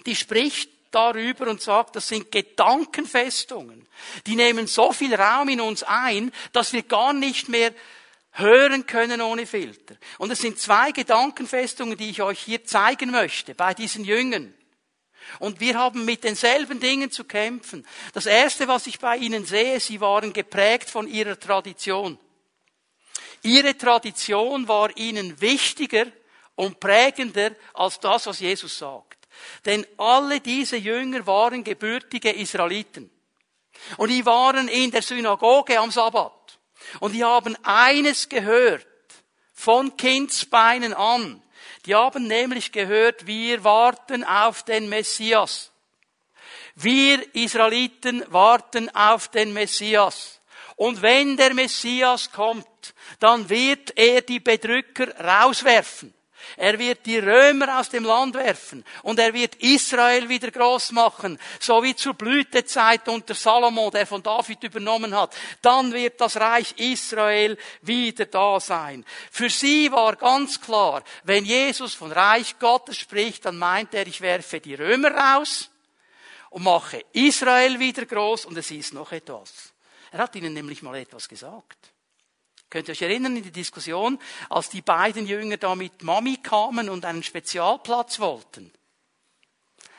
die 0.06 0.16
spricht 0.16 0.70
darüber 0.90 1.48
und 1.48 1.60
sagt, 1.60 1.96
das 1.96 2.08
sind 2.08 2.30
Gedankenfestungen. 2.30 3.86
Die 4.26 4.36
nehmen 4.36 4.66
so 4.66 4.92
viel 4.92 5.14
Raum 5.14 5.48
in 5.48 5.60
uns 5.60 5.82
ein, 5.82 6.32
dass 6.52 6.72
wir 6.72 6.82
gar 6.82 7.12
nicht 7.12 7.48
mehr 7.48 7.72
hören 8.32 8.86
können 8.86 9.20
ohne 9.20 9.46
Filter. 9.46 9.96
Und 10.18 10.30
es 10.30 10.40
sind 10.40 10.58
zwei 10.58 10.92
Gedankenfestungen, 10.92 11.96
die 11.96 12.10
ich 12.10 12.22
euch 12.22 12.40
hier 12.40 12.64
zeigen 12.64 13.10
möchte 13.10 13.54
bei 13.54 13.74
diesen 13.74 14.04
Jüngern. 14.04 14.54
Und 15.38 15.60
wir 15.60 15.78
haben 15.78 16.04
mit 16.04 16.24
denselben 16.24 16.80
Dingen 16.80 17.10
zu 17.10 17.24
kämpfen. 17.24 17.86
Das 18.12 18.26
Erste, 18.26 18.68
was 18.68 18.86
ich 18.86 18.98
bei 18.98 19.16
ihnen 19.16 19.44
sehe, 19.44 19.80
sie 19.80 20.00
waren 20.00 20.32
geprägt 20.32 20.90
von 20.90 21.08
ihrer 21.08 21.38
Tradition. 21.38 22.18
Ihre 23.42 23.76
Tradition 23.76 24.68
war 24.68 24.96
ihnen 24.96 25.40
wichtiger 25.40 26.06
und 26.54 26.80
prägender 26.80 27.52
als 27.74 27.98
das, 28.00 28.26
was 28.26 28.40
Jesus 28.40 28.78
sagt. 28.78 29.18
Denn 29.64 29.86
alle 29.98 30.40
diese 30.40 30.76
Jünger 30.76 31.26
waren 31.26 31.64
gebürtige 31.64 32.30
Israeliten. 32.30 33.10
Und 33.96 34.10
die 34.10 34.24
waren 34.24 34.68
in 34.68 34.90
der 34.90 35.02
Synagoge 35.02 35.78
am 35.78 35.90
Sabbat. 35.90 36.58
Und 37.00 37.12
die 37.12 37.24
haben 37.24 37.56
eines 37.62 38.28
gehört, 38.28 38.86
von 39.52 39.96
Kindsbeinen 39.96 40.92
an. 40.92 41.42
Die 41.86 41.94
haben 41.94 42.26
nämlich 42.26 42.72
gehört, 42.72 43.26
wir 43.26 43.62
warten 43.64 44.24
auf 44.24 44.64
den 44.64 44.88
Messias. 44.88 45.70
Wir 46.74 47.34
Israeliten 47.34 48.24
warten 48.28 48.88
auf 48.94 49.28
den 49.28 49.52
Messias. 49.52 50.40
Und 50.76 51.02
wenn 51.02 51.36
der 51.36 51.54
Messias 51.54 52.32
kommt, 52.32 52.91
dann 53.18 53.48
wird 53.48 53.96
er 53.96 54.22
die 54.22 54.40
Bedrücker 54.40 55.14
rauswerfen. 55.18 56.14
Er 56.56 56.78
wird 56.78 57.06
die 57.06 57.18
Römer 57.18 57.78
aus 57.78 57.88
dem 57.88 58.04
Land 58.04 58.34
werfen 58.34 58.84
und 59.02 59.18
er 59.18 59.32
wird 59.32 59.54
Israel 59.56 60.28
wieder 60.28 60.50
groß 60.50 60.92
machen, 60.92 61.38
so 61.60 61.82
wie 61.82 61.94
zur 61.94 62.14
Blütezeit 62.14 63.08
unter 63.08 63.34
Salomo, 63.34 63.90
der 63.90 64.06
von 64.06 64.22
David 64.22 64.62
übernommen 64.64 65.14
hat. 65.14 65.34
Dann 65.62 65.92
wird 65.92 66.20
das 66.20 66.36
Reich 66.36 66.74
Israel 66.76 67.56
wieder 67.82 68.26
da 68.26 68.60
sein. 68.60 69.04
Für 69.30 69.48
sie 69.48 69.90
war 69.92 70.16
ganz 70.16 70.60
klar, 70.60 71.02
wenn 71.24 71.44
Jesus 71.44 71.94
von 71.94 72.12
Reich 72.12 72.58
Gottes 72.58 72.98
spricht, 72.98 73.44
dann 73.44 73.58
meint 73.58 73.94
er, 73.94 74.06
ich 74.06 74.20
werfe 74.20 74.60
die 74.60 74.74
Römer 74.74 75.12
raus 75.12 75.70
und 76.50 76.64
mache 76.64 77.04
Israel 77.12 77.78
wieder 77.78 78.04
groß 78.04 78.46
und 78.46 78.56
es 78.56 78.70
ist 78.70 78.92
noch 78.92 79.12
etwas. 79.12 79.72
Er 80.10 80.18
hat 80.18 80.36
ihnen 80.36 80.52
nämlich 80.52 80.82
mal 80.82 80.96
etwas 80.96 81.28
gesagt. 81.28 81.91
Könnt 82.72 82.88
ihr 82.88 82.92
euch 82.92 83.02
erinnern 83.02 83.36
in 83.36 83.42
die 83.42 83.52
Diskussion, 83.52 84.18
als 84.48 84.70
die 84.70 84.80
beiden 84.80 85.26
Jünger 85.26 85.58
da 85.58 85.74
mit 85.74 86.02
Mami 86.02 86.38
kamen 86.38 86.88
und 86.88 87.04
einen 87.04 87.22
Spezialplatz 87.22 88.18
wollten? 88.18 88.72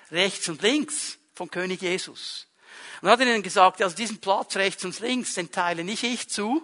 Rechts 0.10 0.50
und 0.50 0.64
links 0.64 1.20
vom 1.36 1.52
König 1.52 1.84
Jesus. 1.84 2.48
Und 3.04 3.10
hat 3.10 3.20
ihnen 3.20 3.44
gesagt, 3.44 3.80
also 3.84 3.96
diesen 3.96 4.20
Platz 4.20 4.56
rechts 4.56 4.84
und 4.86 5.00
links, 5.02 5.36
den 5.36 5.52
teile 5.52 5.84
nicht 5.84 6.02
ich 6.02 6.30
zu. 6.30 6.64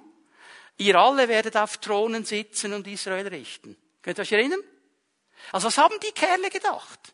Ihr 0.77 0.95
alle 0.95 1.27
werdet 1.27 1.55
auf 1.55 1.77
Thronen 1.77 2.25
sitzen 2.25 2.73
und 2.73 2.87
Israel 2.87 3.27
richten. 3.27 3.77
Könnt 4.01 4.17
ihr 4.17 4.23
euch 4.23 4.31
erinnern? 4.31 4.61
Also 5.51 5.67
was 5.67 5.77
haben 5.77 5.99
die 5.99 6.11
Kerle 6.11 6.49
gedacht? 6.49 7.13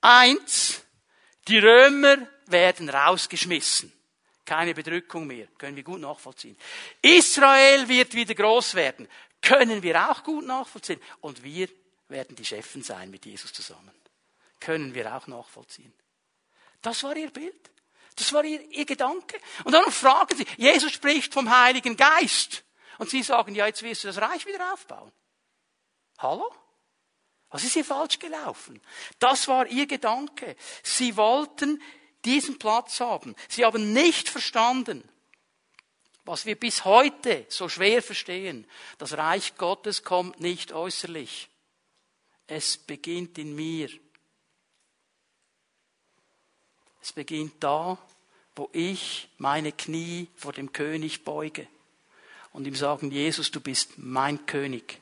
Eins, 0.00 0.82
die 1.46 1.58
Römer 1.58 2.16
werden 2.46 2.90
rausgeschmissen. 2.90 3.92
Keine 4.48 4.72
Bedrückung 4.72 5.26
mehr. 5.26 5.46
Können 5.58 5.76
wir 5.76 5.82
gut 5.82 6.00
nachvollziehen. 6.00 6.56
Israel 7.02 7.86
wird 7.86 8.14
wieder 8.14 8.34
groß 8.34 8.76
werden. 8.76 9.06
Können 9.42 9.82
wir 9.82 10.10
auch 10.10 10.24
gut 10.24 10.46
nachvollziehen. 10.46 11.02
Und 11.20 11.42
wir 11.42 11.68
werden 12.08 12.34
die 12.34 12.46
Chefen 12.46 12.82
sein 12.82 13.10
mit 13.10 13.26
Jesus 13.26 13.52
zusammen. 13.52 13.92
Können 14.58 14.94
wir 14.94 15.14
auch 15.14 15.26
nachvollziehen. 15.26 15.92
Das 16.80 17.02
war 17.02 17.14
ihr 17.14 17.30
Bild. 17.30 17.70
Das 18.16 18.32
war 18.32 18.42
ihr, 18.42 18.62
ihr 18.70 18.86
Gedanke. 18.86 19.38
Und 19.64 19.72
dann 19.72 19.92
fragen 19.92 20.38
sie, 20.38 20.46
Jesus 20.56 20.92
spricht 20.92 21.34
vom 21.34 21.50
Heiligen 21.50 21.94
Geist. 21.98 22.64
Und 22.96 23.10
sie 23.10 23.22
sagen, 23.22 23.54
ja, 23.54 23.66
jetzt 23.66 23.82
wirst 23.82 24.04
du 24.04 24.08
das 24.08 24.18
Reich 24.18 24.46
wieder 24.46 24.72
aufbauen. 24.72 25.12
Hallo? 26.20 26.50
Was 27.50 27.64
ist 27.64 27.74
hier 27.74 27.84
falsch 27.84 28.18
gelaufen? 28.18 28.80
Das 29.18 29.46
war 29.46 29.66
ihr 29.66 29.86
Gedanke. 29.86 30.56
Sie 30.82 31.18
wollten 31.18 31.82
diesen 32.24 32.58
Platz 32.58 33.00
haben. 33.00 33.34
Sie 33.48 33.64
haben 33.64 33.92
nicht 33.92 34.28
verstanden, 34.28 35.08
was 36.24 36.44
wir 36.44 36.56
bis 36.56 36.84
heute 36.84 37.46
so 37.48 37.68
schwer 37.68 38.02
verstehen. 38.02 38.66
Das 38.98 39.16
Reich 39.16 39.56
Gottes 39.56 40.02
kommt 40.02 40.40
nicht 40.40 40.72
äußerlich. 40.72 41.48
Es 42.46 42.76
beginnt 42.76 43.38
in 43.38 43.54
mir. 43.54 43.88
Es 47.00 47.12
beginnt 47.12 47.54
da, 47.60 47.98
wo 48.56 48.68
ich 48.72 49.28
meine 49.38 49.72
Knie 49.72 50.28
vor 50.36 50.52
dem 50.52 50.72
König 50.72 51.24
beuge 51.24 51.66
und 52.52 52.66
ihm 52.66 52.74
sagen, 52.74 53.10
Jesus, 53.10 53.50
du 53.50 53.60
bist 53.60 53.92
mein 53.96 54.44
König, 54.46 55.00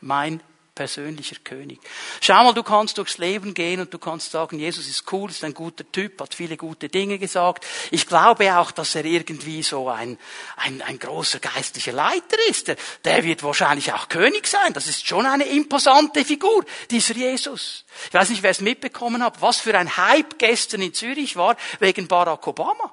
mein 0.00 0.42
persönlicher 0.76 1.36
König. 1.42 1.80
Schau 2.20 2.44
mal, 2.44 2.52
du 2.52 2.62
kannst 2.62 2.98
durchs 2.98 3.18
Leben 3.18 3.54
gehen 3.54 3.80
und 3.80 3.92
du 3.92 3.98
kannst 3.98 4.30
sagen, 4.30 4.60
Jesus 4.60 4.86
ist 4.86 5.10
cool, 5.10 5.30
ist 5.30 5.42
ein 5.42 5.54
guter 5.54 5.90
Typ, 5.90 6.20
hat 6.20 6.34
viele 6.34 6.56
gute 6.56 6.88
Dinge 6.88 7.18
gesagt. 7.18 7.66
Ich 7.90 8.06
glaube 8.06 8.56
auch, 8.56 8.70
dass 8.70 8.94
er 8.94 9.04
irgendwie 9.04 9.64
so 9.64 9.88
ein, 9.88 10.18
ein, 10.56 10.82
ein 10.82 10.98
großer 11.00 11.40
geistlicher 11.40 11.92
Leiter 11.92 12.36
ist. 12.48 12.68
Der, 12.68 12.76
der 13.04 13.24
wird 13.24 13.42
wahrscheinlich 13.42 13.92
auch 13.92 14.08
König 14.08 14.46
sein. 14.46 14.74
Das 14.74 14.86
ist 14.86 15.08
schon 15.08 15.26
eine 15.26 15.46
imposante 15.46 16.24
Figur, 16.24 16.64
dieser 16.90 17.14
Jesus. 17.14 17.84
Ich 18.08 18.14
weiß 18.14 18.28
nicht, 18.28 18.42
wer 18.42 18.50
es 18.50 18.60
mitbekommen 18.60 19.24
hat, 19.24 19.40
was 19.40 19.58
für 19.58 19.76
ein 19.76 19.96
Hype 19.96 20.38
gestern 20.38 20.82
in 20.82 20.94
Zürich 20.94 21.36
war 21.36 21.56
wegen 21.80 22.06
Barack 22.06 22.46
Obama. 22.46 22.92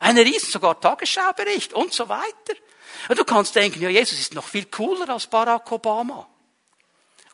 Eine 0.00 0.24
riesen, 0.24 0.50
sogar 0.50 0.80
Tagesschaubericht 0.80 1.72
und 1.72 1.92
so 1.94 2.08
weiter. 2.08 2.54
Und 3.08 3.18
du 3.18 3.24
kannst 3.24 3.54
denken, 3.54 3.80
ja, 3.80 3.88
Jesus 3.88 4.18
ist 4.18 4.34
noch 4.34 4.44
viel 4.44 4.64
cooler 4.64 5.08
als 5.08 5.28
Barack 5.28 5.70
Obama. 5.70 6.28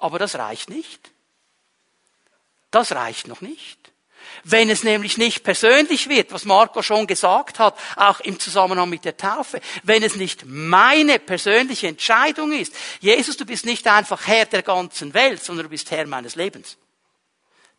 Aber 0.05 0.19
das 0.19 0.35
reicht 0.35 0.69
nicht. 0.69 1.01
Das 2.71 2.93
reicht 2.93 3.27
noch 3.27 3.41
nicht. 3.41 3.79
Wenn 4.43 4.69
es 4.69 4.85
nämlich 4.85 5.17
nicht 5.17 5.45
persönlich 5.45 6.11
wird, 6.11 6.31
was 6.31 6.45
Marco 6.45 6.83
schon 6.83 7.07
gesagt 7.07 7.59
hat, 7.59 7.75
auch 7.97 8.21
im 8.21 8.39
Zusammenhang 8.39 8.91
mit 8.91 9.07
der 9.07 9.17
Taufe, 9.17 9.63
wenn 9.83 10.03
es 10.03 10.17
nicht 10.17 10.45
meine 10.45 11.19
persönliche 11.19 11.89
Entscheidung 11.89 12.53
ist, 12.53 12.75
Jesus, 13.01 13.39
du 13.39 13.47
bist 13.47 13.65
nicht 13.65 13.87
einfach 13.87 14.27
Herr 14.27 14.45
der 14.45 14.61
ganzen 14.61 15.15
Welt, 15.15 15.43
sondern 15.43 15.65
du 15.65 15.71
bist 15.71 15.91
Herr 15.91 16.07
meines 16.07 16.35
Lebens. 16.35 16.77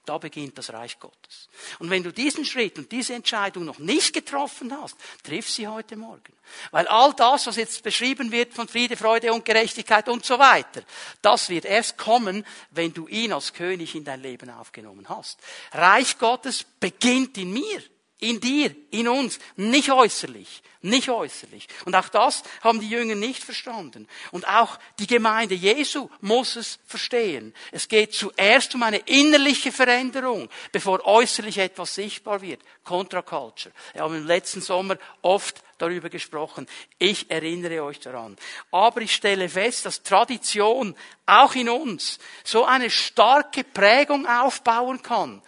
Da 0.05 0.17
beginnt 0.17 0.57
das 0.57 0.71
Reich 0.71 0.99
Gottes. 0.99 1.49
Und 1.79 1.89
wenn 1.89 2.03
du 2.03 2.11
diesen 2.11 2.45
Schritt 2.45 2.77
und 2.77 2.91
diese 2.91 3.13
Entscheidung 3.13 3.65
noch 3.65 3.79
nicht 3.79 4.13
getroffen 4.13 4.71
hast, 4.79 4.95
triff 5.23 5.49
sie 5.49 5.67
heute 5.67 5.95
Morgen. 5.95 6.33
Weil 6.71 6.87
all 6.87 7.13
das, 7.13 7.47
was 7.47 7.55
jetzt 7.55 7.81
beschrieben 7.81 8.31
wird 8.31 8.53
von 8.53 8.67
Friede, 8.67 8.97
Freude 8.97 9.33
und 9.33 9.45
Gerechtigkeit 9.45 10.07
und 10.07 10.23
so 10.23 10.37
weiter, 10.37 10.83
das 11.21 11.49
wird 11.49 11.65
erst 11.65 11.97
kommen, 11.97 12.45
wenn 12.71 12.93
du 12.93 13.07
ihn 13.07 13.33
als 13.33 13.53
König 13.53 13.95
in 13.95 14.03
dein 14.03 14.21
Leben 14.21 14.49
aufgenommen 14.49 15.09
hast. 15.09 15.39
Reich 15.71 16.17
Gottes 16.19 16.65
beginnt 16.79 17.37
in 17.37 17.51
mir. 17.51 17.81
In 18.19 18.39
dir, 18.39 18.73
in 18.91 19.09
uns, 19.09 19.39
nicht 19.57 19.91
äußerlich, 19.91 20.63
nicht 20.81 21.09
äußerlich. 21.09 21.67
Und 21.83 21.95
auch 21.95 22.07
das 22.07 22.43
haben 22.61 22.79
die 22.79 22.89
Jünger 22.89 23.15
nicht 23.15 23.43
verstanden. 23.43 24.07
Und 24.31 24.47
auch 24.47 24.79
die 24.99 25.07
Gemeinde 25.07 25.53
Jesu 25.53 26.09
muss 26.21 26.55
es 26.55 26.79
verstehen. 26.85 27.53
Es 27.73 27.89
geht 27.89 28.13
zuerst 28.13 28.73
um 28.73 28.83
eine 28.83 28.99
innerliche 28.99 29.71
Veränderung, 29.71 30.49
bevor 30.71 31.05
äußerlich 31.05 31.57
etwas 31.57 31.95
sichtbar 31.95 32.41
wird. 32.41 32.61
Contra-Culture. 32.85 33.73
Wir 33.93 34.03
haben 34.03 34.15
im 34.15 34.27
letzten 34.27 34.61
Sommer 34.61 34.97
oft 35.21 35.61
darüber 35.77 36.09
gesprochen. 36.09 36.67
Ich 36.99 37.29
erinnere 37.29 37.83
euch 37.83 37.99
daran. 37.99 38.37
Aber 38.71 39.01
ich 39.01 39.13
stelle 39.13 39.49
fest, 39.49 39.85
dass 39.85 40.03
Tradition 40.03 40.95
auch 41.25 41.55
in 41.55 41.67
uns 41.69 42.19
so 42.43 42.63
eine 42.63 42.89
starke 42.89 43.63
Prägung 43.63 44.25
aufbauen 44.25 45.01
kann, 45.01 45.41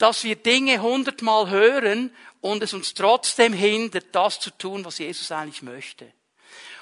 dass 0.00 0.24
wir 0.24 0.36
Dinge 0.36 0.80
hundertmal 0.80 1.50
hören 1.50 2.10
und 2.40 2.62
es 2.62 2.72
uns 2.72 2.94
trotzdem 2.94 3.52
hindert, 3.52 4.06
das 4.12 4.40
zu 4.40 4.50
tun, 4.50 4.82
was 4.82 4.96
Jesus 4.96 5.30
eigentlich 5.30 5.60
möchte. 5.60 6.10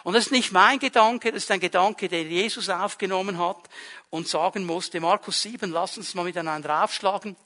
Und 0.04 0.14
das 0.14 0.26
ist 0.26 0.33
nicht 0.33 0.52
mein 0.52 0.78
Gedanke, 0.78 1.33
das 1.33 1.42
ist 1.42 1.50
ein 1.50 1.59
Gedanke, 1.59 2.09
den 2.09 2.31
Jesus 2.31 2.68
aufgenommen 2.68 3.38
hat 3.38 3.68
und 4.11 4.28
sagen 4.28 4.64
musste, 4.64 5.00
Markus 5.00 5.42
7, 5.42 5.72
lass 5.72 5.98
uns 5.98 6.14
mal 6.14 6.22
miteinander 6.22 6.85
aufschlagen. 6.85 7.37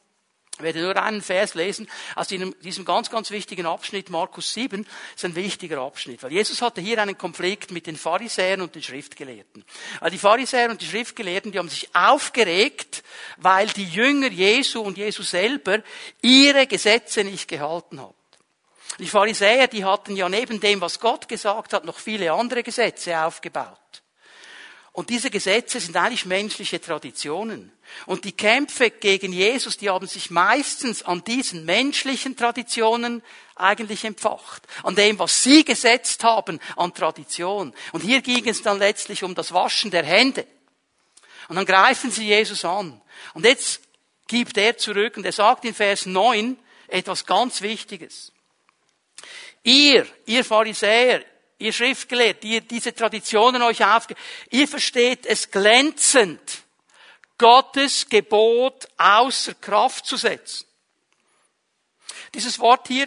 Ich 0.62 0.64
werde 0.74 0.80
nur 0.80 0.96
einen 0.96 1.22
Vers 1.22 1.54
lesen 1.54 1.88
aus 2.14 2.28
diesem 2.28 2.84
ganz, 2.84 3.10
ganz 3.10 3.32
wichtigen 3.32 3.66
Abschnitt, 3.66 4.10
Markus 4.10 4.54
7, 4.54 4.86
ist 5.16 5.24
ein 5.24 5.34
wichtiger 5.34 5.80
Abschnitt, 5.80 6.22
weil 6.22 6.30
Jesus 6.30 6.62
hatte 6.62 6.80
hier 6.80 7.02
einen 7.02 7.18
Konflikt 7.18 7.72
mit 7.72 7.88
den 7.88 7.96
Pharisäern 7.96 8.60
und 8.60 8.76
den 8.76 8.82
Schriftgelehrten. 8.82 9.64
Weil 9.98 10.10
die 10.12 10.18
Pharisäer 10.18 10.70
und 10.70 10.80
die 10.80 10.86
Schriftgelehrten, 10.86 11.50
die 11.50 11.58
haben 11.58 11.68
sich 11.68 11.92
aufgeregt, 11.96 13.02
weil 13.38 13.66
die 13.66 13.86
Jünger 13.86 14.28
Jesu 14.28 14.82
und 14.82 14.98
Jesu 14.98 15.24
selber 15.24 15.82
ihre 16.20 16.68
Gesetze 16.68 17.24
nicht 17.24 17.48
gehalten 17.48 18.00
haben. 18.00 18.14
Die 19.00 19.08
Pharisäer, 19.08 19.66
die 19.66 19.84
hatten 19.84 20.14
ja 20.14 20.28
neben 20.28 20.60
dem, 20.60 20.80
was 20.80 21.00
Gott 21.00 21.26
gesagt 21.26 21.72
hat, 21.72 21.84
noch 21.84 21.98
viele 21.98 22.32
andere 22.32 22.62
Gesetze 22.62 23.18
aufgebaut. 23.18 24.01
Und 24.92 25.08
diese 25.08 25.30
Gesetze 25.30 25.80
sind 25.80 25.96
eigentlich 25.96 26.26
menschliche 26.26 26.78
Traditionen. 26.78 27.72
Und 28.04 28.24
die 28.24 28.32
Kämpfe 28.32 28.90
gegen 28.90 29.32
Jesus, 29.32 29.78
die 29.78 29.88
haben 29.88 30.06
sich 30.06 30.30
meistens 30.30 31.02
an 31.02 31.24
diesen 31.24 31.64
menschlichen 31.64 32.36
Traditionen 32.36 33.22
eigentlich 33.56 34.04
empfacht. 34.04 34.66
An 34.82 34.94
dem, 34.94 35.18
was 35.18 35.42
sie 35.42 35.64
gesetzt 35.64 36.24
haben 36.24 36.60
an 36.76 36.92
Tradition. 36.92 37.72
Und 37.92 38.02
hier 38.02 38.20
ging 38.20 38.46
es 38.46 38.60
dann 38.60 38.78
letztlich 38.78 39.24
um 39.24 39.34
das 39.34 39.52
Waschen 39.52 39.90
der 39.90 40.04
Hände. 40.04 40.46
Und 41.48 41.56
dann 41.56 41.66
greifen 41.66 42.10
sie 42.10 42.26
Jesus 42.26 42.64
an. 42.64 43.00
Und 43.32 43.46
jetzt 43.46 43.80
gibt 44.26 44.58
er 44.58 44.76
zurück 44.76 45.16
und 45.16 45.24
er 45.24 45.32
sagt 45.32 45.64
in 45.64 45.74
Vers 45.74 46.04
9 46.04 46.58
etwas 46.88 47.24
ganz 47.24 47.62
Wichtiges. 47.62 48.32
Ihr, 49.62 50.06
ihr 50.26 50.44
Pharisäer, 50.44 51.24
ihr 51.62 51.72
Schriftgelehrt, 51.72 52.44
ihr 52.44 52.60
diese 52.60 52.94
Traditionen 52.94 53.62
euch 53.62 53.84
aufge, 53.84 54.14
ihr 54.50 54.68
versteht 54.68 55.26
es 55.26 55.50
glänzend, 55.50 56.40
Gottes 57.38 58.08
Gebot 58.08 58.86
außer 58.98 59.54
Kraft 59.54 60.06
zu 60.06 60.16
setzen. 60.16 60.66
Dieses 62.34 62.58
Wort 62.58 62.88
hier 62.88 63.06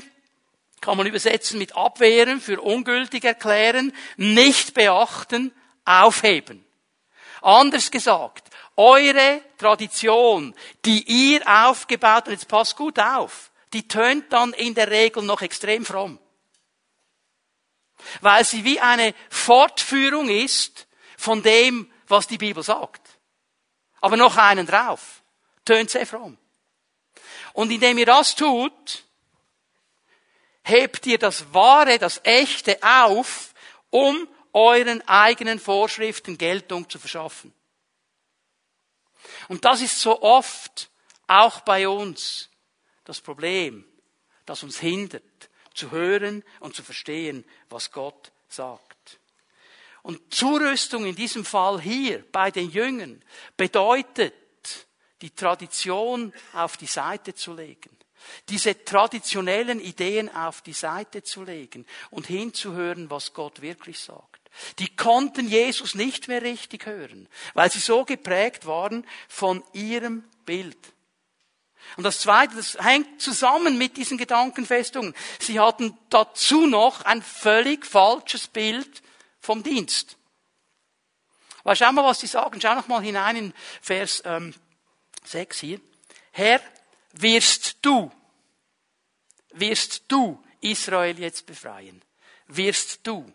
kann 0.82 0.98
man 0.98 1.08
übersetzen 1.08 1.58
mit 1.58 1.76
abwehren, 1.76 2.42
für 2.42 2.62
ungültig 2.62 3.24
erklären, 3.24 3.94
nicht 4.18 4.74
beachten, 4.74 5.54
aufheben. 5.84 6.66
Anders 7.42 7.92
gesagt, 7.92 8.50
eure 8.76 9.42
Tradition, 9.58 10.54
die 10.84 11.04
ihr 11.04 11.42
aufgebaut 11.48 12.26
habt, 12.26 12.28
jetzt 12.30 12.48
passt 12.48 12.76
gut 12.76 13.00
auf, 13.00 13.52
die 13.74 13.88
tönt 13.88 14.32
dann 14.34 14.54
in 14.54 14.74
der 14.76 14.90
Regel 14.90 15.24
noch 15.24 15.42
extrem 15.42 15.86
fromm. 15.86 16.20
Weil 18.22 18.46
sie 18.46 18.64
wie 18.64 18.80
eine 18.80 19.14
Fortführung 19.30 20.30
ist 20.30 20.88
von 21.18 21.42
dem, 21.44 21.92
was 22.08 22.28
die 22.28 22.38
Bibel 22.38 22.64
sagt. 22.64 23.02
Aber 24.02 24.18
noch 24.18 24.38
einen 24.38 24.68
drauf. 24.68 25.24
Tönt 25.64 25.90
sehr 25.90 26.06
fromm. 26.06 26.38
Und 27.54 27.72
indem 27.72 27.98
ihr 27.98 28.06
das 28.06 28.36
tut, 28.36 29.04
hebt 30.64 31.06
ihr 31.06 31.18
das 31.18 31.54
Wahre, 31.54 31.98
das 31.98 32.20
Echte 32.24 32.78
auf, 32.82 33.54
um 33.90 34.28
euren 34.52 35.02
eigenen 35.08 35.60
Vorschriften 35.60 36.38
Geltung 36.38 36.90
zu 36.90 37.00
verschaffen. 37.00 37.54
Und 39.48 39.66
das 39.66 39.82
ist 39.82 40.00
so 40.00 40.22
oft 40.22 40.90
auch 41.28 41.62
bei 41.62 41.88
uns 41.88 42.50
das 43.04 43.22
Problem, 43.22 43.86
das 44.46 44.64
uns 44.64 44.80
hindert, 44.80 45.50
zu 45.76 45.92
hören 45.92 46.44
und 46.60 46.76
zu 46.76 46.84
verstehen, 46.84 47.46
was 47.70 47.92
Gott 47.92 48.32
sagt. 48.48 49.20
Und 50.02 50.34
Zurüstung 50.34 51.06
in 51.06 51.16
diesem 51.16 51.46
Fall 51.46 51.82
hier 51.82 52.24
bei 52.32 52.52
den 52.52 52.70
Jüngern 52.70 53.24
bedeutet, 53.58 54.34
die 55.22 55.32
Tradition 55.32 56.34
auf 56.54 56.78
die 56.78 56.86
Seite 56.86 57.34
zu 57.34 57.54
legen, 57.54 57.90
diese 58.50 58.84
traditionellen 58.84 59.80
Ideen 59.80 60.34
auf 60.34 60.62
die 60.62 60.74
Seite 60.74 61.24
zu 61.24 61.44
legen 61.44 61.86
und 62.12 62.28
hinzuhören, 62.28 63.10
was 63.10 63.34
Gott 63.34 63.62
wirklich 63.62 64.00
sagt. 64.00 64.42
Die 64.80 64.96
konnten 64.96 65.48
Jesus 65.50 65.96
nicht 65.96 66.28
mehr 66.28 66.42
richtig 66.42 66.86
hören, 66.86 67.28
weil 67.54 67.72
sie 67.72 67.80
so 67.80 68.06
geprägt 68.06 68.66
waren 68.66 69.06
von 69.28 69.64
ihrem 69.74 70.24
Bild. 70.46 70.78
Und 71.98 72.04
das 72.04 72.20
Zweite, 72.20 72.56
das 72.56 72.78
hängt 72.80 73.22
zusammen 73.22 73.78
mit 73.78 73.98
diesen 73.98 74.18
Gedankenfestungen. 74.18 75.14
Sie 75.40 75.60
hatten 75.60 75.98
dazu 76.10 76.68
noch 76.68 77.02
ein 77.02 77.22
völlig 77.22 77.86
falsches 77.86 78.48
Bild 78.48 79.02
vom 79.40 79.64
Dienst. 79.64 80.18
Weil 81.64 81.76
schau 81.76 81.92
mal, 81.92 82.04
was 82.04 82.20
sie 82.20 82.28
sagen. 82.28 82.60
Schau 82.62 82.76
noch 82.76 82.88
mal 82.88 83.02
hinein 83.02 83.36
in 83.38 83.54
Vers 83.82 84.22
ähm, 84.26 84.54
6 85.24 85.60
hier. 85.60 85.82
Herr, 86.32 86.62
wirst 87.14 87.78
du, 87.82 88.12
wirst 89.54 90.04
du 90.08 90.44
Israel 90.62 91.18
jetzt 91.18 91.46
befreien? 91.46 92.04
Wirst 92.48 93.00
du? 93.04 93.26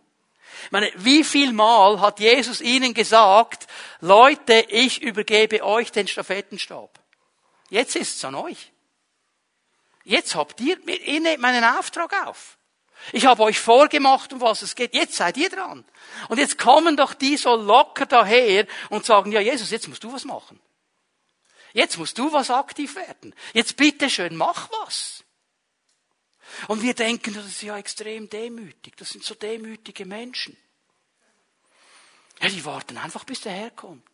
Ich 0.64 0.70
meine, 0.70 0.90
wie 0.96 1.24
viel 1.24 1.52
Mal 1.52 2.00
hat 2.00 2.20
Jesus 2.20 2.60
ihnen 2.60 2.94
gesagt, 2.94 3.66
Leute, 4.00 4.66
ich 4.68 5.02
übergebe 5.02 5.64
euch 5.64 5.90
den 5.92 6.06
Stafettenstab. 6.06 7.00
Jetzt 7.70 7.96
ist 7.96 8.16
es 8.16 8.24
an 8.24 8.34
euch. 8.34 8.72
Jetzt 10.04 10.34
habt 10.34 10.60
ihr, 10.60 10.78
ihr 10.88 11.20
nehmt 11.20 11.40
meinen 11.40 11.64
Auftrag 11.64 12.26
auf. 12.26 12.58
Ich 13.12 13.24
habe 13.24 13.42
euch 13.42 13.58
vorgemacht, 13.58 14.32
um 14.32 14.40
was 14.40 14.62
es 14.62 14.74
geht. 14.74 14.94
Jetzt 14.94 15.14
seid 15.14 15.36
ihr 15.36 15.48
dran. 15.48 15.84
Und 16.28 16.38
jetzt 16.38 16.58
kommen 16.58 16.96
doch 16.96 17.14
die 17.14 17.36
so 17.36 17.54
locker 17.54 18.06
daher 18.06 18.66
und 18.90 19.06
sagen, 19.06 19.32
ja 19.32 19.40
Jesus, 19.40 19.70
jetzt 19.70 19.88
musst 19.88 20.04
du 20.04 20.12
was 20.12 20.24
machen. 20.24 20.60
Jetzt 21.72 21.96
musst 21.98 22.18
du 22.18 22.32
was 22.32 22.50
aktiv 22.50 22.96
werden. 22.96 23.34
Jetzt 23.54 23.76
bitte 23.76 24.10
schön, 24.10 24.36
mach 24.36 24.68
was. 24.82 25.24
Und 26.66 26.82
wir 26.82 26.94
denken, 26.94 27.32
das 27.32 27.46
ist 27.46 27.62
ja 27.62 27.78
extrem 27.78 28.28
demütig. 28.28 28.96
Das 28.96 29.10
sind 29.10 29.24
so 29.24 29.34
demütige 29.34 30.04
Menschen. 30.04 30.56
Ja, 32.40 32.48
die 32.48 32.64
warten 32.64 32.98
einfach, 32.98 33.24
bis 33.24 33.40
der 33.42 33.52
Herr 33.52 33.70
kommt. 33.70 34.09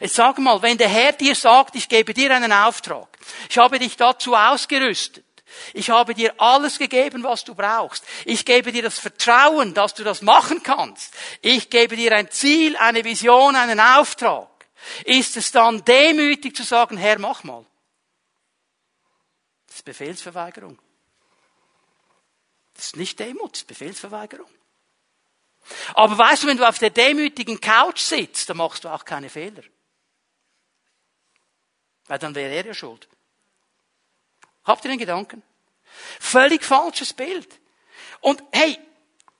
Jetzt 0.00 0.14
sag 0.14 0.38
mal, 0.38 0.62
wenn 0.62 0.78
der 0.78 0.88
Herr 0.88 1.12
dir 1.12 1.34
sagt, 1.34 1.74
ich 1.74 1.88
gebe 1.88 2.14
dir 2.14 2.30
einen 2.30 2.52
Auftrag, 2.52 3.08
ich 3.48 3.58
habe 3.58 3.78
dich 3.78 3.96
dazu 3.96 4.34
ausgerüstet, 4.34 5.24
ich 5.72 5.90
habe 5.90 6.14
dir 6.14 6.34
alles 6.38 6.78
gegeben, 6.78 7.22
was 7.22 7.44
du 7.44 7.54
brauchst. 7.54 8.04
Ich 8.24 8.44
gebe 8.44 8.72
dir 8.72 8.82
das 8.82 8.98
Vertrauen, 8.98 9.74
dass 9.74 9.94
du 9.94 10.04
das 10.04 10.22
machen 10.22 10.62
kannst. 10.62 11.14
Ich 11.42 11.70
gebe 11.70 11.96
dir 11.96 12.12
ein 12.12 12.30
Ziel, 12.30 12.76
eine 12.76 13.04
Vision, 13.04 13.54
einen 13.56 13.80
Auftrag. 13.80 14.48
Ist 15.04 15.36
es 15.36 15.52
dann 15.52 15.84
demütig 15.84 16.56
zu 16.56 16.62
sagen, 16.62 16.96
Herr, 16.96 17.18
mach 17.18 17.44
mal? 17.44 17.64
Das 19.66 19.76
ist 19.76 19.84
Befehlsverweigerung. 19.84 20.78
Das 22.74 22.86
ist 22.86 22.96
nicht 22.96 23.18
Demut, 23.18 23.52
das 23.52 23.60
ist 23.60 23.66
Befehlsverweigerung. 23.66 24.50
Aber 25.94 26.16
weißt 26.18 26.42
du, 26.42 26.46
wenn 26.46 26.56
du 26.56 26.68
auf 26.68 26.78
der 26.78 26.90
demütigen 26.90 27.60
Couch 27.60 28.00
sitzt, 28.00 28.48
dann 28.48 28.56
machst 28.58 28.84
du 28.84 28.88
auch 28.88 29.04
keine 29.04 29.28
Fehler. 29.28 29.62
Weil 32.06 32.18
dann 32.18 32.34
wäre 32.34 32.52
er 32.52 32.66
ja 32.66 32.74
schuld. 32.74 33.08
Habt 34.64 34.84
ihr 34.84 34.90
den 34.90 34.98
Gedanken? 34.98 35.42
Völlig 36.20 36.64
falsches 36.64 37.12
Bild. 37.12 37.60
Und 38.20 38.42
hey, 38.52 38.78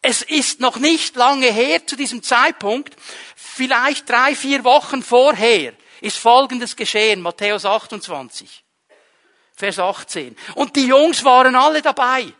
es 0.02 0.22
ist 0.22 0.60
noch 0.60 0.76
nicht 0.76 1.16
lange 1.16 1.50
her 1.50 1.86
zu 1.86 1.96
diesem 1.96 2.22
Zeitpunkt, 2.22 2.94
vielleicht 3.34 4.08
drei, 4.08 4.34
vier 4.34 4.62
Wochen 4.64 5.02
vorher, 5.02 5.72
ist 6.02 6.18
Folgendes 6.18 6.76
geschehen, 6.76 7.22
Matthäus 7.22 7.64
28, 7.64 8.62
Vers 9.56 9.78
18. 9.78 10.36
Und 10.54 10.76
die 10.76 10.86
Jungs 10.86 11.24
waren 11.24 11.56
alle 11.56 11.80
dabei. 11.80 12.34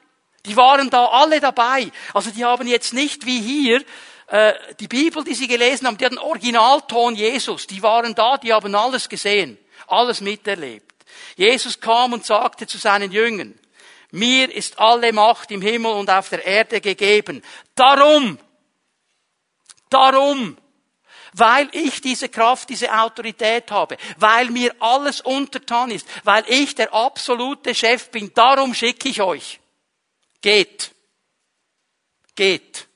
Die 0.46 0.57
waren 0.57 0.90
da 0.90 1.07
alle 1.07 1.40
dabei. 1.40 1.90
Also 2.12 2.30
die 2.30 2.44
haben 2.44 2.66
jetzt 2.66 2.92
nicht 2.92 3.24
wie 3.24 3.40
hier 3.40 3.83
äh, 4.26 4.54
die 4.80 4.88
Bibel, 4.88 5.24
die 5.24 5.35
sie 5.35 5.48
gelesen 5.48 5.87
haben, 5.87 5.96
die 5.96 6.04
hatten 6.04 6.18
Originalton 6.18 7.14
Jesus. 7.14 7.66
Die 7.66 7.83
waren 7.83 8.14
da, 8.14 8.37
die 8.37 8.52
haben 8.52 8.74
alles 8.74 9.09
gesehen, 9.09 9.59
alles 9.87 10.20
miterlebt. 10.20 10.92
Jesus 11.37 11.80
kam 11.80 12.12
und 12.12 12.24
sagte 12.24 12.66
zu 12.66 12.78
seinen 12.78 13.12
Jüngern, 13.12 13.59
mir 14.11 14.54
ist 14.54 14.78
alle 14.78 15.12
Macht 15.12 15.50
im 15.50 15.61
Himmel 15.61 15.92
und 15.92 16.11
auf 16.11 16.28
der 16.28 16.44
Erde 16.44 16.80
gegeben. 16.80 17.42
Darum, 17.74 18.38
darum, 19.90 20.57
weil 21.33 21.68
ich 21.72 22.00
diese 22.00 22.28
Kraft, 22.28 22.68
diese 22.68 22.96
Autorität 22.96 23.70
habe, 23.72 23.96
weil 24.18 24.50
mir 24.50 24.72
alles 24.78 25.20
untertan 25.20 25.90
ist, 25.90 26.07
weil 26.22 26.44
ich 26.46 26.76
der 26.76 26.94
absolute 26.94 27.74
Chef 27.74 28.11
bin, 28.11 28.33
darum 28.35 28.72
schicke 28.72 29.09
ich 29.09 29.20
euch. 29.20 29.59
Geht. 30.44 30.94
Geht. 32.35 32.87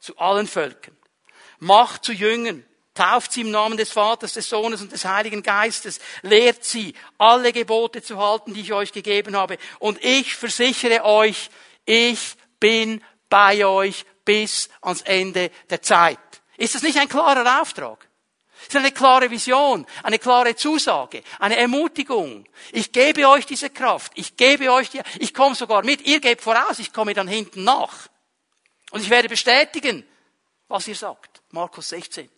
Zu 0.00 0.16
allen 0.16 0.46
Völkern. 0.46 0.96
Macht 1.58 2.06
zu 2.06 2.12
Jüngern. 2.14 2.64
Tauft 2.94 3.32
sie 3.32 3.42
im 3.42 3.50
Namen 3.50 3.76
des 3.76 3.92
Vaters, 3.92 4.32
des 4.32 4.48
Sohnes 4.48 4.80
und 4.80 4.92
des 4.92 5.04
Heiligen 5.04 5.42
Geistes. 5.42 6.00
Lehrt 6.22 6.64
sie, 6.64 6.94
alle 7.18 7.52
Gebote 7.52 8.02
zu 8.02 8.18
halten, 8.18 8.54
die 8.54 8.62
ich 8.62 8.72
euch 8.72 8.92
gegeben 8.92 9.36
habe. 9.36 9.58
Und 9.78 10.02
ich 10.02 10.34
versichere 10.34 11.04
euch, 11.04 11.50
ich 11.84 12.36
bin 12.58 13.04
bei 13.28 13.66
euch 13.66 14.06
bis 14.24 14.70
ans 14.80 15.02
Ende 15.02 15.50
der 15.68 15.82
Zeit. 15.82 16.18
Ist 16.56 16.74
das 16.74 16.82
nicht 16.82 16.98
ein 16.98 17.10
klarer 17.10 17.60
Auftrag? 17.60 18.08
Es 18.68 18.74
ist 18.74 18.76
eine 18.76 18.92
klare 18.92 19.30
Vision, 19.30 19.86
eine 20.02 20.18
klare 20.18 20.56
Zusage, 20.56 21.22
eine 21.38 21.56
Ermutigung. 21.56 22.46
Ich 22.72 22.92
gebe 22.92 23.28
euch 23.28 23.46
diese 23.46 23.70
Kraft, 23.70 24.12
ich 24.14 24.36
gebe 24.36 24.72
euch 24.72 24.90
die, 24.90 25.00
ich 25.18 25.34
komme 25.34 25.54
sogar 25.54 25.84
mit, 25.84 26.06
ihr 26.06 26.20
gebt 26.20 26.42
voraus, 26.42 26.78
ich 26.78 26.92
komme 26.92 27.14
dann 27.14 27.28
hinten 27.28 27.64
nach. 27.64 28.08
Und 28.90 29.02
ich 29.02 29.10
werde 29.10 29.28
bestätigen, 29.28 30.06
was 30.68 30.88
ihr 30.88 30.94
sagt. 30.94 31.42
Markus 31.50 31.90
16. 31.90 32.30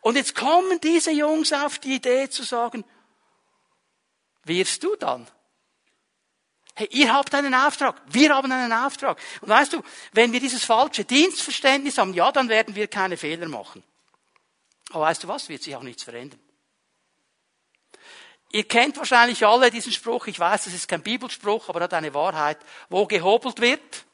Und 0.00 0.16
jetzt 0.16 0.34
kommen 0.34 0.80
diese 0.80 1.10
Jungs 1.10 1.52
auf 1.52 1.78
die 1.78 1.96
Idee 1.96 2.28
zu 2.28 2.44
sagen, 2.44 2.84
wirst 4.44 4.82
du 4.82 4.96
dann? 4.96 5.26
Hey, 6.74 6.88
ihr 6.92 7.12
habt 7.12 7.34
einen 7.34 7.54
Auftrag, 7.54 8.00
wir 8.06 8.34
haben 8.34 8.52
einen 8.52 8.72
Auftrag. 8.72 9.18
Und 9.40 9.48
weißt 9.48 9.72
du, 9.72 9.82
wenn 10.12 10.32
wir 10.32 10.38
dieses 10.38 10.64
falsche 10.64 11.04
Dienstverständnis 11.04 11.98
haben, 11.98 12.14
ja, 12.14 12.30
dann 12.30 12.48
werden 12.48 12.76
wir 12.76 12.86
keine 12.86 13.16
Fehler 13.16 13.48
machen. 13.48 13.82
Aber 14.90 15.04
weißt 15.04 15.24
du 15.24 15.28
was? 15.28 15.48
Wird 15.48 15.62
sich 15.62 15.76
auch 15.76 15.82
nichts 15.82 16.02
verändern. 16.02 16.40
Ihr 18.50 18.64
kennt 18.66 18.96
wahrscheinlich 18.96 19.44
alle 19.44 19.70
diesen 19.70 19.92
Spruch. 19.92 20.26
Ich 20.26 20.38
weiß, 20.38 20.64
das 20.64 20.74
ist 20.74 20.88
kein 20.88 21.02
Bibelspruch, 21.02 21.68
aber 21.68 21.80
er 21.80 21.84
hat 21.84 21.94
eine 21.94 22.14
Wahrheit. 22.14 22.58
Wo 22.88 23.06
gehobelt 23.06 23.60
wird, 23.60 24.06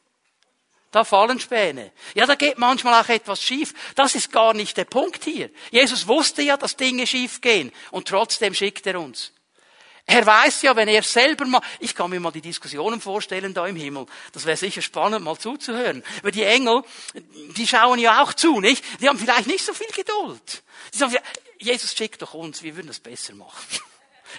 da 0.91 1.05
fallen 1.05 1.41
Späne. 1.41 1.93
Ja, 2.15 2.25
da 2.25 2.35
geht 2.35 2.59
manchmal 2.59 3.03
auch 3.03 3.09
etwas 3.09 3.43
schief. 3.43 3.75
Das 3.97 4.15
ist 4.15 4.33
gar 4.33 4.55
nicht 4.55 4.77
der 4.77 4.85
Punkt 4.85 5.25
hier. 5.25 5.51
Jesus 5.71 6.07
wusste 6.09 6.43
ja, 6.43 6.57
dass 6.57 6.77
Dinge 6.77 7.07
schief 7.07 7.41
gehen. 7.41 7.73
Und 7.91 8.09
trotzdem 8.09 8.55
schickt 8.55 8.87
er 8.87 9.01
uns. 9.01 9.33
Er 10.07 10.27
weiß 10.27 10.63
ja, 10.63 10.77
wenn 10.77 10.89
er 10.89 11.03
selber 11.03 11.47
mal, 11.47 11.63
ich 11.81 11.95
kann 11.95 12.11
mir 12.11 12.21
mal 12.21 12.31
die 12.31 12.43
Diskussionen 12.43 13.01
vorstellen 13.01 13.55
da 13.55 13.67
im 13.67 13.77
Himmel. 13.77 14.07
Das 14.33 14.45
wäre 14.45 14.57
sicher 14.57 14.83
spannend, 14.83 15.25
mal 15.25 15.39
zuzuhören. 15.39 16.05
Weil 16.23 16.33
die 16.33 16.43
Engel, 16.43 16.83
die 17.57 17.67
schauen 17.67 17.99
ja 17.99 18.23
auch 18.23 18.35
zu, 18.35 18.61
nicht? 18.61 18.85
Die 19.01 19.09
haben 19.09 19.19
vielleicht 19.19 19.47
nicht 19.47 19.65
so 19.65 19.73
viel 19.73 19.89
Geduld. 19.89 20.63
Die 20.93 20.99
sagen, 20.99 21.17
Jesus 21.59 21.95
schickt 21.95 22.21
doch 22.21 22.35
uns, 22.35 22.63
wir 22.63 22.77
würden 22.77 22.89
das 22.89 23.01
besser 23.01 23.35
machen. 23.35 23.65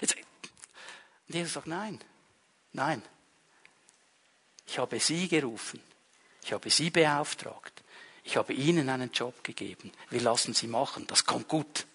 Und 1.28 1.34
Jesus 1.34 1.54
sagt, 1.54 1.66
nein, 1.66 2.00
nein. 2.72 3.02
Ich 4.66 4.78
habe 4.78 5.00
sie 5.00 5.26
gerufen. 5.26 5.80
Ich 6.44 6.52
habe 6.52 6.70
sie 6.70 6.90
beauftragt. 6.90 7.82
Ich 8.22 8.36
habe 8.36 8.52
ihnen 8.52 8.88
einen 8.88 9.10
Job 9.10 9.42
gegeben. 9.42 9.92
Wir 10.10 10.20
lassen 10.20 10.54
sie 10.54 10.68
machen. 10.68 11.06
Das 11.08 11.24
kommt 11.24 11.48
gut. 11.48 11.86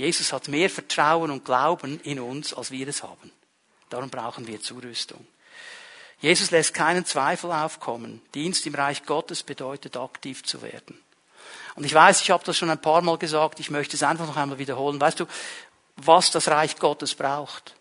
Jesus 0.00 0.32
hat 0.32 0.48
mehr 0.48 0.70
Vertrauen 0.70 1.30
und 1.30 1.44
Glauben 1.44 2.00
in 2.00 2.20
uns, 2.20 2.54
als 2.54 2.70
wir 2.70 2.88
es 2.88 3.02
haben. 3.02 3.30
Darum 3.90 4.08
brauchen 4.08 4.46
wir 4.46 4.58
Zurüstung. 4.58 5.26
Jesus 6.22 6.50
lässt 6.50 6.72
keinen 6.72 7.04
Zweifel 7.04 7.52
aufkommen. 7.52 8.22
Dienst 8.34 8.64
im 8.64 8.74
Reich 8.74 9.04
Gottes 9.04 9.42
bedeutet 9.42 9.98
aktiv 9.98 10.42
zu 10.42 10.62
werden. 10.62 10.98
Und 11.74 11.84
ich 11.84 11.92
weiß, 11.92 12.22
ich 12.22 12.30
habe 12.30 12.42
das 12.44 12.56
schon 12.56 12.70
ein 12.70 12.80
paar 12.80 13.02
Mal 13.02 13.18
gesagt, 13.18 13.60
ich 13.60 13.68
möchte 13.68 13.94
es 13.94 14.02
einfach 14.02 14.26
noch 14.26 14.38
einmal 14.38 14.58
wiederholen. 14.58 14.98
Weißt 14.98 15.20
du, 15.20 15.26
was 15.96 16.30
das 16.30 16.48
Reich 16.48 16.78
Gottes 16.78 17.14
braucht, 17.14 17.74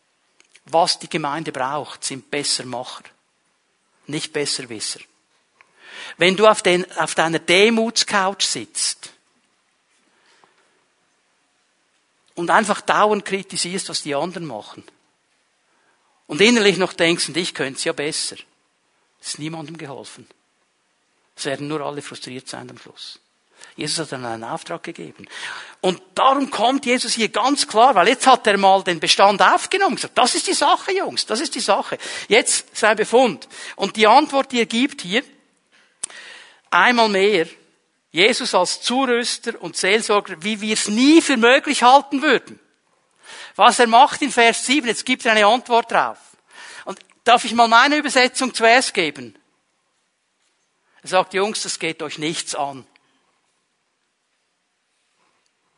was 0.65 0.99
die 0.99 1.09
Gemeinde 1.09 1.53
braucht, 1.53 2.03
sind 2.03 2.29
Bessermacher, 2.29 3.05
nicht 4.07 4.33
Besserwisser. 4.33 4.99
Wenn 6.17 6.35
du 6.35 6.47
auf, 6.47 6.61
den, 6.61 6.85
auf 6.97 7.15
deiner 7.15 7.39
Demutscouch 7.39 8.41
sitzt 8.41 9.13
und 12.39 12.49
einfach 12.51 12.79
dauernd 12.79 13.25
kritisierst, 13.25 13.89
was 13.89 14.01
die 14.01 14.15
anderen 14.15 14.45
machen. 14.45 14.85
Und 16.25 16.39
innerlich 16.39 16.77
noch 16.77 16.93
denkst, 16.93 17.27
und 17.27 17.35
ich 17.35 17.53
könnte 17.53 17.77
es 17.77 17.83
ja 17.83 17.91
besser. 17.91 18.37
Es 19.19 19.31
ist 19.31 19.39
niemandem 19.39 19.77
geholfen. 19.77 20.25
Es 21.35 21.43
werden 21.43 21.67
nur 21.67 21.81
alle 21.81 22.01
frustriert 22.01 22.47
sein 22.47 22.69
am 22.69 22.77
Schluss. 22.77 23.19
Jesus 23.75 23.99
hat 23.99 24.13
dann 24.13 24.25
einen 24.25 24.45
Auftrag 24.45 24.83
gegeben. 24.83 25.27
Und 25.81 26.01
darum 26.15 26.49
kommt 26.49 26.85
Jesus 26.85 27.13
hier 27.13 27.27
ganz 27.27 27.67
klar, 27.67 27.93
weil 27.95 28.07
jetzt 28.07 28.25
hat 28.25 28.47
er 28.47 28.57
mal 28.57 28.83
den 28.83 29.01
Bestand 29.01 29.41
aufgenommen 29.41 29.91
und 29.91 29.95
gesagt, 29.95 30.17
das 30.17 30.35
ist 30.35 30.47
die 30.47 30.53
Sache, 30.53 30.93
Jungs, 30.93 31.25
das 31.25 31.41
ist 31.41 31.55
die 31.55 31.59
Sache. 31.59 31.97
Jetzt 32.29 32.73
sein 32.73 32.95
Befund. 32.95 33.49
Und 33.75 33.97
die 33.97 34.07
Antwort, 34.07 34.53
die 34.53 34.59
er 34.59 34.65
gibt 34.65 35.01
hier, 35.01 35.23
einmal 36.71 37.09
mehr, 37.09 37.47
Jesus 38.11 38.55
als 38.55 38.81
Zurüster 38.81 39.61
und 39.61 39.77
Seelsorger, 39.77 40.41
wie 40.41 40.61
wir 40.61 40.73
es 40.73 40.87
nie 40.87 41.21
für 41.21 41.37
möglich 41.37 41.83
halten 41.83 42.21
würden. 42.21 42.59
Was 43.55 43.79
er 43.79 43.87
macht 43.87 44.21
in 44.21 44.31
Vers 44.31 44.65
7, 44.65 44.87
jetzt 44.87 45.05
gibt 45.05 45.25
er 45.25 45.33
eine 45.33 45.45
Antwort 45.45 45.91
drauf. 45.91 46.17
Und 46.85 46.99
darf 47.23 47.45
ich 47.45 47.53
mal 47.53 47.67
meine 47.67 47.97
Übersetzung 47.97 48.53
zuerst 48.53 48.93
geben? 48.93 49.37
Er 51.03 51.09
sagt, 51.09 51.33
Jungs, 51.33 51.63
das 51.63 51.77
geht 51.77 52.01
euch 52.01 52.17
nichts 52.17 52.55
an. 52.55 52.85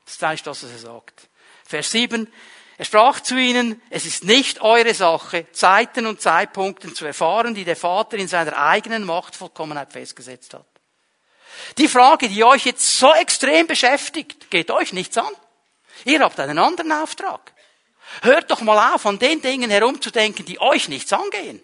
Das 0.05 0.15
ist 0.15 0.23
eigentlich 0.23 0.43
das, 0.43 0.63
was 0.63 0.71
er 0.71 0.77
sagt. 0.77 1.29
Vers 1.65 1.91
7, 1.91 2.31
er 2.77 2.85
sprach 2.85 3.19
zu 3.19 3.37
ihnen, 3.37 3.81
es 3.89 4.05
ist 4.05 4.23
nicht 4.23 4.61
eure 4.61 4.93
Sache, 4.93 5.45
Zeiten 5.51 6.07
und 6.07 6.19
Zeitpunkte 6.19 6.93
zu 6.93 7.05
erfahren, 7.05 7.53
die 7.53 7.63
der 7.63 7.75
Vater 7.75 8.17
in 8.17 8.27
seiner 8.27 8.57
eigenen 8.57 9.03
Machtvollkommenheit 9.03 9.93
festgesetzt 9.93 10.53
hat. 10.53 10.65
Die 11.77 11.87
Frage, 11.87 12.29
die 12.29 12.43
euch 12.43 12.65
jetzt 12.65 12.97
so 12.97 13.13
extrem 13.13 13.67
beschäftigt, 13.67 14.49
geht 14.49 14.71
euch 14.71 14.93
nichts 14.93 15.17
an. 15.17 15.31
Ihr 16.05 16.19
habt 16.21 16.39
einen 16.39 16.57
anderen 16.57 16.91
Auftrag. 16.91 17.53
Hört 18.21 18.51
doch 18.51 18.61
mal 18.61 18.93
auf, 18.93 19.05
an 19.05 19.19
den 19.19 19.41
Dingen 19.41 19.69
herumzudenken, 19.69 20.45
die 20.45 20.59
euch 20.59 20.89
nichts 20.89 21.13
angehen. 21.13 21.63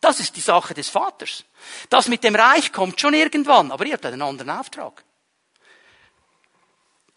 Das 0.00 0.20
ist 0.20 0.36
die 0.36 0.40
Sache 0.40 0.74
des 0.74 0.88
Vaters. 0.88 1.44
Das 1.88 2.08
mit 2.08 2.24
dem 2.24 2.34
Reich 2.34 2.72
kommt 2.72 3.00
schon 3.00 3.14
irgendwann, 3.14 3.70
aber 3.70 3.86
ihr 3.86 3.94
habt 3.94 4.06
einen 4.06 4.22
anderen 4.22 4.50
Auftrag. 4.50 5.04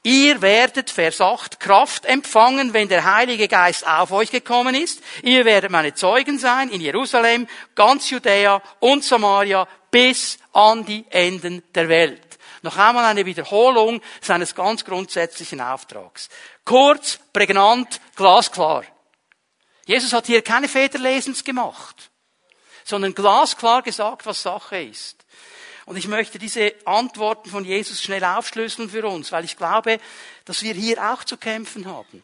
Ihr 0.04 0.42
werdet, 0.42 0.90
Vers 0.90 1.20
8, 1.20 1.60
Kraft 1.60 2.06
empfangen, 2.06 2.74
wenn 2.74 2.88
der 2.88 3.04
Heilige 3.04 3.50
Geist 3.50 3.86
auf 3.86 4.12
euch 4.12 4.32
gekommen 4.32 4.74
ist. 4.74 5.04
Ihr 5.24 5.44
werdet 5.44 5.72
meine 5.72 5.94
Zeugen 5.94 6.40
sein 6.40 6.70
in 6.70 6.80
Jerusalem, 6.80 7.48
ganz 7.76 8.10
Judäa 8.10 8.62
und 8.80 9.04
Samaria 9.04 9.68
bis 9.92 10.38
an 10.54 10.86
die 10.86 11.06
Enden 11.10 11.64
der 11.74 11.90
Welt. 11.90 12.38
Noch 12.62 12.78
einmal 12.78 13.06
eine 13.06 13.26
Wiederholung 13.26 14.02
seines 14.22 14.54
ganz 14.54 14.84
grundsätzlichen 14.84 15.62
Auftrags. 15.62 16.30
Kurz, 16.66 17.20
prägnant, 17.32 18.02
glasklar. 18.16 18.84
Jesus 19.86 20.14
hat 20.14 20.28
hier 20.28 20.42
keine 20.42 20.68
Federlesens 20.68 21.44
gemacht, 21.44 22.12
sondern 22.84 23.16
glasklar 23.16 23.82
gesagt, 23.82 24.26
was 24.26 24.42
Sache 24.42 24.82
ist. 24.82 25.26
Und 25.86 25.96
ich 25.96 26.08
möchte 26.08 26.38
diese 26.38 26.76
Antworten 26.86 27.50
von 27.50 27.66
Jesus 27.66 28.04
schnell 28.04 28.24
aufschlüsseln 28.24 28.90
für 28.90 29.08
uns, 29.08 29.32
weil 29.32 29.46
ich 29.46 29.58
glaube, 29.58 30.00
dass 30.46 30.62
wir 30.62 30.76
hier 30.76 31.12
auch 31.12 31.24
zu 31.24 31.38
kämpfen 31.38 31.88
haben. 31.88 32.22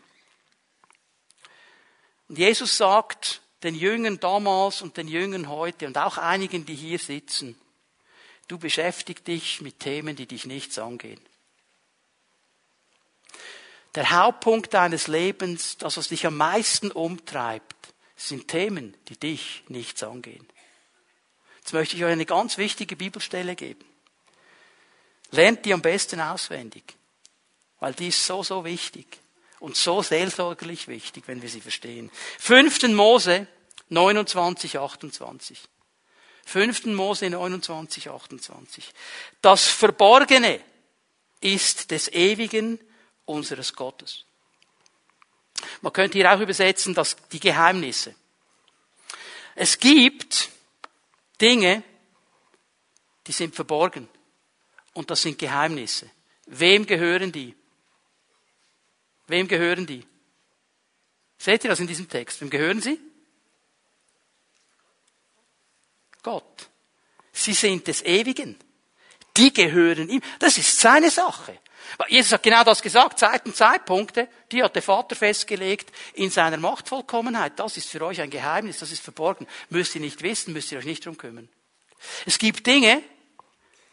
Und 2.27 2.37
Jesus 2.37 2.77
sagt 2.77 3.41
den 3.65 3.75
Jüngern 3.75 4.19
damals 4.19 4.81
und 4.81 4.97
den 4.97 5.07
Jüngern 5.07 5.49
heute 5.49 5.87
und 5.87 5.97
auch 5.97 6.17
einigen, 6.17 6.65
die 6.65 6.75
hier 6.75 6.99
sitzen, 6.99 7.59
du 8.47 8.57
beschäftigst 8.57 9.27
dich 9.27 9.61
mit 9.61 9.79
Themen, 9.79 10.15
die 10.15 10.27
dich 10.27 10.45
nichts 10.45 10.77
angehen. 10.77 11.19
Der 13.95 14.09
Hauptpunkt 14.11 14.73
deines 14.73 15.07
Lebens, 15.07 15.77
das, 15.77 15.97
was 15.97 16.09
dich 16.09 16.25
am 16.25 16.37
meisten 16.37 16.91
umtreibt, 16.91 17.75
sind 18.15 18.47
Themen, 18.47 18.95
die 19.07 19.17
dich 19.17 19.63
nichts 19.67 20.03
angehen. 20.03 20.47
Jetzt 21.59 21.73
möchte 21.73 21.95
ich 21.95 22.03
euch 22.03 22.11
eine 22.11 22.25
ganz 22.25 22.57
wichtige 22.57 22.95
Bibelstelle 22.95 23.55
geben. 23.55 23.85
Lernt 25.31 25.65
die 25.65 25.73
am 25.73 25.81
besten 25.81 26.19
auswendig, 26.19 26.83
weil 27.79 27.93
die 27.93 28.09
ist 28.09 28.25
so, 28.25 28.43
so 28.43 28.63
wichtig 28.63 29.07
und 29.59 29.75
so 29.75 30.01
seelsorgerlich 30.01 30.87
wichtig, 30.87 31.23
wenn 31.27 31.41
wir 31.41 31.49
sie 31.49 31.61
verstehen. 31.61 32.11
5. 32.39 32.89
Mose 32.89 33.47
29, 33.89 34.77
28. 34.77 35.59
5. 36.45 36.85
Mose 36.85 37.29
29, 37.29 38.09
28. 38.09 38.93
Das 39.41 39.65
Verborgene 39.67 40.61
ist 41.41 41.91
des 41.91 42.07
Ewigen 42.09 42.79
unseres 43.25 43.73
Gottes. 43.73 44.25
Man 45.81 45.93
könnte 45.93 46.17
hier 46.17 46.31
auch 46.31 46.39
übersetzen, 46.39 46.93
dass 46.93 47.15
die 47.31 47.39
Geheimnisse. 47.39 48.15
Es 49.55 49.79
gibt 49.79 50.49
Dinge, 51.41 51.83
die 53.27 53.31
sind 53.31 53.55
verborgen. 53.55 54.07
Und 54.93 55.09
das 55.09 55.23
sind 55.23 55.37
Geheimnisse. 55.37 56.09
Wem 56.45 56.85
gehören 56.85 57.31
die? 57.31 57.55
Wem 59.27 59.47
gehören 59.47 59.85
die? 59.85 60.05
Seht 61.37 61.63
ihr 61.63 61.69
das 61.69 61.79
in 61.79 61.87
diesem 61.87 62.07
Text? 62.07 62.41
Wem 62.41 62.49
gehören 62.49 62.81
sie? 62.81 62.99
Gott. 66.25 66.69
Sie 67.31 67.53
sind 67.53 67.85
des 67.85 68.03
Ewigen. 68.03 68.57
Die 69.37 69.53
gehören 69.53 70.09
ihm. 70.09 70.21
Das 70.39 70.57
ist 70.57 70.79
seine 70.79 71.11
Sache. 71.11 71.59
Jesus 72.07 72.31
hat 72.31 72.41
genau 72.41 72.63
das 72.63 72.81
gesagt, 72.81 73.19
Zeiten, 73.19 73.53
Zeitpunkte, 73.53 74.27
die 74.51 74.63
hat 74.63 74.73
der 74.73 74.81
Vater 74.81 75.15
festgelegt 75.15 75.91
in 76.15 76.31
seiner 76.31 76.57
Machtvollkommenheit. 76.57 77.59
Das 77.59 77.77
ist 77.77 77.89
für 77.89 78.01
euch 78.01 78.21
ein 78.21 78.31
Geheimnis, 78.31 78.79
das 78.79 78.91
ist 78.91 79.03
verborgen. 79.03 79.45
Müsst 79.69 79.93
ihr 79.93 80.01
nicht 80.01 80.23
wissen, 80.23 80.51
müsst 80.51 80.71
ihr 80.71 80.79
euch 80.79 80.85
nicht 80.85 81.05
drum 81.05 81.15
kümmern. 81.15 81.47
Es 82.25 82.39
gibt 82.39 82.65
Dinge, 82.65 83.03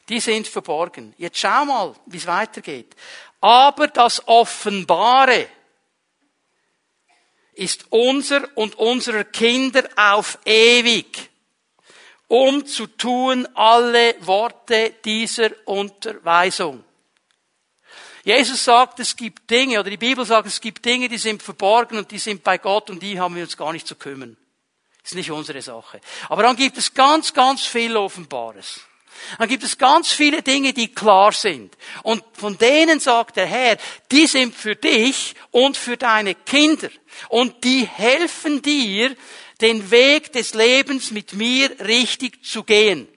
die 0.09 0.21
sind 0.21 0.49
verborgen. 0.49 1.15
Jetzt 1.19 1.39
schau 1.39 1.67
mal, 1.67 1.95
wie 2.07 2.17
es 2.17 2.27
weitergeht. 2.27 2.97
Aber 3.43 3.89
das 3.89 4.27
Offenbare 4.27 5.49
ist 7.53 7.85
unser 7.91 8.49
und 8.57 8.77
unserer 8.77 9.25
Kinder 9.25 9.87
auf 9.97 10.39
ewig, 10.47 11.32
um 12.33 12.65
zu 12.65 12.87
tun 12.87 13.47
alle 13.53 14.15
Worte 14.21 14.95
dieser 15.05 15.51
Unterweisung. 15.67 16.83
Jesus 18.25 18.65
sagt, 18.65 19.01
es 19.01 19.15
gibt 19.15 19.51
Dinge, 19.51 19.79
oder 19.79 19.91
die 19.91 19.99
Bibel 19.99 20.25
sagt, 20.25 20.47
es 20.47 20.59
gibt 20.59 20.83
Dinge, 20.83 21.11
die 21.11 21.19
sind 21.19 21.43
verborgen 21.43 21.99
und 21.99 22.11
die 22.11 22.19
sind 22.19 22.43
bei 22.43 22.57
Gott 22.57 22.89
und 22.89 23.03
die 23.03 23.21
haben 23.21 23.37
wir 23.37 23.43
uns 23.43 23.55
gar 23.55 23.75
nicht 23.75 23.87
zu 23.87 23.97
kümmern. 23.97 24.39
Ist 25.05 25.15
nicht 25.15 25.31
unsere 25.31 25.61
Sache. 25.61 26.01
Aber 26.31 26.43
dann 26.45 26.57
gibt 26.57 26.79
es 26.79 26.95
ganz, 26.95 27.35
ganz 27.35 27.67
viel 27.67 27.99
Offenbares. 27.99 28.81
Dann 29.37 29.49
gibt 29.49 29.63
es 29.63 29.77
ganz 29.77 30.11
viele 30.11 30.41
Dinge, 30.41 30.73
die 30.73 30.89
klar 30.89 31.33
sind. 31.33 31.77
Und 32.03 32.25
von 32.33 32.57
denen 32.57 32.99
sagt 32.99 33.37
der 33.37 33.47
Herr, 33.47 33.77
die 34.11 34.27
sind 34.27 34.55
für 34.55 34.75
dich 34.75 35.35
und 35.51 35.77
für 35.77 35.99
deine 35.99 36.35
Kinder. 36.35 36.89
Und 37.29 37.63
die 37.63 37.87
helfen 37.87 38.63
dir, 38.63 39.15
den 39.63 39.91
Weg 39.91 40.33
des 40.33 40.55
Lebens 40.55 41.11
mit 41.11 41.33
mir 41.33 41.71
richtig 41.81 42.45
zu 42.45 42.65
gehen. 42.65 43.09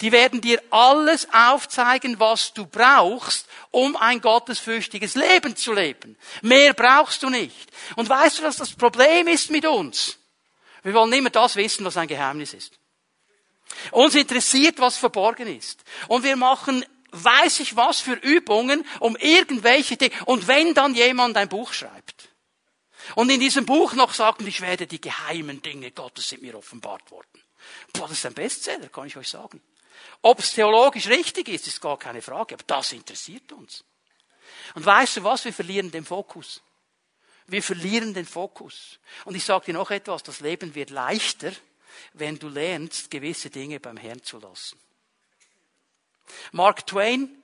Die 0.00 0.12
werden 0.12 0.40
dir 0.40 0.62
alles 0.70 1.28
aufzeigen, 1.32 2.20
was 2.20 2.54
du 2.54 2.66
brauchst, 2.66 3.46
um 3.70 3.96
ein 3.96 4.20
gottesfürchtiges 4.20 5.14
Leben 5.14 5.56
zu 5.56 5.72
leben. 5.72 6.16
Mehr 6.42 6.72
brauchst 6.72 7.22
du 7.22 7.28
nicht. 7.28 7.70
Und 7.96 8.08
weißt 8.08 8.38
du, 8.38 8.42
was 8.44 8.56
das 8.56 8.72
Problem 8.72 9.28
ist 9.28 9.50
mit 9.50 9.66
uns? 9.66 10.18
Wir 10.82 10.94
wollen 10.94 11.12
immer 11.12 11.30
das 11.30 11.56
wissen, 11.56 11.84
was 11.84 11.96
ein 11.96 12.08
Geheimnis 12.08 12.54
ist. 12.54 12.78
Uns 13.90 14.14
interessiert, 14.14 14.78
was 14.78 14.96
verborgen 14.96 15.54
ist. 15.54 15.84
Und 16.08 16.24
wir 16.24 16.36
machen, 16.36 16.84
weiß 17.12 17.60
ich 17.60 17.76
was 17.76 18.00
für 18.00 18.14
Übungen, 18.14 18.86
um 19.00 19.16
irgendwelche 19.16 19.96
Dinge, 19.96 20.14
und 20.24 20.48
wenn 20.48 20.74
dann 20.74 20.94
jemand 20.94 21.36
ein 21.36 21.48
Buch 21.48 21.72
schreibt, 21.72 22.29
und 23.14 23.30
in 23.30 23.40
diesem 23.40 23.66
Buch 23.66 23.94
noch 23.94 24.14
sagt, 24.14 24.42
ich 24.42 24.60
werde 24.60 24.86
die 24.86 25.00
geheimen 25.00 25.62
Dinge 25.62 25.90
Gottes 25.90 26.28
sind 26.28 26.42
mir 26.42 26.56
offenbart 26.56 27.10
worden. 27.10 27.42
Boah, 27.92 28.08
das 28.08 28.18
ist 28.18 28.26
ein 28.26 28.34
Bestseller, 28.34 28.88
kann 28.88 29.06
ich 29.06 29.16
euch 29.16 29.28
sagen. 29.28 29.60
Ob 30.22 30.38
es 30.38 30.52
theologisch 30.52 31.08
richtig 31.08 31.48
ist, 31.48 31.66
ist 31.66 31.80
gar 31.80 31.98
keine 31.98 32.22
Frage, 32.22 32.54
aber 32.54 32.64
das 32.66 32.92
interessiert 32.92 33.52
uns. 33.52 33.84
Und 34.74 34.84
weißt 34.84 35.18
du 35.18 35.24
was? 35.24 35.44
Wir 35.44 35.52
verlieren 35.52 35.90
den 35.90 36.04
Fokus. 36.04 36.62
Wir 37.46 37.62
verlieren 37.62 38.14
den 38.14 38.26
Fokus. 38.26 38.98
Und 39.24 39.34
ich 39.34 39.44
sage 39.44 39.66
dir 39.66 39.74
noch 39.74 39.90
etwas, 39.90 40.22
das 40.22 40.40
Leben 40.40 40.74
wird 40.74 40.90
leichter, 40.90 41.52
wenn 42.12 42.38
du 42.38 42.48
lernst, 42.48 43.10
gewisse 43.10 43.50
Dinge 43.50 43.80
beim 43.80 43.96
Herrn 43.96 44.22
zu 44.22 44.38
lassen. 44.38 44.78
Mark 46.52 46.86
Twain, 46.86 47.42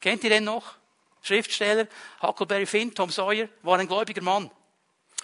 kennt 0.00 0.24
ihr 0.24 0.30
den 0.30 0.44
noch? 0.44 0.76
Schriftsteller, 1.22 1.88
Huckleberry 2.22 2.66
Finn, 2.66 2.94
Tom 2.94 3.10
Sawyer, 3.10 3.48
war 3.62 3.78
ein 3.78 3.88
gläubiger 3.88 4.22
Mann. 4.22 4.50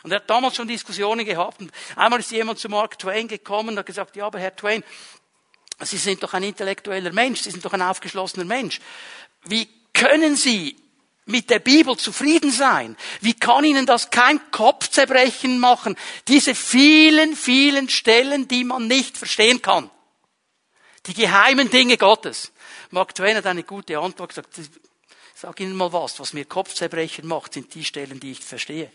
Und 0.02 0.10
er 0.10 0.16
hat 0.16 0.28
damals 0.28 0.56
schon 0.56 0.68
Diskussionen 0.68 1.24
gehabt. 1.24 1.60
Und 1.60 1.70
einmal 1.96 2.20
ist 2.20 2.30
jemand 2.30 2.58
zu 2.58 2.68
Mark 2.68 2.98
Twain 2.98 3.28
gekommen 3.28 3.70
und 3.70 3.78
hat 3.78 3.86
gesagt, 3.86 4.16
ja, 4.16 4.26
aber 4.26 4.38
Herr 4.38 4.54
Twain, 4.54 4.82
Sie 5.80 5.96
sind 5.96 6.22
doch 6.22 6.32
ein 6.34 6.42
intellektueller 6.42 7.12
Mensch, 7.12 7.42
Sie 7.42 7.50
sind 7.50 7.64
doch 7.64 7.72
ein 7.72 7.82
aufgeschlossener 7.82 8.44
Mensch. 8.44 8.80
Wie 9.44 9.68
können 9.92 10.36
Sie 10.36 10.76
mit 11.24 11.50
der 11.50 11.58
Bibel 11.58 11.96
zufrieden 11.96 12.50
sein? 12.50 12.96
Wie 13.20 13.34
kann 13.34 13.64
Ihnen 13.64 13.86
das 13.86 14.10
kein 14.10 14.40
Kopfzerbrechen 14.50 15.58
machen? 15.58 15.96
Diese 16.28 16.54
vielen, 16.54 17.36
vielen 17.36 17.88
Stellen, 17.88 18.48
die 18.48 18.64
man 18.64 18.86
nicht 18.86 19.16
verstehen 19.16 19.62
kann. 19.62 19.90
Die 21.06 21.14
geheimen 21.14 21.70
Dinge 21.70 21.96
Gottes. 21.96 22.52
Mark 22.90 23.14
Twain 23.14 23.36
hat 23.36 23.46
eine 23.46 23.64
gute 23.64 23.98
Antwort 23.98 24.30
gesagt. 24.30 24.54
Sag 25.34 25.58
Ihnen 25.58 25.74
mal 25.74 25.92
was, 25.92 26.20
was 26.20 26.32
mir 26.32 26.44
Kopfzerbrechen 26.44 27.26
macht, 27.26 27.54
sind 27.54 27.74
die 27.74 27.84
Stellen, 27.84 28.20
die 28.20 28.32
ich 28.32 28.40
verstehe. 28.40 28.90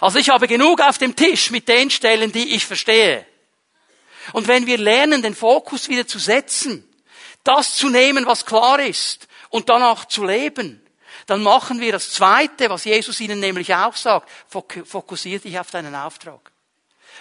Also 0.00 0.18
ich 0.18 0.30
habe 0.30 0.48
genug 0.48 0.80
auf 0.80 0.98
dem 0.98 1.16
Tisch 1.16 1.50
mit 1.50 1.68
den 1.68 1.90
Stellen, 1.90 2.32
die 2.32 2.54
ich 2.54 2.66
verstehe. 2.66 3.26
Und 4.32 4.48
wenn 4.48 4.66
wir 4.66 4.78
lernen, 4.78 5.22
den 5.22 5.34
Fokus 5.34 5.88
wieder 5.88 6.06
zu 6.06 6.18
setzen, 6.18 6.88
das 7.42 7.76
zu 7.76 7.90
nehmen, 7.90 8.26
was 8.26 8.46
klar 8.46 8.80
ist, 8.80 9.28
und 9.54 9.68
danach 9.68 10.06
zu 10.06 10.24
leben, 10.24 10.84
dann 11.26 11.40
machen 11.40 11.80
wir 11.80 11.92
das 11.92 12.10
Zweite, 12.10 12.70
was 12.70 12.84
Jesus 12.84 13.20
ihnen 13.20 13.38
nämlich 13.38 13.72
auch 13.72 13.94
sagt, 13.94 14.28
fokussier 14.48 15.38
dich 15.38 15.60
auf 15.60 15.70
deinen 15.70 15.94
Auftrag. 15.94 16.50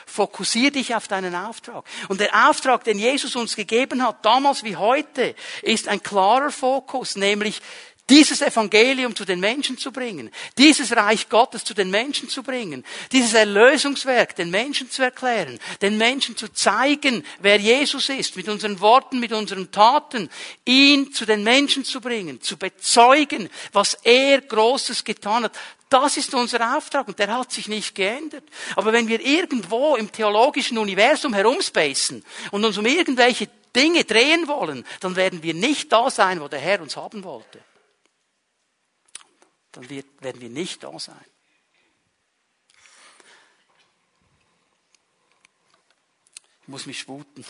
Fokussier 0.07 0.71
dich 0.71 0.95
auf 0.95 1.07
deinen 1.07 1.35
Auftrag. 1.35 1.85
Und 2.07 2.19
der 2.19 2.49
Auftrag, 2.49 2.83
den 2.85 2.97
Jesus 2.97 3.35
uns 3.35 3.55
gegeben 3.55 4.03
hat, 4.03 4.25
damals 4.25 4.63
wie 4.63 4.75
heute, 4.75 5.35
ist 5.61 5.87
ein 5.87 6.01
klarer 6.01 6.51
Fokus, 6.51 7.15
nämlich 7.15 7.61
dieses 8.09 8.41
Evangelium 8.41 9.15
zu 9.15 9.23
den 9.23 9.39
Menschen 9.39 9.77
zu 9.77 9.91
bringen, 9.91 10.29
dieses 10.57 10.93
Reich 10.95 11.29
Gottes 11.29 11.63
zu 11.63 11.73
den 11.73 11.89
Menschen 11.89 12.27
zu 12.27 12.43
bringen, 12.43 12.83
dieses 13.13 13.33
Erlösungswerk 13.33 14.35
den 14.35 14.49
Menschen 14.49 14.91
zu 14.91 15.03
erklären, 15.03 15.57
den 15.81 15.97
Menschen 15.97 16.35
zu 16.35 16.51
zeigen, 16.51 17.23
wer 17.39 17.57
Jesus 17.57 18.09
ist, 18.09 18.35
mit 18.35 18.49
unseren 18.49 18.81
Worten, 18.81 19.21
mit 19.21 19.31
unseren 19.31 19.71
Taten, 19.71 20.29
ihn 20.65 21.13
zu 21.13 21.25
den 21.25 21.43
Menschen 21.43 21.85
zu 21.85 22.01
bringen, 22.01 22.41
zu 22.41 22.57
bezeugen, 22.57 23.49
was 23.71 23.93
er 24.03 24.41
Großes 24.41 25.05
getan 25.05 25.45
hat. 25.45 25.57
Das 25.87 26.17
ist 26.17 26.33
unser 26.33 26.75
Auftrag 26.75 27.07
und 27.07 27.19
der 27.19 27.33
hat 27.33 27.53
sich 27.53 27.69
nicht 27.69 27.95
geändert. 27.95 28.43
Aber 28.75 28.91
wenn 28.91 29.07
wir 29.07 29.21
irgendwo 29.21 29.95
im 29.95 30.11
theologischen 30.11 30.77
Universum 30.77 31.33
herumspacen 31.33 32.25
und 32.51 32.65
uns 32.65 32.77
um 32.77 32.85
irgendwelche 32.85 33.47
Dinge 33.73 34.03
drehen 34.03 34.47
wollen, 34.47 34.85
dann 34.99 35.15
werden 35.15 35.41
wir 35.41 35.53
nicht 35.53 35.91
da 35.91 36.09
sein, 36.09 36.41
wo 36.41 36.49
der 36.49 36.59
Herr 36.59 36.81
uns 36.81 36.97
haben 36.97 37.23
wollte 37.23 37.59
dann 39.73 39.89
werden 39.89 40.41
wir 40.41 40.49
nicht 40.49 40.83
da 40.83 40.97
sein. 40.97 41.25
Ich 46.61 46.67
muss 46.69 46.85
mich 46.85 46.99
sputen. 46.99 47.45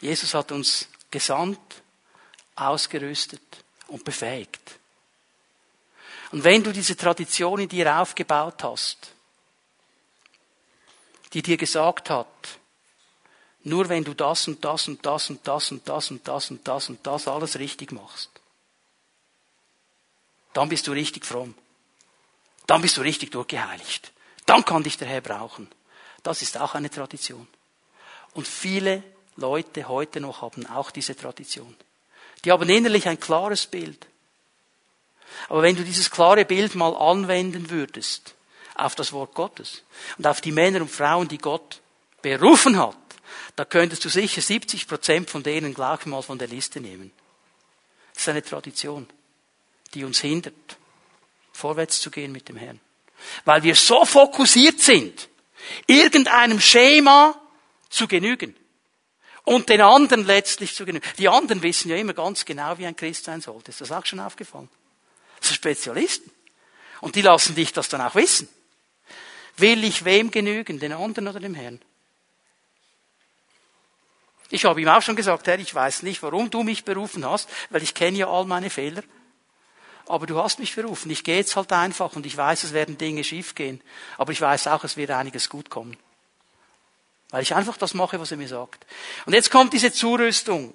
Jesus 0.00 0.34
hat 0.34 0.50
uns 0.50 0.88
gesandt, 1.10 1.82
ausgerüstet 2.56 3.64
und 3.86 4.02
befähigt. 4.04 4.78
Und 6.32 6.42
wenn 6.42 6.62
du 6.62 6.72
diese 6.72 6.96
Tradition 6.96 7.60
in 7.60 7.68
dir 7.68 7.96
aufgebaut 7.96 8.62
hast, 8.64 9.14
die 11.32 11.42
dir 11.42 11.56
gesagt 11.56 12.10
hat, 12.10 12.58
nur 13.62 13.88
wenn 13.88 14.04
du 14.04 14.14
das 14.14 14.48
und 14.48 14.64
das 14.64 14.88
und 14.88 15.04
das 15.04 15.28
und 15.28 15.46
das 15.46 15.70
und 15.70 15.86
das 15.86 16.10
und 16.10 16.26
das 16.26 16.50
und 16.50 16.66
das 16.66 16.88
und 16.88 17.06
das 17.06 17.28
alles 17.28 17.58
richtig 17.58 17.92
machst, 17.92 18.39
dann 20.52 20.68
bist 20.68 20.86
du 20.86 20.92
richtig 20.92 21.24
fromm. 21.24 21.54
Dann 22.66 22.82
bist 22.82 22.96
du 22.96 23.00
richtig 23.00 23.30
durchgeheiligt. 23.30 24.12
Dann 24.46 24.64
kann 24.64 24.82
dich 24.82 24.98
der 24.98 25.08
Herr 25.08 25.20
brauchen. 25.20 25.68
Das 26.22 26.42
ist 26.42 26.58
auch 26.58 26.74
eine 26.74 26.90
Tradition. 26.90 27.46
Und 28.34 28.46
viele 28.46 29.02
Leute 29.36 29.88
heute 29.88 30.20
noch 30.20 30.42
haben 30.42 30.66
auch 30.66 30.90
diese 30.90 31.16
Tradition. 31.16 31.74
Die 32.44 32.52
haben 32.52 32.68
innerlich 32.68 33.08
ein 33.08 33.18
klares 33.18 33.66
Bild. 33.66 34.06
Aber 35.48 35.62
wenn 35.62 35.76
du 35.76 35.84
dieses 35.84 36.10
klare 36.10 36.44
Bild 36.44 36.74
mal 36.74 36.94
anwenden 36.96 37.70
würdest 37.70 38.34
auf 38.74 38.94
das 38.94 39.12
Wort 39.12 39.34
Gottes 39.34 39.82
und 40.18 40.26
auf 40.26 40.40
die 40.40 40.52
Männer 40.52 40.80
und 40.80 40.90
Frauen, 40.90 41.28
die 41.28 41.38
Gott 41.38 41.80
berufen 42.22 42.78
hat, 42.78 42.96
da 43.56 43.64
könntest 43.64 44.04
du 44.04 44.08
sicher 44.08 44.40
70 44.40 44.88
Prozent 44.88 45.30
von 45.30 45.42
denen 45.42 45.74
gleich 45.74 46.06
mal 46.06 46.22
von 46.22 46.38
der 46.38 46.48
Liste 46.48 46.80
nehmen. 46.80 47.12
Das 48.12 48.22
ist 48.22 48.28
eine 48.28 48.42
Tradition 48.42 49.08
die 49.94 50.04
uns 50.04 50.20
hindert, 50.20 50.54
vorwärts 51.52 52.00
zu 52.00 52.10
gehen 52.10 52.32
mit 52.32 52.48
dem 52.48 52.56
Herrn. 52.56 52.80
Weil 53.44 53.62
wir 53.62 53.74
so 53.74 54.04
fokussiert 54.04 54.80
sind, 54.80 55.28
irgendeinem 55.86 56.60
Schema 56.60 57.40
zu 57.88 58.08
genügen. 58.08 58.56
Und 59.44 59.68
den 59.68 59.80
anderen 59.80 60.24
letztlich 60.26 60.74
zu 60.74 60.84
genügen. 60.84 61.04
Die 61.18 61.28
anderen 61.28 61.62
wissen 61.62 61.90
ja 61.90 61.96
immer 61.96 62.14
ganz 62.14 62.44
genau, 62.44 62.78
wie 62.78 62.86
ein 62.86 62.96
Christ 62.96 63.24
sein 63.24 63.40
sollte. 63.40 63.70
Ist 63.70 63.80
das 63.80 63.92
auch 63.92 64.06
schon 64.06 64.20
aufgefallen? 64.20 64.68
Das 65.38 65.48
sind 65.48 65.56
Spezialisten. 65.56 66.30
Und 67.00 67.16
die 67.16 67.22
lassen 67.22 67.54
dich 67.54 67.72
das 67.72 67.88
dann 67.88 68.00
auch 68.00 68.14
wissen. 68.14 68.48
Will 69.56 69.82
ich 69.84 70.04
wem 70.04 70.30
genügen? 70.30 70.78
Den 70.78 70.92
anderen 70.92 71.28
oder 71.28 71.40
dem 71.40 71.54
Herrn? 71.54 71.80
Ich 74.50 74.64
habe 74.64 74.80
ihm 74.80 74.88
auch 74.88 75.02
schon 75.02 75.16
gesagt, 75.16 75.46
Herr, 75.46 75.58
ich 75.58 75.74
weiß 75.74 76.02
nicht, 76.02 76.22
warum 76.22 76.50
du 76.50 76.62
mich 76.62 76.84
berufen 76.84 77.24
hast, 77.24 77.48
weil 77.70 77.82
ich 77.82 77.94
kenne 77.94 78.18
ja 78.18 78.28
all 78.28 78.44
meine 78.44 78.68
Fehler 78.68 79.02
aber 80.10 80.26
du 80.26 80.36
hast 80.42 80.58
mich 80.58 80.74
berufen. 80.74 81.10
Ich 81.10 81.24
gehe 81.24 81.36
jetzt 81.36 81.56
halt 81.56 81.72
einfach 81.72 82.14
und 82.16 82.26
ich 82.26 82.36
weiß, 82.36 82.64
es 82.64 82.72
werden 82.72 82.98
Dinge 82.98 83.24
schiefgehen. 83.24 83.80
Aber 84.18 84.32
ich 84.32 84.40
weiß 84.40 84.66
auch, 84.68 84.84
es 84.84 84.96
wird 84.96 85.10
einiges 85.10 85.48
gut 85.48 85.70
kommen. 85.70 85.96
Weil 87.30 87.42
ich 87.42 87.54
einfach 87.54 87.76
das 87.76 87.94
mache, 87.94 88.20
was 88.20 88.30
er 88.30 88.36
mir 88.36 88.48
sagt. 88.48 88.86
Und 89.26 89.34
jetzt 89.34 89.50
kommt 89.50 89.72
diese 89.72 89.92
Zurüstung, 89.92 90.74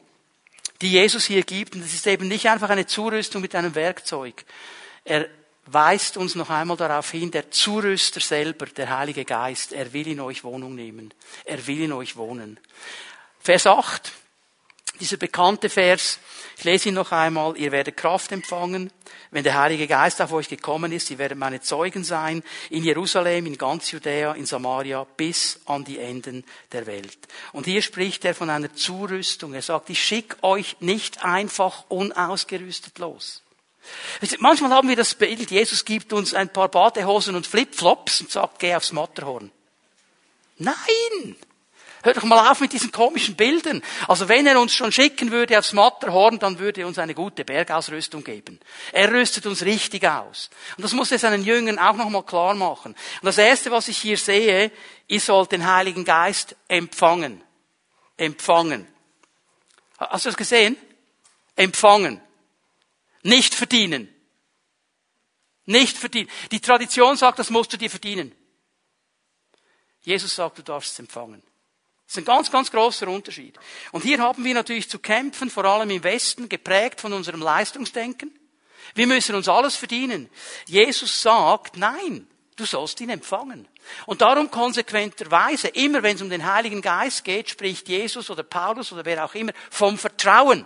die 0.81 0.91
Jesus 0.91 1.25
hier 1.25 1.43
gibt. 1.43 1.75
Und 1.75 1.81
es 1.81 1.93
ist 1.93 2.07
eben 2.07 2.27
nicht 2.27 2.49
einfach 2.49 2.69
eine 2.69 2.86
Zurüstung 2.86 3.41
mit 3.41 3.55
einem 3.55 3.75
Werkzeug. 3.75 4.45
Er 5.03 5.27
weist 5.65 6.17
uns 6.17 6.36
noch 6.36 6.49
einmal 6.49 6.77
darauf 6.77 7.11
hin, 7.11 7.31
der 7.31 7.51
Zurüster 7.51 8.19
selber, 8.19 8.67
der 8.67 8.97
Heilige 8.97 9.25
Geist, 9.25 9.73
er 9.73 9.93
will 9.93 10.07
in 10.07 10.19
euch 10.19 10.43
Wohnung 10.43 10.75
nehmen. 10.75 11.13
Er 11.43 11.65
will 11.67 11.81
in 11.81 11.93
euch 11.93 12.15
wohnen. 12.15 12.59
Vers 13.39 13.67
8, 13.67 14.11
dieser 14.99 15.17
bekannte 15.17 15.69
Vers, 15.69 16.19
ich 16.57 16.63
lese 16.63 16.89
ihn 16.89 16.95
noch 16.95 17.11
einmal. 17.11 17.57
Ihr 17.57 17.71
werdet 17.71 17.97
Kraft 17.97 18.31
empfangen, 18.31 18.91
wenn 19.31 19.43
der 19.43 19.59
Heilige 19.59 19.87
Geist 19.87 20.21
auf 20.21 20.31
euch 20.31 20.47
gekommen 20.47 20.91
ist. 20.91 21.11
Ihr 21.11 21.17
werdet 21.17 21.37
meine 21.37 21.61
Zeugen 21.61 22.03
sein 22.03 22.43
in 22.69 22.83
Jerusalem, 22.83 23.45
in 23.45 23.57
ganz 23.57 23.91
Judäa, 23.91 24.33
in 24.33 24.45
Samaria, 24.45 25.05
bis 25.17 25.59
an 25.65 25.83
die 25.83 25.99
Enden 25.99 26.45
der 26.71 26.85
Welt. 26.85 27.17
Und 27.51 27.65
hier 27.65 27.81
spricht 27.81 28.23
er 28.25 28.35
von 28.35 28.49
einer 28.49 28.73
Zurüstung. 28.73 29.53
Er 29.53 29.61
sagt, 29.61 29.89
ich 29.89 30.03
schicke 30.03 30.41
euch 30.43 30.77
nicht 30.79 31.25
einfach 31.25 31.85
unausgerüstet 31.89 32.99
los. 32.99 33.41
Manchmal 34.39 34.71
haben 34.71 34.89
wir 34.89 34.95
das 34.95 35.13
Bild, 35.13 35.51
Jesus 35.51 35.85
gibt 35.85 36.11
uns 36.11 36.33
ein 36.33 36.49
paar 36.49 36.69
Badehosen 36.69 37.35
und 37.35 37.45
Flipflops 37.45 38.21
und 38.21 38.31
sagt, 38.31 38.59
geh 38.59 38.75
aufs 38.75 38.91
Matterhorn. 38.91 39.51
Nein! 40.57 41.35
Hör 42.06 42.14
doch 42.14 42.24
mal 42.24 42.51
auf 42.51 42.60
mit 42.60 42.72
diesen 42.72 42.91
komischen 42.91 43.36
Bildern. 43.36 43.82
Also 44.08 44.30
wenn 44.30 44.45
er 44.45 44.60
uns 44.62 44.76
schon 44.76 44.91
schicken 44.91 45.32
würde 45.32 45.58
aufs 45.58 45.74
Matterhorn, 45.74 46.38
dann 46.38 46.60
würde 46.60 46.82
er 46.82 46.88
uns 46.88 46.99
eine 46.99 47.16
gute 47.16 47.43
Bergausrüstung 47.43 48.24
geben. 48.24 48.60
Er 48.91 49.12
rüstet 49.12 49.47
uns 49.47 49.64
richtig 49.64 50.08
aus. 50.08 50.51
Und 50.78 50.84
das 50.84 50.93
muss 50.93 51.12
er 51.12 51.18
seinen 51.18 51.43
Jüngern 51.43 51.80
auch 51.80 51.95
nochmal 51.95 52.22
klar 52.22 52.53
machen. 52.53 52.91
Und 52.91 53.26
das 53.26 53.39
Erste, 53.39 53.72
was 53.72 53.88
ich 53.88 53.97
hier 53.97 54.20
sehe, 54.20 54.72
ihr 55.08 55.20
sollt 55.20 55.51
den 55.51 55.66
Heiligen 55.66 56.06
Geist 56.06 56.56
empfangen. 56.68 57.41
empfangen. 58.18 58.88
Hast 59.97 60.26
du 60.26 60.30
das 60.30 60.38
gesehen? 60.38 60.78
Empfangen. 61.56 62.22
Nicht 63.24 63.56
verdienen. 63.56 64.14
Nicht 65.66 65.97
verdienen. 65.97 66.30
Die 66.51 66.60
Tradition 66.60 67.18
sagt, 67.18 67.39
das 67.39 67.49
musst 67.49 67.74
du 67.74 67.78
dir 67.78 67.89
verdienen. 67.89 68.32
Jesus 70.03 70.36
sagt, 70.36 70.60
du 70.60 70.62
darfst 70.62 70.91
es 70.91 70.99
empfangen. 70.99 71.41
Das 72.06 72.18
ist 72.18 72.18
ein 72.20 72.26
ganz, 72.26 72.51
ganz 72.51 72.72
großer 72.72 73.08
Unterschied. 73.08 73.58
Und 73.91 74.03
hier 74.03 74.20
haben 74.20 74.43
wir 74.43 74.53
natürlich 74.53 74.89
zu 74.89 74.99
kämpfen, 74.99 75.49
vor 75.49 75.66
allem 75.66 75.89
im 75.89 76.03
Westen, 76.03 76.47
geprägt 76.49 77.01
von 77.01 77.14
unserem 77.14 77.41
Leistungsdenken. 77.41 78.32
Wir 78.93 79.08
müssen 79.08 79.36
uns 79.36 79.49
alles 79.49 79.76
verdienen. 79.76 80.30
Jesus 80.68 81.22
sagt, 81.22 81.78
nein, 81.78 82.28
du 82.56 82.66
sollst 82.66 83.01
ihn 83.01 83.10
empfangen. 83.10 83.68
Und 84.06 84.22
darum 84.22 84.51
konsequenterweise, 84.51 85.70
immer 85.70 86.03
wenn 86.03 86.16
es 86.16 86.22
um 86.22 86.30
den 86.30 86.45
Heiligen 86.45 86.82
Geist 86.82 87.24
geht, 87.24 87.49
spricht 87.49 87.89
Jesus 87.89 88.30
oder 88.30 88.43
Paulus 88.43 88.91
oder 88.91 89.06
wer 89.06 89.26
auch 89.26 89.34
immer 89.34 89.53
vom 89.72 89.97
Vertrauen, 89.97 90.66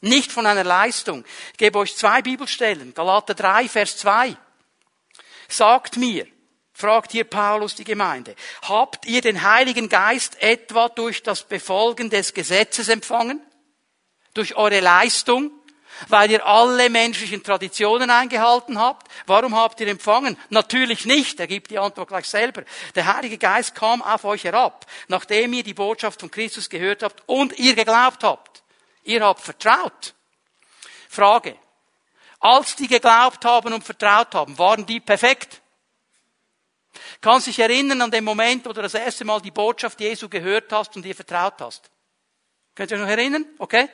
nicht 0.00 0.32
von 0.32 0.46
einer 0.46 0.64
Leistung. 0.64 1.24
Ich 1.52 1.58
gebe 1.58 1.78
euch 1.78 1.94
zwei 1.94 2.22
Bibelstellen. 2.22 2.94
Galater 2.94 3.34
3, 3.34 3.68
Vers 3.68 3.98
2. 3.98 4.34
Sagt 5.48 5.98
mir, 5.98 6.26
fragt 6.80 7.12
hier 7.12 7.24
Paulus 7.24 7.74
die 7.74 7.84
Gemeinde, 7.84 8.34
habt 8.62 9.06
ihr 9.06 9.20
den 9.20 9.42
Heiligen 9.42 9.88
Geist 9.88 10.42
etwa 10.42 10.88
durch 10.88 11.22
das 11.22 11.44
Befolgen 11.44 12.10
des 12.10 12.34
Gesetzes 12.34 12.88
empfangen? 12.88 13.40
Durch 14.34 14.56
eure 14.56 14.80
Leistung? 14.80 15.52
Weil 16.08 16.30
ihr 16.30 16.46
alle 16.46 16.88
menschlichen 16.88 17.42
Traditionen 17.42 18.10
eingehalten 18.10 18.78
habt? 18.78 19.06
Warum 19.26 19.54
habt 19.54 19.80
ihr 19.80 19.88
empfangen? 19.88 20.38
Natürlich 20.48 21.04
nicht. 21.04 21.38
Er 21.40 21.46
gibt 21.46 21.70
die 21.70 21.78
Antwort 21.78 22.08
gleich 22.08 22.26
selber. 22.26 22.62
Der 22.94 23.12
Heilige 23.12 23.36
Geist 23.36 23.74
kam 23.74 24.00
auf 24.00 24.24
euch 24.24 24.44
herab, 24.44 24.86
nachdem 25.08 25.52
ihr 25.52 25.62
die 25.62 25.74
Botschaft 25.74 26.20
von 26.20 26.30
Christus 26.30 26.70
gehört 26.70 27.02
habt 27.02 27.22
und 27.26 27.58
ihr 27.58 27.74
geglaubt 27.74 28.24
habt. 28.24 28.62
Ihr 29.02 29.22
habt 29.22 29.40
vertraut. 29.40 30.14
Frage. 31.08 31.56
Als 32.38 32.76
die 32.76 32.88
geglaubt 32.88 33.44
haben 33.44 33.74
und 33.74 33.84
vertraut 33.84 34.34
haben, 34.34 34.56
waren 34.56 34.86
die 34.86 35.00
perfekt? 35.00 35.59
Kannst 37.20 37.46
dich 37.46 37.58
erinnern 37.58 38.02
an 38.02 38.10
den 38.10 38.24
Moment, 38.24 38.64
wo 38.66 38.72
du 38.72 38.82
das 38.82 38.94
erste 38.94 39.24
Mal 39.24 39.40
die 39.40 39.50
Botschaft 39.50 40.00
Jesu 40.00 40.28
gehört 40.28 40.72
hast 40.72 40.96
und 40.96 41.04
ihr 41.06 41.14
vertraut 41.14 41.60
hast? 41.60 41.90
Könnt 42.74 42.90
ihr 42.90 42.96
euch 42.96 43.02
noch 43.02 43.10
erinnern? 43.10 43.44
Okay? 43.58 43.88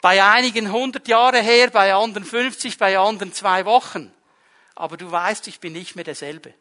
Bei 0.00 0.22
einigen 0.22 0.70
hundert 0.70 1.08
Jahre 1.08 1.40
her, 1.40 1.70
bei 1.70 1.94
anderen 1.94 2.24
50, 2.24 2.78
bei 2.78 2.98
anderen 2.98 3.32
zwei 3.32 3.64
Wochen. 3.64 4.12
Aber 4.74 4.96
du 4.96 5.10
weißt, 5.10 5.46
ich 5.48 5.60
bin 5.60 5.72
nicht 5.72 5.94
mehr 5.94 6.04
derselbe. 6.04 6.54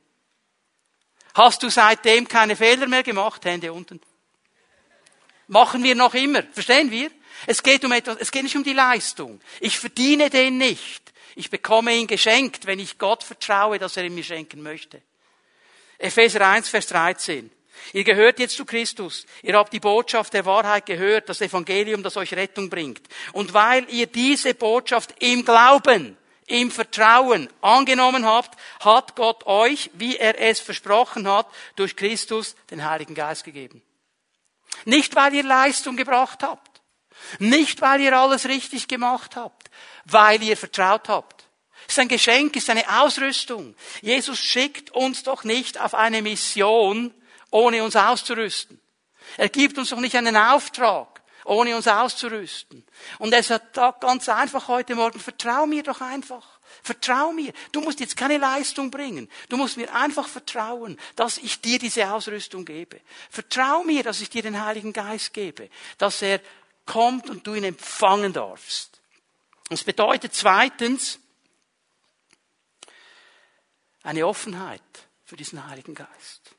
Hast 1.34 1.64
du 1.64 1.70
seitdem 1.70 2.28
keine 2.28 2.56
Fehler 2.56 2.88
mehr 2.88 3.04
gemacht? 3.04 3.44
Hände 3.46 3.74
unten. 3.74 4.00
Machen 5.48 5.84
wir 5.84 5.96
noch 5.96 6.14
immer. 6.14 6.44
Verstehen 6.44 6.92
wir? 6.92 7.12
Es 7.48 7.64
geht 7.64 7.84
um 7.84 7.92
etwas, 7.92 8.18
es 8.20 8.32
geht 8.32 8.44
nicht 8.44 8.56
um 8.56 8.64
die 8.64 8.74
Leistung. 8.74 9.42
Ich 9.60 9.80
verdiene 9.80 10.30
den 10.30 10.58
nicht. 10.58 11.03
Ich 11.36 11.50
bekomme 11.50 11.96
ihn 11.96 12.08
geschenkt, 12.08 12.66
wenn 12.66 12.80
ich 12.80 12.98
Gott 12.98 13.24
vertraue, 13.24 13.80
dass 13.80 13.98
er 13.98 14.06
ihn 14.06 14.16
mir 14.16 14.24
schenken 14.24 14.62
möchte. 14.62 15.02
Epheser 15.98 16.48
1, 16.48 16.70
Vers 16.70 16.88
13. 16.88 17.50
Ihr 17.92 18.04
gehört 18.04 18.40
jetzt 18.40 18.56
zu 18.56 18.66
Christus. 18.66 19.26
Ihr 19.42 19.58
habt 19.58 19.74
die 19.74 19.80
Botschaft 19.80 20.34
der 20.34 20.46
Wahrheit 20.46 20.86
gehört, 20.86 21.28
das 21.30 21.42
Evangelium, 21.42 22.04
das 22.04 22.18
euch 22.18 22.34
Rettung 22.34 22.70
bringt. 22.70 23.02
Und 23.34 23.54
weil 23.54 23.90
ihr 23.90 24.08
diese 24.08 24.54
Botschaft 24.54 25.16
im 25.20 25.44
Glauben, 25.44 26.18
im 26.48 26.72
Vertrauen 26.72 27.50
angenommen 27.62 28.26
habt, 28.26 28.60
hat 28.82 29.16
Gott 29.16 29.46
euch, 29.46 29.90
wie 29.94 30.18
er 30.18 30.40
es 30.40 30.60
versprochen 30.60 31.28
hat, 31.28 31.48
durch 31.76 31.96
Christus 31.96 32.56
den 32.70 32.88
Heiligen 32.88 33.16
Geist 33.16 33.44
gegeben. 33.44 33.82
Nicht, 34.86 35.16
weil 35.16 35.34
ihr 35.34 35.44
Leistung 35.44 35.96
gebracht 35.96 36.44
habt. 36.44 36.82
Nicht, 37.40 37.82
weil 37.82 38.02
ihr 38.02 38.18
alles 38.18 38.48
richtig 38.48 38.88
gemacht 38.88 39.36
habt. 39.36 39.63
Weil 40.06 40.42
ihr 40.44 40.58
vertraut 40.58 41.08
habt. 41.10 41.46
Es 41.88 41.94
ist 41.94 42.00
ein 42.00 42.08
Geschenk, 42.08 42.56
es 42.56 42.64
ist 42.64 42.70
eine 42.70 43.02
Ausrüstung. 43.02 43.76
Jesus 44.02 44.40
schickt 44.40 44.92
uns 44.92 45.24
doch 45.24 45.44
nicht 45.44 45.80
auf 45.80 45.94
eine 45.94 46.22
Mission, 46.22 47.14
ohne 47.52 47.84
uns 47.84 47.96
auszurüsten. 47.96 48.80
Er 49.38 49.50
gibt 49.50 49.78
uns 49.78 49.90
doch 49.90 50.00
nicht 50.00 50.16
einen 50.16 50.36
Auftrag, 50.38 51.22
ohne 51.46 51.76
uns 51.76 51.88
auszurüsten. 51.88 52.86
Und 53.20 53.34
er 53.34 53.44
sagt 53.44 53.76
ganz 54.00 54.30
einfach 54.30 54.68
heute 54.68 54.96
Morgen, 54.96 55.20
vertrau 55.20 55.66
mir 55.66 55.84
doch 55.84 56.02
einfach. 56.02 56.60
Vertrau 56.82 57.32
mir. 57.32 57.54
Du 57.72 57.82
musst 57.82 58.00
jetzt 58.00 58.18
keine 58.18 58.38
Leistung 58.38 58.90
bringen. 58.90 59.30
Du 59.50 59.58
musst 59.58 59.78
mir 59.78 59.94
einfach 59.94 60.28
vertrauen, 60.28 61.00
dass 61.16 61.38
ich 61.38 61.62
dir 61.62 61.80
diese 61.80 62.12
Ausrüstung 62.12 62.66
gebe. 62.66 63.00
Vertrau 63.30 63.84
mir, 63.84 64.04
dass 64.04 64.22
ich 64.22 64.30
dir 64.30 64.42
den 64.42 64.64
Heiligen 64.64 64.94
Geist 64.94 65.34
gebe, 65.34 65.70
dass 65.98 66.22
er 66.22 66.42
kommt 66.86 67.30
und 67.30 67.46
du 67.46 67.54
ihn 67.54 67.64
empfangen 67.64 68.34
darfst. 68.34 68.93
Das 69.74 69.84
bedeutet 69.84 70.36
zweitens, 70.36 71.18
eine 74.04 74.28
Offenheit 74.28 74.84
für 75.26 75.36
diesen 75.36 75.68
Heiligen 75.68 75.96
Geist. 75.96 76.56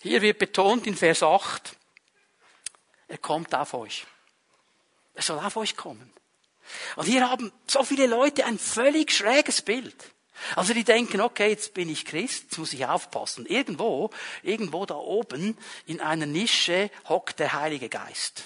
Hier 0.00 0.22
wird 0.22 0.38
betont 0.38 0.86
in 0.86 0.96
Vers 0.96 1.24
8, 1.24 1.76
er 3.08 3.18
kommt 3.18 3.52
auf 3.52 3.74
euch. 3.74 4.06
Er 5.14 5.22
soll 5.22 5.40
auf 5.40 5.56
euch 5.56 5.76
kommen. 5.76 6.12
Und 6.94 7.06
hier 7.06 7.28
haben 7.28 7.50
so 7.66 7.82
viele 7.82 8.06
Leute 8.06 8.44
ein 8.44 8.60
völlig 8.60 9.10
schräges 9.10 9.62
Bild. 9.62 10.12
Also 10.54 10.72
die 10.72 10.84
denken, 10.84 11.20
okay, 11.20 11.48
jetzt 11.48 11.74
bin 11.74 11.88
ich 11.88 12.04
Christ, 12.04 12.44
jetzt 12.44 12.58
muss 12.58 12.74
ich 12.74 12.86
aufpassen. 12.86 13.44
Irgendwo, 13.44 14.10
irgendwo 14.44 14.86
da 14.86 14.94
oben 14.94 15.58
in 15.86 16.00
einer 16.00 16.26
Nische 16.26 16.92
hockt 17.08 17.40
der 17.40 17.54
Heilige 17.54 17.88
Geist. 17.88 18.44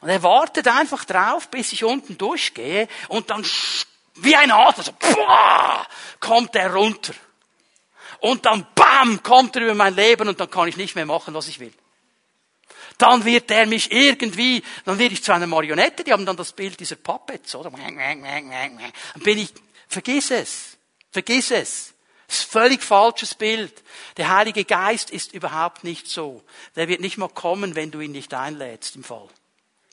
Und 0.00 0.08
er 0.08 0.22
wartet 0.22 0.68
einfach 0.68 1.04
drauf, 1.04 1.48
bis 1.48 1.72
ich 1.72 1.84
unten 1.84 2.16
durchgehe 2.18 2.88
und 3.08 3.30
dann 3.30 3.44
wie 4.20 4.36
ein 4.36 4.50
Adler, 4.50 4.84
so, 4.84 4.92
boah, 4.92 5.86
kommt 6.20 6.54
er 6.56 6.74
runter. 6.74 7.14
Und 8.20 8.46
dann 8.46 8.66
bam, 8.74 9.22
kommt 9.22 9.56
er 9.56 9.62
über 9.62 9.74
mein 9.74 9.94
Leben 9.94 10.28
und 10.28 10.40
dann 10.40 10.50
kann 10.50 10.68
ich 10.68 10.76
nicht 10.76 10.96
mehr 10.96 11.06
machen, 11.06 11.34
was 11.34 11.48
ich 11.48 11.60
will. 11.60 11.72
Dann 12.96 13.24
wird 13.24 13.50
er 13.52 13.66
mich 13.66 13.92
irgendwie, 13.92 14.62
dann 14.84 14.98
werde 14.98 15.14
ich 15.14 15.22
zu 15.22 15.32
einer 15.32 15.46
Marionette, 15.46 16.02
die 16.02 16.12
haben 16.12 16.26
dann 16.26 16.36
das 16.36 16.52
Bild 16.52 16.80
dieser 16.80 16.96
Puppets, 16.96 17.54
oder? 17.54 17.70
Dann 17.70 19.22
bin 19.22 19.38
ich, 19.38 19.52
vergiss 19.86 20.32
es, 20.32 20.76
vergiss 21.12 21.52
es. 21.52 21.94
Das 22.26 22.40
ist 22.40 22.48
ein 22.48 22.50
völlig 22.50 22.82
falsches 22.82 23.34
Bild. 23.34 23.72
Der 24.16 24.34
Heilige 24.34 24.64
Geist 24.64 25.10
ist 25.10 25.32
überhaupt 25.32 25.84
nicht 25.84 26.08
so. 26.08 26.42
Der 26.74 26.88
wird 26.88 27.00
nicht 27.00 27.18
mal 27.18 27.28
kommen, 27.28 27.76
wenn 27.76 27.90
du 27.90 28.00
ihn 28.00 28.12
nicht 28.12 28.34
einlädst 28.34 28.96
im 28.96 29.04
Fall 29.04 29.28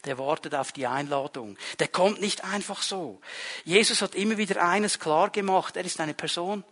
der 0.06 0.18
wartet 0.18 0.56
auf 0.56 0.72
die 0.72 0.88
Einladung. 0.88 1.58
Der 1.80 1.88
kommt 1.88 2.22
nicht 2.22 2.44
einfach 2.44 2.82
so. 2.82 3.20
Jesus 3.64 4.02
hat 4.02 4.16
immer 4.16 4.38
wieder 4.38 4.64
eines 4.64 5.00
klar 5.00 5.30
gemacht. 5.30 5.76
Er 5.76 5.86
ist 5.86 6.00
eine 6.00 6.14
Person. 6.14 6.64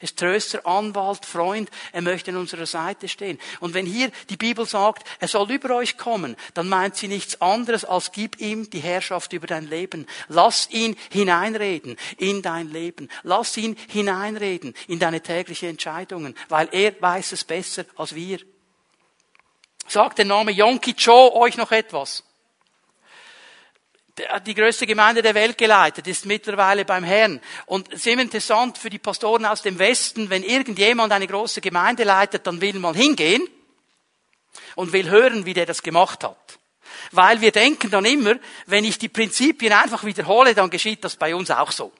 Er 0.00 0.04
ist 0.04 0.18
Tröster, 0.18 0.66
Anwalt, 0.66 1.24
Freund. 1.24 1.70
Er 1.92 2.02
möchte 2.02 2.32
an 2.32 2.36
unserer 2.36 2.66
Seite 2.66 3.08
stehen. 3.08 3.38
Und 3.60 3.74
wenn 3.74 3.86
hier 3.86 4.10
die 4.30 4.36
Bibel 4.36 4.66
sagt, 4.66 5.06
er 5.20 5.28
soll 5.28 5.50
über 5.52 5.76
euch 5.76 5.96
kommen, 5.96 6.36
dann 6.54 6.68
meint 6.68 6.96
sie 6.96 7.06
nichts 7.06 7.40
anderes 7.40 7.84
als 7.84 8.10
gib 8.10 8.40
ihm 8.40 8.68
die 8.68 8.80
Herrschaft 8.80 9.32
über 9.32 9.46
dein 9.46 9.68
Leben. 9.68 10.06
Lass 10.28 10.68
ihn 10.70 10.96
hineinreden 11.10 11.96
in 12.18 12.42
dein 12.42 12.68
Leben. 12.70 13.08
Lass 13.22 13.56
ihn 13.56 13.76
hineinreden 13.88 14.74
in 14.88 14.98
deine 14.98 15.20
täglichen 15.20 15.68
Entscheidungen, 15.68 16.36
weil 16.48 16.68
er 16.72 17.00
weiß 17.00 17.32
es 17.32 17.44
besser 17.44 17.84
als 17.96 18.14
wir. 18.14 18.40
Sagt 19.86 20.18
der 20.18 20.24
Name 20.24 20.52
Yonki 20.52 20.94
Cho 20.94 21.32
euch 21.34 21.56
noch 21.56 21.70
etwas? 21.70 22.24
Die 24.46 24.54
größte 24.54 24.86
Gemeinde 24.86 25.22
der 25.22 25.34
Welt 25.34 25.56
geleitet, 25.56 26.06
ist 26.06 26.26
mittlerweile 26.26 26.84
beim 26.84 27.02
Herrn. 27.02 27.40
Und 27.64 27.88
es 27.88 28.00
ist 28.00 28.06
immer 28.08 28.22
interessant 28.22 28.76
für 28.76 28.90
die 28.90 28.98
Pastoren 28.98 29.46
aus 29.46 29.62
dem 29.62 29.78
Westen, 29.78 30.28
wenn 30.28 30.42
irgendjemand 30.42 31.12
eine 31.12 31.26
große 31.26 31.60
Gemeinde 31.60 32.04
leitet, 32.04 32.46
dann 32.46 32.60
will 32.60 32.78
man 32.78 32.94
hingehen 32.94 33.48
und 34.74 34.92
will 34.92 35.08
hören, 35.08 35.46
wie 35.46 35.54
der 35.54 35.66
das 35.66 35.82
gemacht 35.82 36.24
hat. 36.24 36.58
Weil 37.10 37.40
wir 37.40 37.52
denken 37.52 37.90
dann 37.90 38.04
immer, 38.04 38.34
wenn 38.66 38.84
ich 38.84 38.98
die 38.98 39.08
Prinzipien 39.08 39.72
einfach 39.72 40.04
wiederhole, 40.04 40.54
dann 40.54 40.68
geschieht 40.68 41.02
das 41.04 41.16
bei 41.16 41.34
uns 41.34 41.50
auch 41.50 41.72
so. 41.72 41.90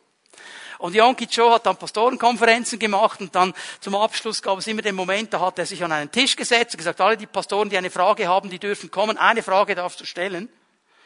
Und 0.78 0.94
Yonki 0.94 1.28
Cho 1.28 1.52
hat 1.52 1.64
dann 1.64 1.76
Pastorenkonferenzen 1.76 2.78
gemacht 2.78 3.20
und 3.20 3.34
dann 3.34 3.54
zum 3.80 3.94
Abschluss 3.94 4.42
gab 4.42 4.58
es 4.58 4.66
immer 4.66 4.82
den 4.82 4.96
Moment, 4.96 5.32
da 5.32 5.40
hat 5.40 5.58
er 5.58 5.64
sich 5.64 5.82
an 5.84 5.92
einen 5.92 6.10
Tisch 6.10 6.34
gesetzt 6.34 6.74
und 6.74 6.78
gesagt, 6.78 7.00
alle 7.00 7.16
die 7.16 7.26
Pastoren, 7.26 7.70
die 7.70 7.78
eine 7.78 7.90
Frage 7.90 8.26
haben, 8.26 8.50
die 8.50 8.58
dürfen 8.58 8.90
kommen, 8.90 9.16
eine 9.16 9.42
Frage 9.42 9.76
darfst 9.76 10.00
du 10.00 10.04
stellen. 10.04 10.48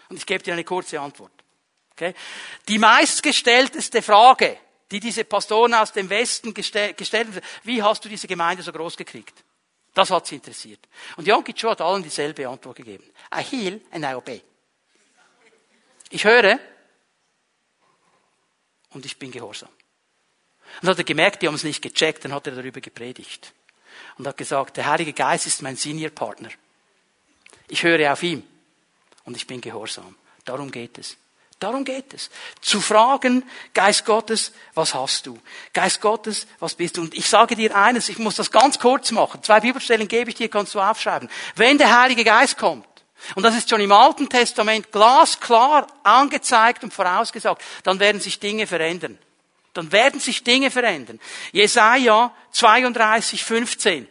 Und 0.09 0.17
ich 0.17 0.27
gebe 0.27 0.43
dir 0.43 0.53
eine 0.53 0.65
kurze 0.65 1.01
Antwort. 1.01 1.33
Okay? 1.93 2.15
Die 2.69 2.79
meistgestellteste 2.79 4.03
Frage, 4.03 4.59
die 4.91 5.01
diese 5.01 5.25
Pastoren 5.25 5.75
aus 5.75 5.93
dem 5.93 6.09
Westen 6.09 6.55
gestellt 6.55 6.99
haben, 7.13 7.41
wie 7.65 7.83
hast 7.83 8.05
du 8.05 8.09
diese 8.09 8.29
Gemeinde 8.29 8.63
so 8.63 8.73
groß 8.73 8.97
gekriegt? 8.97 9.43
Das 9.95 10.11
hat 10.11 10.27
sie 10.27 10.37
interessiert. 10.37 10.87
Und 11.17 11.27
Yom 11.27 11.43
Kippur 11.43 11.71
hat 11.71 11.81
allen 11.81 12.03
dieselbe 12.03 12.47
Antwort 12.47 12.77
gegeben. 12.77 13.05
I 13.35 13.43
heal 13.43 13.81
and 13.91 14.05
I 14.05 14.15
obey. 14.15 14.43
Ich 16.11 16.25
höre 16.25 16.61
und 18.91 19.07
ich 19.07 19.19
bin 19.19 19.31
gehorsam. 19.31 19.71
Und 20.83 20.89
hat 20.89 20.99
er 20.99 21.05
gemerkt, 21.05 21.41
die 21.41 21.49
haben 21.49 21.55
es 21.55 21.65
nicht 21.65 21.81
gecheckt, 21.81 22.25
dann 22.25 22.35
hat 22.35 22.47
er 22.47 22.55
darüber 22.55 22.81
gepredigt. 22.81 23.55
Und 24.19 24.27
hat 24.27 24.37
gesagt, 24.37 24.77
der 24.77 24.87
Heilige 24.87 25.15
Geist 25.15 25.47
ist 25.47 25.63
mein 25.63 25.77
Senior 25.77 26.11
Partner. 26.11 26.51
Ich 27.69 27.83
höre 27.83 28.13
auf 28.13 28.23
ihm 28.23 28.43
und 29.27 29.37
ich 29.37 29.47
bin 29.47 29.61
gehorsam. 29.61 30.17
Darum 30.45 30.71
geht 30.71 30.97
es. 30.99 31.17
Darum 31.59 31.85
geht 31.85 32.13
es. 32.13 32.31
Zu 32.61 32.81
fragen, 32.81 33.43
Geist 33.73 34.05
Gottes, 34.05 34.53
was 34.75 34.95
hast 34.95 35.27
du? 35.27 35.39
Geist 35.73 36.01
Gottes, 36.01 36.47
was 36.59 36.75
bist 36.75 36.97
du? 36.97 37.03
Und 37.03 37.15
ich 37.15 37.29
sage 37.29 37.57
dir 37.57 37.75
eines, 37.75 38.09
ich 38.09 38.19
muss 38.19 38.37
das 38.37 38.51
ganz 38.51 38.79
kurz 38.79 39.11
machen. 39.11 39.43
Zwei 39.43 39.61
Bibelstellen 39.61 40.07
gebe 40.07 40.31
ich 40.31 40.37
dir, 40.37 40.51
kannst 40.51 40.75
du 40.75 40.81
aufschreiben. 40.81 41.31
Wenn 41.55 41.79
der 41.79 41.99
Heilige 41.99 42.25
Geist 42.25 42.59
kommt, 42.59 42.87
und 43.35 43.43
das 43.43 43.57
ist 43.57 43.71
schon 43.71 43.81
im 43.81 43.93
Alten 43.93 44.29
Testament 44.29 44.93
glasklar 44.93 45.87
angezeigt 46.03 46.85
und 46.85 46.93
vorausgesagt, 46.93 47.63
dann 47.83 47.99
werden 47.99 48.21
sich 48.21 48.39
Dinge 48.39 48.67
verändern. 48.67 49.19
Dann 49.73 49.91
werden 49.93 50.21
sich 50.21 50.45
Dinge 50.45 50.71
verändern. 50.71 51.19
Jesaja 51.53 52.35
32, 52.53 53.43
15. 53.43 54.09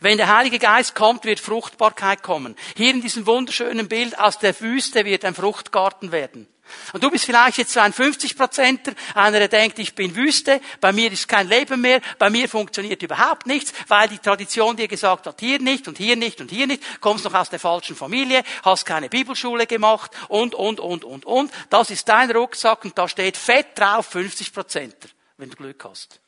Wenn 0.00 0.18
der 0.18 0.34
Heilige 0.34 0.58
Geist 0.58 0.94
kommt, 0.94 1.24
wird 1.24 1.40
Fruchtbarkeit 1.40 2.22
kommen. 2.22 2.56
Hier 2.76 2.90
in 2.90 3.00
diesem 3.00 3.26
wunderschönen 3.26 3.88
Bild 3.88 4.18
aus 4.18 4.38
der 4.38 4.58
Wüste 4.60 5.04
wird 5.04 5.24
ein 5.24 5.34
Fruchtgarten 5.34 6.12
werden. 6.12 6.48
Und 6.92 7.04
du 7.04 7.10
bist 7.10 7.26
vielleicht 7.26 7.58
jetzt 7.58 7.72
so 7.72 7.80
ein 7.80 7.92
50-Prozenter, 7.92 8.94
einer, 9.14 9.38
der 9.38 9.48
denkt, 9.48 9.78
ich 9.78 9.94
bin 9.94 10.16
Wüste, 10.16 10.60
bei 10.80 10.92
mir 10.92 11.12
ist 11.12 11.28
kein 11.28 11.48
Leben 11.48 11.80
mehr, 11.80 12.00
bei 12.18 12.30
mir 12.30 12.48
funktioniert 12.48 13.02
überhaupt 13.02 13.46
nichts, 13.46 13.72
weil 13.88 14.08
die 14.08 14.18
Tradition 14.18 14.76
dir 14.76 14.88
gesagt 14.88 15.26
hat, 15.26 15.40
hier 15.40 15.58
nicht 15.60 15.88
und 15.88 15.98
hier 15.98 16.16
nicht 16.16 16.40
und 16.40 16.50
hier 16.50 16.66
nicht, 16.66 16.82
kommst 17.00 17.24
noch 17.24 17.34
aus 17.34 17.50
der 17.50 17.60
falschen 17.60 17.96
Familie, 17.96 18.42
hast 18.62 18.86
keine 18.86 19.08
Bibelschule 19.08 19.66
gemacht 19.66 20.10
und, 20.28 20.54
und, 20.54 20.80
und, 20.80 21.04
und, 21.04 21.24
und. 21.26 21.52
Das 21.68 21.90
ist 21.90 22.08
dein 22.08 22.30
Rucksack 22.30 22.84
und 22.84 22.96
da 22.96 23.08
steht 23.08 23.36
fett 23.36 23.78
drauf 23.78 24.06
50 24.06 24.52
Prozenter, 24.52 25.08
wenn 25.36 25.50
du 25.50 25.56
Glück 25.56 25.84
hast. 25.84 26.20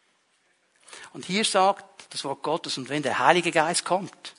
Und 1.13 1.25
hier 1.25 1.45
sagt 1.45 1.96
das 2.11 2.25
Wort 2.25 2.43
Gottes, 2.43 2.79
und 2.79 2.89
wenn 2.89 3.03
der 3.03 3.19
Heilige 3.19 3.53
Geist 3.53 3.85
kommt, 3.85 4.35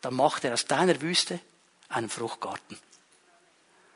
dann 0.00 0.14
macht 0.14 0.44
er 0.44 0.54
aus 0.54 0.64
deiner 0.64 1.00
Wüste 1.00 1.40
einen 1.88 2.08
Fruchtgarten. 2.08 2.78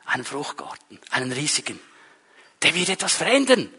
Einen 0.07 0.25
Fruchtgarten, 0.25 1.01
einen 1.11 1.33
riesigen. 1.33 1.81
Der 2.63 2.75
wird 2.75 2.91
etwas 2.91 3.15
verändern. 3.15 3.73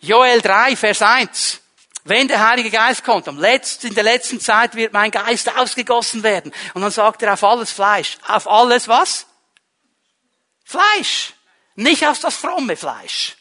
Joel 0.00 0.40
3, 0.40 0.76
Vers 0.76 1.00
1. 1.00 1.60
Wenn 2.04 2.26
der 2.26 2.46
Heilige 2.46 2.70
Geist 2.70 3.04
kommt, 3.04 3.28
am 3.28 3.38
letzten, 3.38 3.88
in 3.88 3.94
der 3.94 4.02
letzten 4.02 4.40
Zeit 4.40 4.74
wird 4.74 4.92
mein 4.92 5.12
Geist 5.12 5.56
ausgegossen 5.56 6.24
werden. 6.24 6.52
Und 6.74 6.82
dann 6.82 6.90
sagt 6.90 7.22
er 7.22 7.32
auf 7.32 7.44
alles 7.44 7.70
Fleisch. 7.70 8.18
Auf 8.26 8.48
alles 8.48 8.88
was? 8.88 9.26
Fleisch. 10.64 11.34
Nicht 11.76 12.06
auf 12.06 12.18
das 12.18 12.34
fromme 12.34 12.76
Fleisch. 12.76 13.36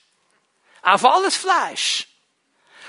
Auf 0.84 1.04
alles 1.04 1.36
Fleisch. 1.36 2.08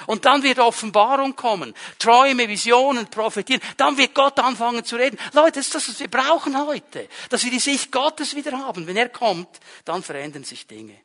Und 0.06 0.24
dann 0.24 0.42
wird 0.42 0.58
Offenbarung 0.58 1.36
kommen. 1.36 1.74
Träume, 1.98 2.48
Visionen, 2.48 3.06
Prophetien. 3.08 3.60
Dann 3.76 3.96
wird 3.96 4.14
Gott 4.14 4.38
anfangen 4.38 4.84
zu 4.84 4.96
reden. 4.96 5.18
Leute, 5.32 5.60
das 5.60 5.66
ist 5.66 5.74
das, 5.74 5.88
was 5.88 6.00
wir 6.00 6.08
brauchen 6.08 6.56
heute. 6.66 7.08
Dass 7.28 7.44
wir 7.44 7.50
die 7.50 7.58
Sicht 7.58 7.92
Gottes 7.92 8.34
wieder 8.34 8.58
haben. 8.58 8.86
Wenn 8.86 8.96
er 8.96 9.08
kommt, 9.08 9.48
dann 9.84 10.02
verändern 10.02 10.44
sich 10.44 10.66
Dinge. 10.66 10.96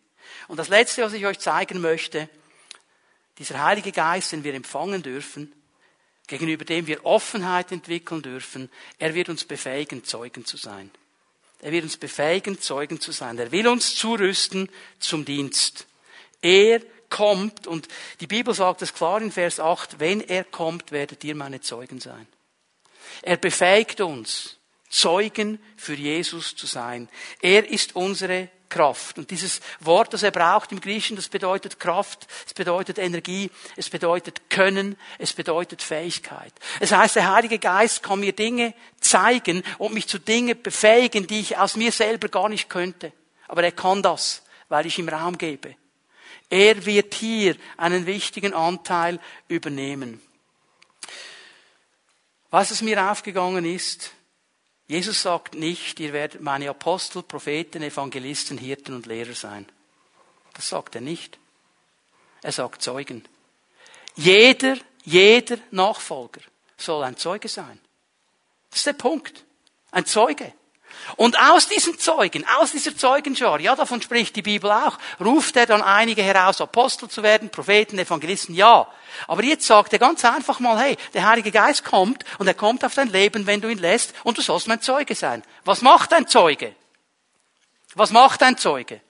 Und 0.48 0.58
das 0.58 0.70
Letzte, 0.70 1.04
was 1.04 1.14
ich 1.14 1.26
euch 1.26 1.40
zeigen 1.40 1.82
möchte, 1.82 2.30
dieser 3.38 3.64
Heilige 3.64 3.92
Geist, 3.92 4.32
den 4.32 4.44
wir 4.44 4.54
empfangen 4.54 5.04
dürfen, 5.04 5.54
gegenüber 6.28 6.66
dem 6.66 6.88
wir 6.88 7.06
Offenheit 7.06 7.72
entwickeln 7.72 8.22
dürfen, 8.22 8.70
er 9.00 9.14
wird 9.14 9.30
uns 9.30 9.46
befähigen, 9.46 10.04
Zeugen 10.04 10.46
zu 10.46 10.58
sein. 10.58 10.92
Er 11.60 11.72
wird 11.72 11.84
uns 11.84 11.98
befähigen, 11.98 12.60
Zeugen 12.60 13.00
zu 13.00 13.12
sein. 13.12 13.38
Er 13.38 13.52
will 13.52 13.68
uns 13.68 13.96
zurüsten 13.96 14.70
zum 15.00 15.26
Dienst. 15.26 15.88
Er 16.42 16.82
kommt, 17.10 17.68
und 17.68 17.88
die 18.20 18.28
Bibel 18.28 18.54
sagt 18.54 18.82
es 18.82 18.94
klar 18.94 19.22
in 19.22 19.32
Vers 19.32 19.60
8, 19.60 20.00
wenn 20.00 20.22
er 20.22 20.44
kommt, 20.44 20.92
werdet 20.92 21.24
ihr 21.24 21.36
meine 21.36 21.62
Zeugen 21.62 22.00
sein. 22.00 22.28
Er 23.22 23.38
befähigt 23.38 24.02
uns, 24.02 24.58
Zeugen 24.90 25.60
für 25.76 25.96
Jesus 25.96 26.56
zu 26.56 26.66
sein. 26.66 27.10
Er 27.42 27.70
ist 27.70 27.96
unsere 27.96 28.50
Kraft. 28.70 29.18
Und 29.18 29.32
dieses 29.32 29.62
Wort, 29.80 30.14
das 30.14 30.24
er 30.24 30.32
braucht 30.32 30.72
im 30.72 30.82
Griechischen, 30.82 31.16
das 31.16 31.30
bedeutet 31.30 31.80
Kraft, 31.80 32.28
es 32.46 32.54
bedeutet 32.54 32.98
Energie, 32.98 33.50
es 33.76 33.90
bedeutet 33.90 34.50
Können, 34.50 34.98
es 35.20 35.34
bedeutet 35.34 35.82
Fähigkeit. 35.82 36.54
Es 36.80 36.92
heißt, 36.92 37.16
der 37.16 37.32
Heilige 37.32 37.60
Geist 37.60 38.04
kann 38.04 38.20
mir 38.20 38.34
Dinge 38.34 38.74
zeigen 39.00 39.64
und 39.78 39.94
mich 39.94 40.08
zu 40.08 40.20
Dingen 40.20 40.62
befähigen, 40.62 41.28
die 41.28 41.40
ich 41.40 41.58
aus 41.58 41.76
mir 41.76 41.92
selber 41.92 42.30
gar 42.30 42.50
nicht 42.50 42.70
könnte. 42.70 43.14
Aber 43.48 43.64
er 43.64 43.72
kann 43.72 44.02
das, 44.02 44.44
weil 44.70 44.86
ich 44.86 45.00
ihm 45.00 45.10
Raum 45.10 45.38
gebe. 45.38 45.76
Er 46.50 46.86
wird 46.86 47.14
hier 47.14 47.56
einen 47.76 48.06
wichtigen 48.06 48.54
Anteil 48.54 49.20
übernehmen. 49.48 50.22
Was 52.50 52.72
es 52.72 52.82
mir 52.82 53.12
aufgegangen 53.12 53.66
ist, 53.66 54.12
Jesus 54.88 55.22
sagt 55.22 55.56
nicht, 55.56 56.00
ihr 56.00 56.14
werdet 56.14 56.42
meine 56.42 56.70
Apostel, 56.70 57.22
Propheten, 57.22 57.84
Evangelisten, 57.84 58.58
Hirten 58.58 58.96
und 58.96 59.06
Lehrer 59.06 59.34
sein. 59.34 59.68
Das 60.54 60.70
sagt 60.70 60.96
er 60.96 61.02
nicht. 61.02 61.38
Er 62.42 62.54
sagt 62.54 62.82
Zeugen. 62.82 63.28
Jeder, 64.16 64.78
jeder 65.04 65.58
Nachfolger 65.72 66.42
soll 66.78 67.04
ein 67.04 67.18
Zeuge 67.18 67.50
sein. 67.50 67.80
Das 68.70 68.80
ist 68.80 68.88
der 68.88 68.94
Punkt. 68.94 69.44
Ein 69.92 70.06
Zeuge. 70.06 70.54
Und 71.16 71.40
aus 71.40 71.68
diesen 71.68 71.98
Zeugen, 71.98 72.46
aus 72.58 72.72
dieser 72.72 72.96
Zeugenschar, 72.96 73.60
ja, 73.60 73.76
davon 73.76 74.02
spricht 74.02 74.36
die 74.36 74.42
Bibel 74.42 74.72
auch, 74.72 74.98
ruft 75.20 75.56
er 75.56 75.66
dann 75.66 75.82
einige 75.82 76.22
heraus, 76.22 76.62
Apostel 76.62 77.10
zu 77.10 77.24
werden, 77.24 77.50
Propheten, 77.50 77.98
Evangelisten, 77.98 78.54
ja. 78.54 78.88
Aber 79.28 79.44
jetzt 79.44 79.66
sagt 79.66 79.94
er 79.94 80.00
ganz 80.00 80.26
einfach 80.26 80.60
mal, 80.60 80.78
hey, 80.78 80.98
der 81.14 81.28
Heilige 81.28 81.52
Geist 81.52 81.84
kommt 81.86 82.24
und 82.40 82.48
er 82.48 82.54
kommt 82.54 82.84
auf 82.84 82.94
dein 82.94 83.10
Leben, 83.10 83.48
wenn 83.48 83.62
du 83.62 83.70
ihn 83.70 83.80
lässt 83.80 84.14
und 84.24 84.38
du 84.38 84.42
sollst 84.42 84.68
mein 84.68 84.82
Zeuge 84.82 85.16
sein. 85.16 85.44
Was 85.64 85.82
macht 85.82 86.14
ein 86.14 86.28
Zeuge? 86.28 86.76
Was 87.96 88.12
macht 88.12 88.44
ein 88.44 88.58
Zeuge? 88.58 89.02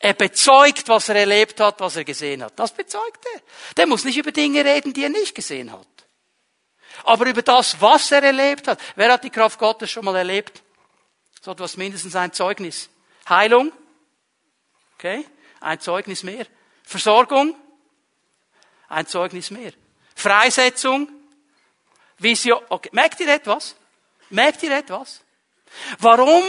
Er 0.00 0.14
bezeugt, 0.14 0.88
was 0.88 1.08
er 1.08 1.16
erlebt 1.16 1.60
hat, 1.60 1.80
was 1.80 1.96
er 1.96 2.04
gesehen 2.04 2.42
hat. 2.42 2.52
Das 2.56 2.72
bezeugt 2.72 3.24
er. 3.34 3.40
Der 3.76 3.86
muss 3.86 4.04
nicht 4.04 4.16
über 4.16 4.30
Dinge 4.32 4.64
reden, 4.64 4.92
die 4.92 5.02
er 5.02 5.08
nicht 5.10 5.34
gesehen 5.34 5.72
hat. 5.72 5.86
Aber 7.04 7.26
über 7.26 7.42
das, 7.42 7.80
was 7.80 8.10
er 8.12 8.22
erlebt 8.22 8.68
hat. 8.68 8.80
Wer 8.96 9.12
hat 9.12 9.24
die 9.24 9.30
Kraft 9.30 9.58
Gottes 9.58 9.90
schon 9.90 10.04
mal 10.04 10.16
erlebt? 10.16 10.62
So 11.48 11.52
etwas 11.52 11.78
mindestens 11.78 12.14
ein 12.14 12.30
Zeugnis. 12.34 12.90
Heilung. 13.26 13.72
Okay. 14.96 15.24
Ein 15.60 15.80
Zeugnis 15.80 16.22
mehr. 16.22 16.44
Versorgung. 16.82 17.56
Ein 18.90 19.06
Zeugnis 19.06 19.50
mehr. 19.50 19.72
Freisetzung. 20.14 21.08
Vision. 22.18 22.60
Okay. 22.68 22.90
Merkt 22.92 23.20
ihr 23.20 23.28
etwas? 23.28 23.76
Merkt 24.28 24.62
ihr 24.62 24.76
etwas? 24.76 25.22
Warum 26.00 26.44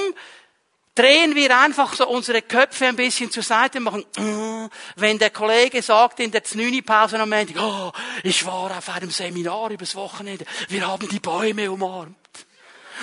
drehen 0.95 1.33
wir 1.33 1.57
einfach 1.57 1.93
so 1.93 2.05
unsere 2.05 2.41
Köpfe 2.41 2.87
ein 2.87 2.97
bisschen 2.97 3.31
zur 3.31 3.43
Seite, 3.43 3.79
machen, 3.79 4.03
äh, 4.17 4.69
wenn 4.97 5.17
der 5.17 5.29
Kollege 5.29 5.81
sagt 5.81 6.19
in 6.19 6.31
der 6.31 6.43
Znüni-Pause 6.43 7.17
am 7.21 7.31
Ende, 7.31 7.57
oh, 7.57 7.93
ich 8.23 8.45
war 8.45 8.77
auf 8.77 8.89
einem 8.89 9.11
Seminar 9.11 9.71
übers 9.71 9.95
Wochenende, 9.95 10.43
wir 10.67 10.85
haben 10.85 11.07
die 11.07 11.21
Bäume 11.21 11.71
umarmt. 11.71 12.17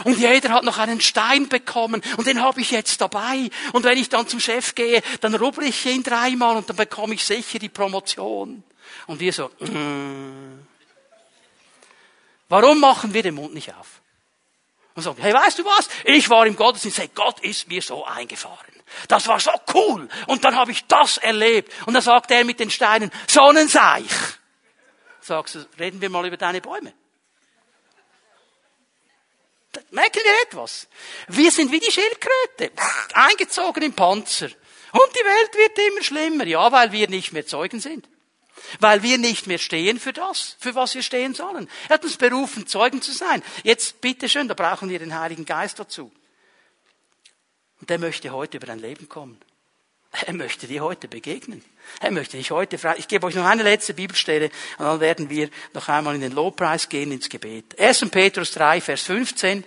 Und 0.05 0.18
jeder 0.18 0.51
hat 0.51 0.64
noch 0.64 0.78
einen 0.78 1.01
Stein 1.01 1.49
bekommen 1.49 2.03
und 2.16 2.26
den 2.26 2.40
habe 2.40 2.61
ich 2.61 2.70
jetzt 2.70 3.01
dabei. 3.01 3.51
Und 3.72 3.84
wenn 3.84 3.99
ich 3.99 4.09
dann 4.09 4.28
zum 4.28 4.40
Chef 4.40 4.74
gehe, 4.74 5.03
dann 5.20 5.34
rubber 5.34 5.62
ich 5.62 5.84
ihn 5.86 6.03
dreimal 6.03 6.57
und 6.57 6.68
dann 6.68 6.76
bekomme 6.76 7.14
ich 7.14 7.24
sicher 7.24 7.59
die 7.59 7.68
Promotion. 7.68 8.62
Und 9.07 9.20
wir 9.20 9.32
so, 9.32 9.51
mm. 9.61 10.66
warum 12.49 12.80
machen 12.80 13.14
wir 13.14 13.22
den 13.22 13.34
Mund 13.34 13.55
nicht 13.55 13.72
auf? 13.74 14.01
Und 14.94 15.03
sagen, 15.03 15.20
hey, 15.20 15.32
weißt 15.32 15.59
du 15.59 15.64
was? 15.64 15.88
Ich 16.05 16.30
war 16.30 16.47
im 16.47 16.57
Gottesdienst, 16.57 16.99
hey, 16.99 17.11
Gott 17.14 17.40
ist 17.40 17.68
mir 17.68 17.82
so 17.82 18.05
eingefahren. 18.05 18.72
Das 19.09 19.26
war 19.28 19.40
so 19.40 19.51
cool. 19.74 20.09
Und 20.26 20.44
dann 20.44 20.57
habe 20.57 20.72
ich 20.72 20.84
das 20.86 21.18
erlebt. 21.18 21.72
Und 21.86 21.94
dann 21.94 22.03
sagt 22.03 22.30
er 22.30 22.44
mit 22.44 22.61
den 22.61 22.70
Steinen, 22.70 23.11
Sonnenseich. 23.28 24.11
Sagst 25.20 25.57
du, 25.57 25.66
reden 25.78 26.01
wir 26.01 26.09
mal 26.09 26.26
über 26.26 26.36
deine 26.36 26.61
Bäume. 26.61 26.92
Merken 29.91 30.20
wir 30.22 30.43
etwas? 30.43 30.89
Wir 31.29 31.51
sind 31.51 31.72
wie 31.72 31.81
die 31.81 31.91
Schildkröte, 31.91 32.70
eingezogen 33.14 33.83
im 33.83 33.93
Panzer. 33.93 34.47
Und 34.93 35.11
die 35.14 35.24
Welt 35.24 35.55
wird 35.55 35.79
immer 35.91 36.03
schlimmer. 36.03 36.47
Ja, 36.47 36.70
weil 36.72 36.93
wir 36.93 37.09
nicht 37.09 37.33
mehr 37.33 37.47
Zeugen 37.47 37.81
sind. 37.81 38.09
Weil 38.81 39.03
wir 39.03 39.18
nicht 39.18 39.47
mehr 39.47 39.59
stehen 39.59 40.01
für 40.01 40.12
das, 40.12 40.57
für 40.59 40.74
was 40.74 40.95
wir 40.95 41.03
stehen 41.03 41.35
sollen. 41.35 41.68
Er 41.89 41.95
hat 41.95 42.05
uns 42.05 42.16
berufen, 42.16 42.66
Zeugen 42.66 43.03
zu 43.03 43.12
sein. 43.12 43.43
Jetzt, 43.62 44.01
bitteschön, 44.01 44.49
da 44.49 44.55
brauchen 44.55 44.89
wir 44.89 44.99
den 44.99 45.18
Heiligen 45.18 45.45
Geist 45.45 45.79
dazu. 45.79 46.11
Und 47.81 47.91
der 47.91 47.99
möchte 47.99 48.33
heute 48.33 48.57
über 48.57 48.66
dein 48.66 48.79
Leben 48.79 49.09
kommen. 49.09 49.41
Er 50.25 50.33
möchte 50.33 50.67
dir 50.67 50.83
heute 50.83 51.09
begegnen. 51.09 51.62
Er 52.01 52.11
möchte 52.11 52.37
dich 52.37 52.51
heute 52.51 52.79
frei. 52.79 52.97
Ich 52.99 53.09
gebe 53.09 53.27
euch 53.27 53.35
noch 53.35 53.45
eine 53.45 53.62
letzte 53.62 53.93
Bibelstelle 53.93 54.51
und 54.79 54.85
dann 54.87 55.01
werden 55.01 55.29
wir 55.29 55.51
noch 55.75 55.89
einmal 55.89 56.14
in 56.14 56.23
den 56.23 56.33
Lobpreis 56.33 56.89
gehen, 56.89 57.12
ins 57.12 57.29
Gebet. 57.29 57.79
1. 57.79 58.09
Petrus 58.11 58.53
3, 58.53 58.81
Vers 58.81 59.03
15. 59.03 59.64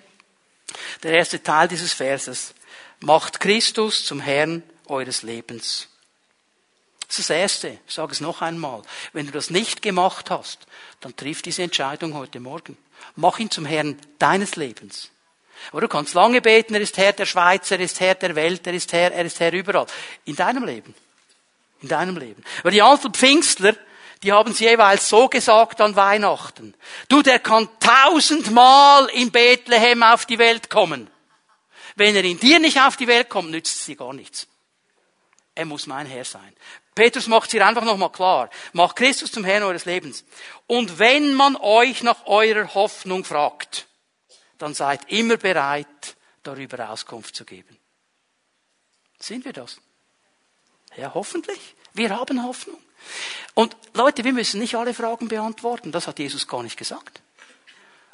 Der 1.04 1.14
erste 1.14 1.42
Teil 1.44 1.68
dieses 1.68 1.94
Verses. 1.94 2.54
Macht 3.00 3.40
Christus 3.40 4.06
zum 4.06 4.20
Herrn 4.20 4.64
eures 4.88 5.22
Lebens. 5.22 5.88
Das 7.08 7.20
ist 7.20 7.30
das 7.30 7.38
Erste. 7.38 7.80
Ich 7.88 7.94
sage 7.94 8.12
es 8.12 8.22
noch 8.22 8.42
einmal. 8.42 8.82
Wenn 9.14 9.26
du 9.26 9.32
das 9.32 9.50
nicht 9.50 9.82
gemacht 9.82 10.30
hast, 10.30 10.68
dann 11.00 11.16
triff 11.16 11.42
diese 11.42 11.64
Entscheidung 11.64 12.14
heute 12.14 12.40
Morgen. 12.40 12.78
Mach 13.16 13.40
ihn 13.40 13.50
zum 13.50 13.66
Herrn 13.66 13.98
deines 14.20 14.56
Lebens. 14.56 15.10
Oder 15.72 15.88
du 15.88 15.88
kannst 15.88 16.14
lange 16.14 16.42
beten, 16.42 16.74
er 16.76 16.82
ist 16.82 16.98
Herr 16.98 17.14
der 17.14 17.26
Schweiz, 17.26 17.70
er 17.72 17.80
ist 17.80 18.00
Herr 18.00 18.16
der 18.16 18.36
Welt, 18.36 18.66
er 18.66 18.74
ist 18.74 18.92
Herr, 18.94 19.12
er 19.12 19.26
ist 19.26 19.40
Herr 19.40 19.54
überall. 19.54 19.86
In 20.26 20.36
deinem 20.36 20.66
Leben. 20.66 20.96
In 21.82 21.90
deinem 21.90 22.18
Leben. 22.18 22.44
Aber 22.62 22.72
die 22.72 22.82
alten 22.82 23.14
Pfingstler, 23.14 23.76
die 24.24 24.32
haben 24.32 24.52
es 24.52 24.60
jeweils 24.60 25.08
so 25.08 25.30
gesagt 25.30 25.80
an 25.80 25.96
Weihnachten. 25.96 26.74
Du, 27.08 27.22
der 27.22 27.40
kann 27.40 27.70
tausendmal 27.80 29.08
in 29.10 29.32
Bethlehem 29.32 30.04
auf 30.04 30.26
die 30.26 30.40
Welt 30.40 30.70
kommen. 30.70 31.10
Wenn 31.96 32.16
er 32.16 32.24
in 32.24 32.40
dir 32.40 32.60
nicht 32.60 32.80
auf 32.80 32.98
die 32.98 33.08
Welt 33.08 33.30
kommt, 33.30 33.52
nützt 33.52 33.80
es 33.80 33.86
dir 33.86 33.96
gar 33.96 34.14
nichts. 34.14 34.48
Er 35.56 35.66
muss 35.66 35.88
mein 35.88 36.06
Herr 36.06 36.24
sein. 36.24 36.56
Petrus 36.96 37.28
macht 37.28 37.48
es 37.48 37.52
hier 37.52 37.66
einfach 37.66 37.84
nochmal 37.84 38.12
klar. 38.12 38.50
Macht 38.74 38.96
Christus 38.96 39.32
zum 39.32 39.44
Herrn 39.44 39.64
eures 39.64 39.86
Lebens. 39.86 40.24
Und 40.68 41.00
wenn 41.00 41.34
man 41.34 41.56
euch 41.58 42.04
nach 42.04 42.26
eurer 42.26 42.74
Hoffnung 42.74 43.26
fragt, 43.26 43.89
dann 44.60 44.76
seid 44.76 45.10
immer 45.12 45.38
bereit, 45.38 46.16
darüber 46.44 46.90
Auskunft 46.90 47.36
zu 47.36 47.46
geben. 47.46 47.78
Sind 49.18 49.46
wir 49.46 49.54
das? 49.54 49.80
Ja, 50.96 51.14
hoffentlich. 51.14 51.76
Wir 51.94 52.12
haben 52.12 52.44
Hoffnung. 52.44 52.80
Und 53.54 53.76
Leute, 53.94 54.24
wir 54.24 54.34
müssen 54.34 54.60
nicht 54.60 54.76
alle 54.76 54.94
Fragen 54.94 55.28
beantworten. 55.28 55.92
Das 55.92 56.08
hat 56.08 56.20
Jesus 56.20 56.48
gar 56.48 56.64
nicht 56.64 56.78
gesagt. 56.78 57.22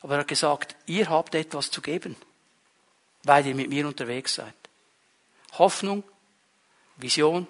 Aber 0.02 0.16
er 0.16 0.20
hat 0.22 0.28
gesagt, 0.28 0.76
ihr 0.86 1.10
habt 1.10 1.36
etwas 1.36 1.72
zu 1.72 1.82
geben, 1.82 2.16
weil 3.24 3.46
ihr 3.46 3.56
mit 3.56 3.70
mir 3.70 3.88
unterwegs 3.88 4.36
seid. 4.36 4.54
Hoffnung, 5.54 6.04
Vision, 6.98 7.48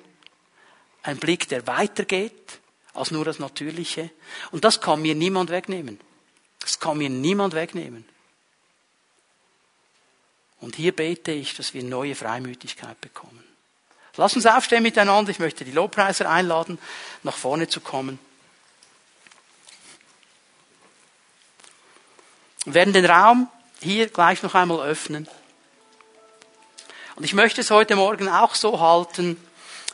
ein 1.04 1.18
Blick, 1.18 1.50
der 1.50 1.68
weitergeht 1.68 2.60
als 2.94 3.12
nur 3.12 3.26
das 3.26 3.40
Natürliche. 3.40 4.10
Und 4.52 4.64
das 4.64 4.80
kann 4.80 5.02
mir 5.02 5.16
niemand 5.16 5.50
wegnehmen. 5.50 6.00
Das 6.60 6.80
kann 6.80 6.98
mir 6.98 7.10
niemand 7.10 7.54
wegnehmen. 7.54 8.06
Und 10.66 10.76
hier 10.78 10.96
bete 10.96 11.32
ich, 11.32 11.54
dass 11.54 11.76
wir 11.76 11.84
neue 11.84 12.16
Freimütigkeit 12.16 13.00
bekommen. 13.00 13.44
Lass 14.18 14.36
uns 14.36 14.48
aufstehen 14.48 14.82
miteinander. 14.82 15.30
Ich 15.30 15.38
möchte 15.38 15.64
die 15.64 15.72
Lobpreiser 15.72 16.28
einladen, 16.28 16.80
nach 17.22 17.38
vorne 17.38 17.68
zu 17.68 17.82
kommen. 17.82 18.18
Wir 22.64 22.74
werden 22.74 22.94
den 22.94 23.06
Raum 23.06 23.48
hier 23.80 24.08
gleich 24.08 24.42
noch 24.42 24.56
einmal 24.56 24.80
öffnen. 24.80 25.28
Und 27.16 27.26
ich 27.26 27.36
möchte 27.36 27.62
es 27.62 27.70
heute 27.70 27.96
Morgen 27.96 28.28
auch 28.28 28.56
so 28.56 28.80
halten, 28.80 29.38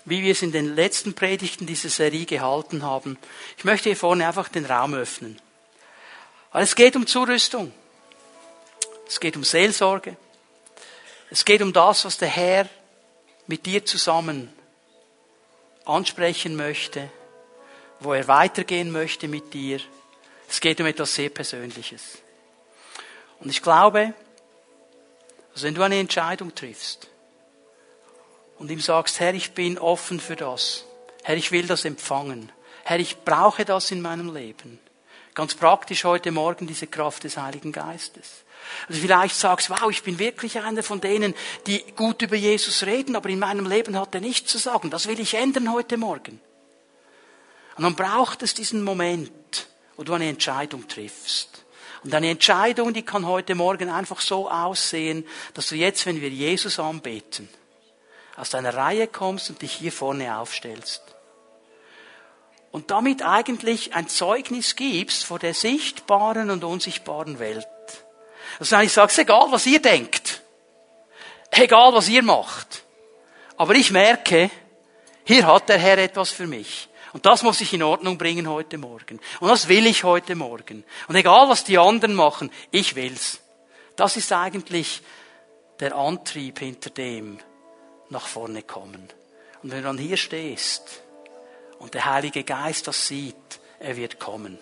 wie 0.06 0.24
wir 0.24 0.32
es 0.32 0.42
in 0.42 0.54
den 0.54 0.74
letzten 0.74 1.16
Predigten 1.16 1.68
dieser 1.68 1.90
Serie 1.90 2.26
gehalten 2.26 2.84
haben. 2.84 3.18
Ich 3.58 3.66
möchte 3.66 3.90
hier 3.90 3.98
vorne 3.98 4.26
einfach 4.26 4.48
den 4.48 4.66
Raum 4.66 4.94
öffnen. 4.94 5.38
Weil 6.54 6.64
es 6.64 6.76
geht 6.76 6.96
um 6.96 7.08
Zurüstung. 7.08 7.74
Es 9.06 9.20
geht 9.20 9.36
um 9.36 9.44
Seelsorge. 9.44 10.16
Es 11.32 11.46
geht 11.46 11.62
um 11.62 11.72
das, 11.72 12.04
was 12.04 12.18
der 12.18 12.28
Herr 12.28 12.68
mit 13.48 13.66
dir 13.66 13.86
zusammen 13.86 14.54
ansprechen 15.86 16.58
möchte, 16.58 17.10
wo 18.02 18.14
er 18.14 18.28
weitergehen 18.28 18.92
möchte 18.92 19.30
mit 19.30 19.54
dir. 19.54 19.80
Es 20.50 20.60
geht 20.60 20.82
um 20.82 20.88
etwas 20.88 21.16
sehr 21.16 21.30
Persönliches. 21.30 22.18
Und 23.40 23.50
ich 23.50 23.62
glaube, 23.62 24.14
dass 25.54 25.64
wenn 25.64 25.74
du 25.74 25.84
eine 25.84 26.00
Entscheidung 26.00 26.54
triffst 26.54 27.08
und 28.60 28.70
ihm 28.70 28.82
sagst, 28.82 29.22
Herr, 29.22 29.34
ich 29.34 29.54
bin 29.54 29.80
offen 29.80 30.20
für 30.20 30.36
das, 30.36 30.84
Herr, 31.24 31.38
ich 31.38 31.54
will 31.54 31.66
das 31.66 31.86
empfangen, 31.86 32.52
Herr, 32.84 33.00
ich 33.00 33.20
brauche 33.24 33.64
das 33.64 33.90
in 33.92 34.02
meinem 34.02 34.34
Leben, 34.34 34.80
ganz 35.34 35.56
praktisch 35.56 36.04
heute 36.04 36.32
Morgen 36.32 36.68
diese 36.68 36.88
Kraft 36.88 37.24
des 37.24 37.38
Heiligen 37.38 37.72
Geistes. 37.72 38.44
Also 38.88 39.02
vielleicht 39.02 39.36
sagst, 39.36 39.70
wow, 39.70 39.90
ich 39.90 40.04
bin 40.04 40.20
wirklich 40.20 40.60
einer 40.60 40.84
von 40.84 41.02
denen, 41.02 41.34
die 41.68 41.84
gut 41.96 42.22
über 42.22 42.36
Jesus 42.36 42.84
reden, 42.84 43.16
aber 43.16 43.30
in 43.30 43.40
meinem 43.40 43.68
Leben 43.68 43.98
hat 44.00 44.14
er 44.16 44.22
nichts 44.22 44.52
zu 44.52 44.58
sagen. 44.58 44.90
Das 44.90 45.08
will 45.08 45.20
ich 45.20 45.34
ändern 45.34 45.72
heute 45.72 45.98
Morgen. 45.98 46.40
Und 47.78 47.84
dann 47.84 47.96
braucht 47.96 48.44
es 48.44 48.54
diesen 48.54 48.84
Moment, 48.84 49.68
wo 49.96 50.04
du 50.04 50.14
eine 50.14 50.30
Entscheidung 50.30 50.88
triffst. 50.88 51.66
Und 52.04 52.14
eine 52.14 52.30
Entscheidung, 52.30 52.94
die 52.94 53.04
kann 53.04 53.28
heute 53.28 53.56
Morgen 53.56 53.90
einfach 53.90 54.22
so 54.22 54.50
aussehen, 54.50 55.26
dass 55.54 55.68
du 55.68 55.76
jetzt, 55.76 56.06
wenn 56.06 56.20
wir 56.20 56.30
Jesus 56.30 56.80
anbeten, 56.80 57.48
aus 58.36 58.50
deiner 58.50 58.74
Reihe 58.74 59.08
kommst 59.08 59.50
und 59.50 59.62
dich 59.62 59.74
hier 59.74 59.92
vorne 59.92 60.38
aufstellst. 60.38 61.11
Und 62.72 62.90
damit 62.90 63.22
eigentlich 63.22 63.94
ein 63.94 64.08
Zeugnis 64.08 64.76
gibst 64.76 65.26
vor 65.26 65.40
der 65.40 65.54
sichtbaren 65.54 66.50
und 66.50 66.64
unsichtbaren 66.64 67.40
Welt. 67.40 67.68
Also 68.60 68.80
ich 68.80 68.94
sage, 68.94 69.22
egal 69.22 69.48
was 69.52 69.66
ihr 69.66 69.82
denkt, 69.82 70.42
egal 71.52 71.94
was 71.94 72.08
ihr 72.08 72.24
macht, 72.24 72.84
aber 73.58 73.76
ich 73.76 73.92
merke, 73.92 74.50
hier 75.26 75.46
hat 75.46 75.70
der 75.70 75.78
Herr 75.78 75.98
etwas 75.98 76.32
für 76.32 76.48
mich. 76.48 76.88
Und 77.14 77.26
das 77.26 77.44
muss 77.44 77.60
ich 77.60 77.74
in 77.74 77.84
Ordnung 77.84 78.18
bringen 78.18 78.48
heute 78.48 78.78
Morgen. 78.78 79.20
Und 79.42 79.50
das 79.50 79.68
will 79.68 79.86
ich 79.86 80.06
heute 80.06 80.36
Morgen. 80.36 80.86
Und 81.10 81.16
egal 81.16 81.50
was 81.50 81.66
die 81.66 81.78
anderen 81.78 82.16
machen, 82.16 82.52
ich 82.72 82.96
will's. 82.96 83.42
Das 83.98 84.16
ist 84.16 84.32
eigentlich 84.32 85.02
der 85.82 85.96
Antrieb 85.96 86.60
hinter 86.60 86.90
dem 86.90 87.40
nach 88.10 88.28
vorne 88.28 88.64
kommen. 88.64 89.10
Und 89.62 89.72
wenn 89.72 89.80
du 89.80 89.84
dann 89.84 89.98
hier 89.98 90.18
stehst 90.18 91.02
und 91.82 91.96
der 91.96 92.06
Heilige 92.06 92.44
Geist 92.44 92.88
das 92.88 93.08
sieht, 93.08 93.36
er 93.80 93.98
wird 93.98 94.20
kommen. 94.20 94.60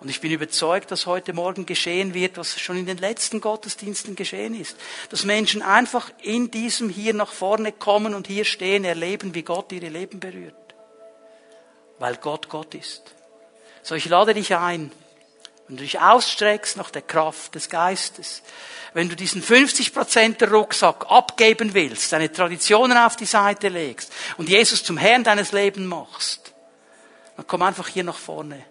Und 0.00 0.08
ich 0.08 0.20
bin 0.20 0.32
überzeugt, 0.32 0.90
dass 0.90 1.06
heute 1.06 1.34
Morgen 1.34 1.66
geschehen 1.66 2.14
wird, 2.14 2.38
was 2.38 2.58
schon 2.58 2.78
in 2.78 2.86
den 2.86 2.98
letzten 2.98 3.40
Gottesdiensten 3.40 4.16
geschehen 4.16 4.58
ist. 4.58 4.76
Dass 5.10 5.24
Menschen 5.24 5.60
einfach 5.60 6.10
in 6.22 6.50
diesem 6.50 6.88
hier 6.88 7.12
nach 7.12 7.32
vorne 7.32 7.72
kommen 7.72 8.14
und 8.14 8.28
hier 8.28 8.44
stehen, 8.44 8.84
erleben, 8.84 9.34
wie 9.34 9.42
Gott 9.42 9.72
ihre 9.72 9.88
Leben 9.88 10.20
berührt. 10.20 10.54
Weil 11.98 12.16
Gott 12.16 12.48
Gott 12.48 12.74
ist. 12.74 13.14
So, 13.82 13.96
ich 13.96 14.06
lade 14.06 14.34
dich 14.34 14.54
ein, 14.54 14.92
wenn 15.68 15.76
du 15.76 15.82
dich 15.82 16.00
ausstreckst 16.00 16.76
nach 16.76 16.90
der 16.90 17.02
Kraft 17.02 17.54
des 17.54 17.68
Geistes, 17.68 18.42
wenn 18.94 19.08
du 19.08 19.16
diesen 19.16 19.42
50% 19.42 20.38
der 20.38 20.50
Rucksack 20.50 21.06
abgeben 21.10 21.74
willst, 21.74 22.12
deine 22.12 22.32
Traditionen 22.32 22.96
auf 22.96 23.16
die 23.16 23.26
Seite 23.26 23.68
legst 23.68 24.12
und 24.38 24.48
Jesus 24.48 24.82
zum 24.82 24.96
Herrn 24.96 25.24
deines 25.24 25.52
Lebens 25.52 25.86
machst, 25.86 26.54
dann 27.36 27.46
komm 27.46 27.62
einfach 27.62 27.88
hier 27.88 28.04
nach 28.04 28.16
vorne. 28.16 28.64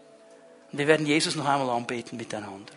Und 0.72 0.80
wir 0.80 0.88
werden 0.88 1.06
Jesus 1.06 1.36
noch 1.36 1.46
einmal 1.46 1.70
anbeten 1.70 2.18
miteinander. 2.18 2.74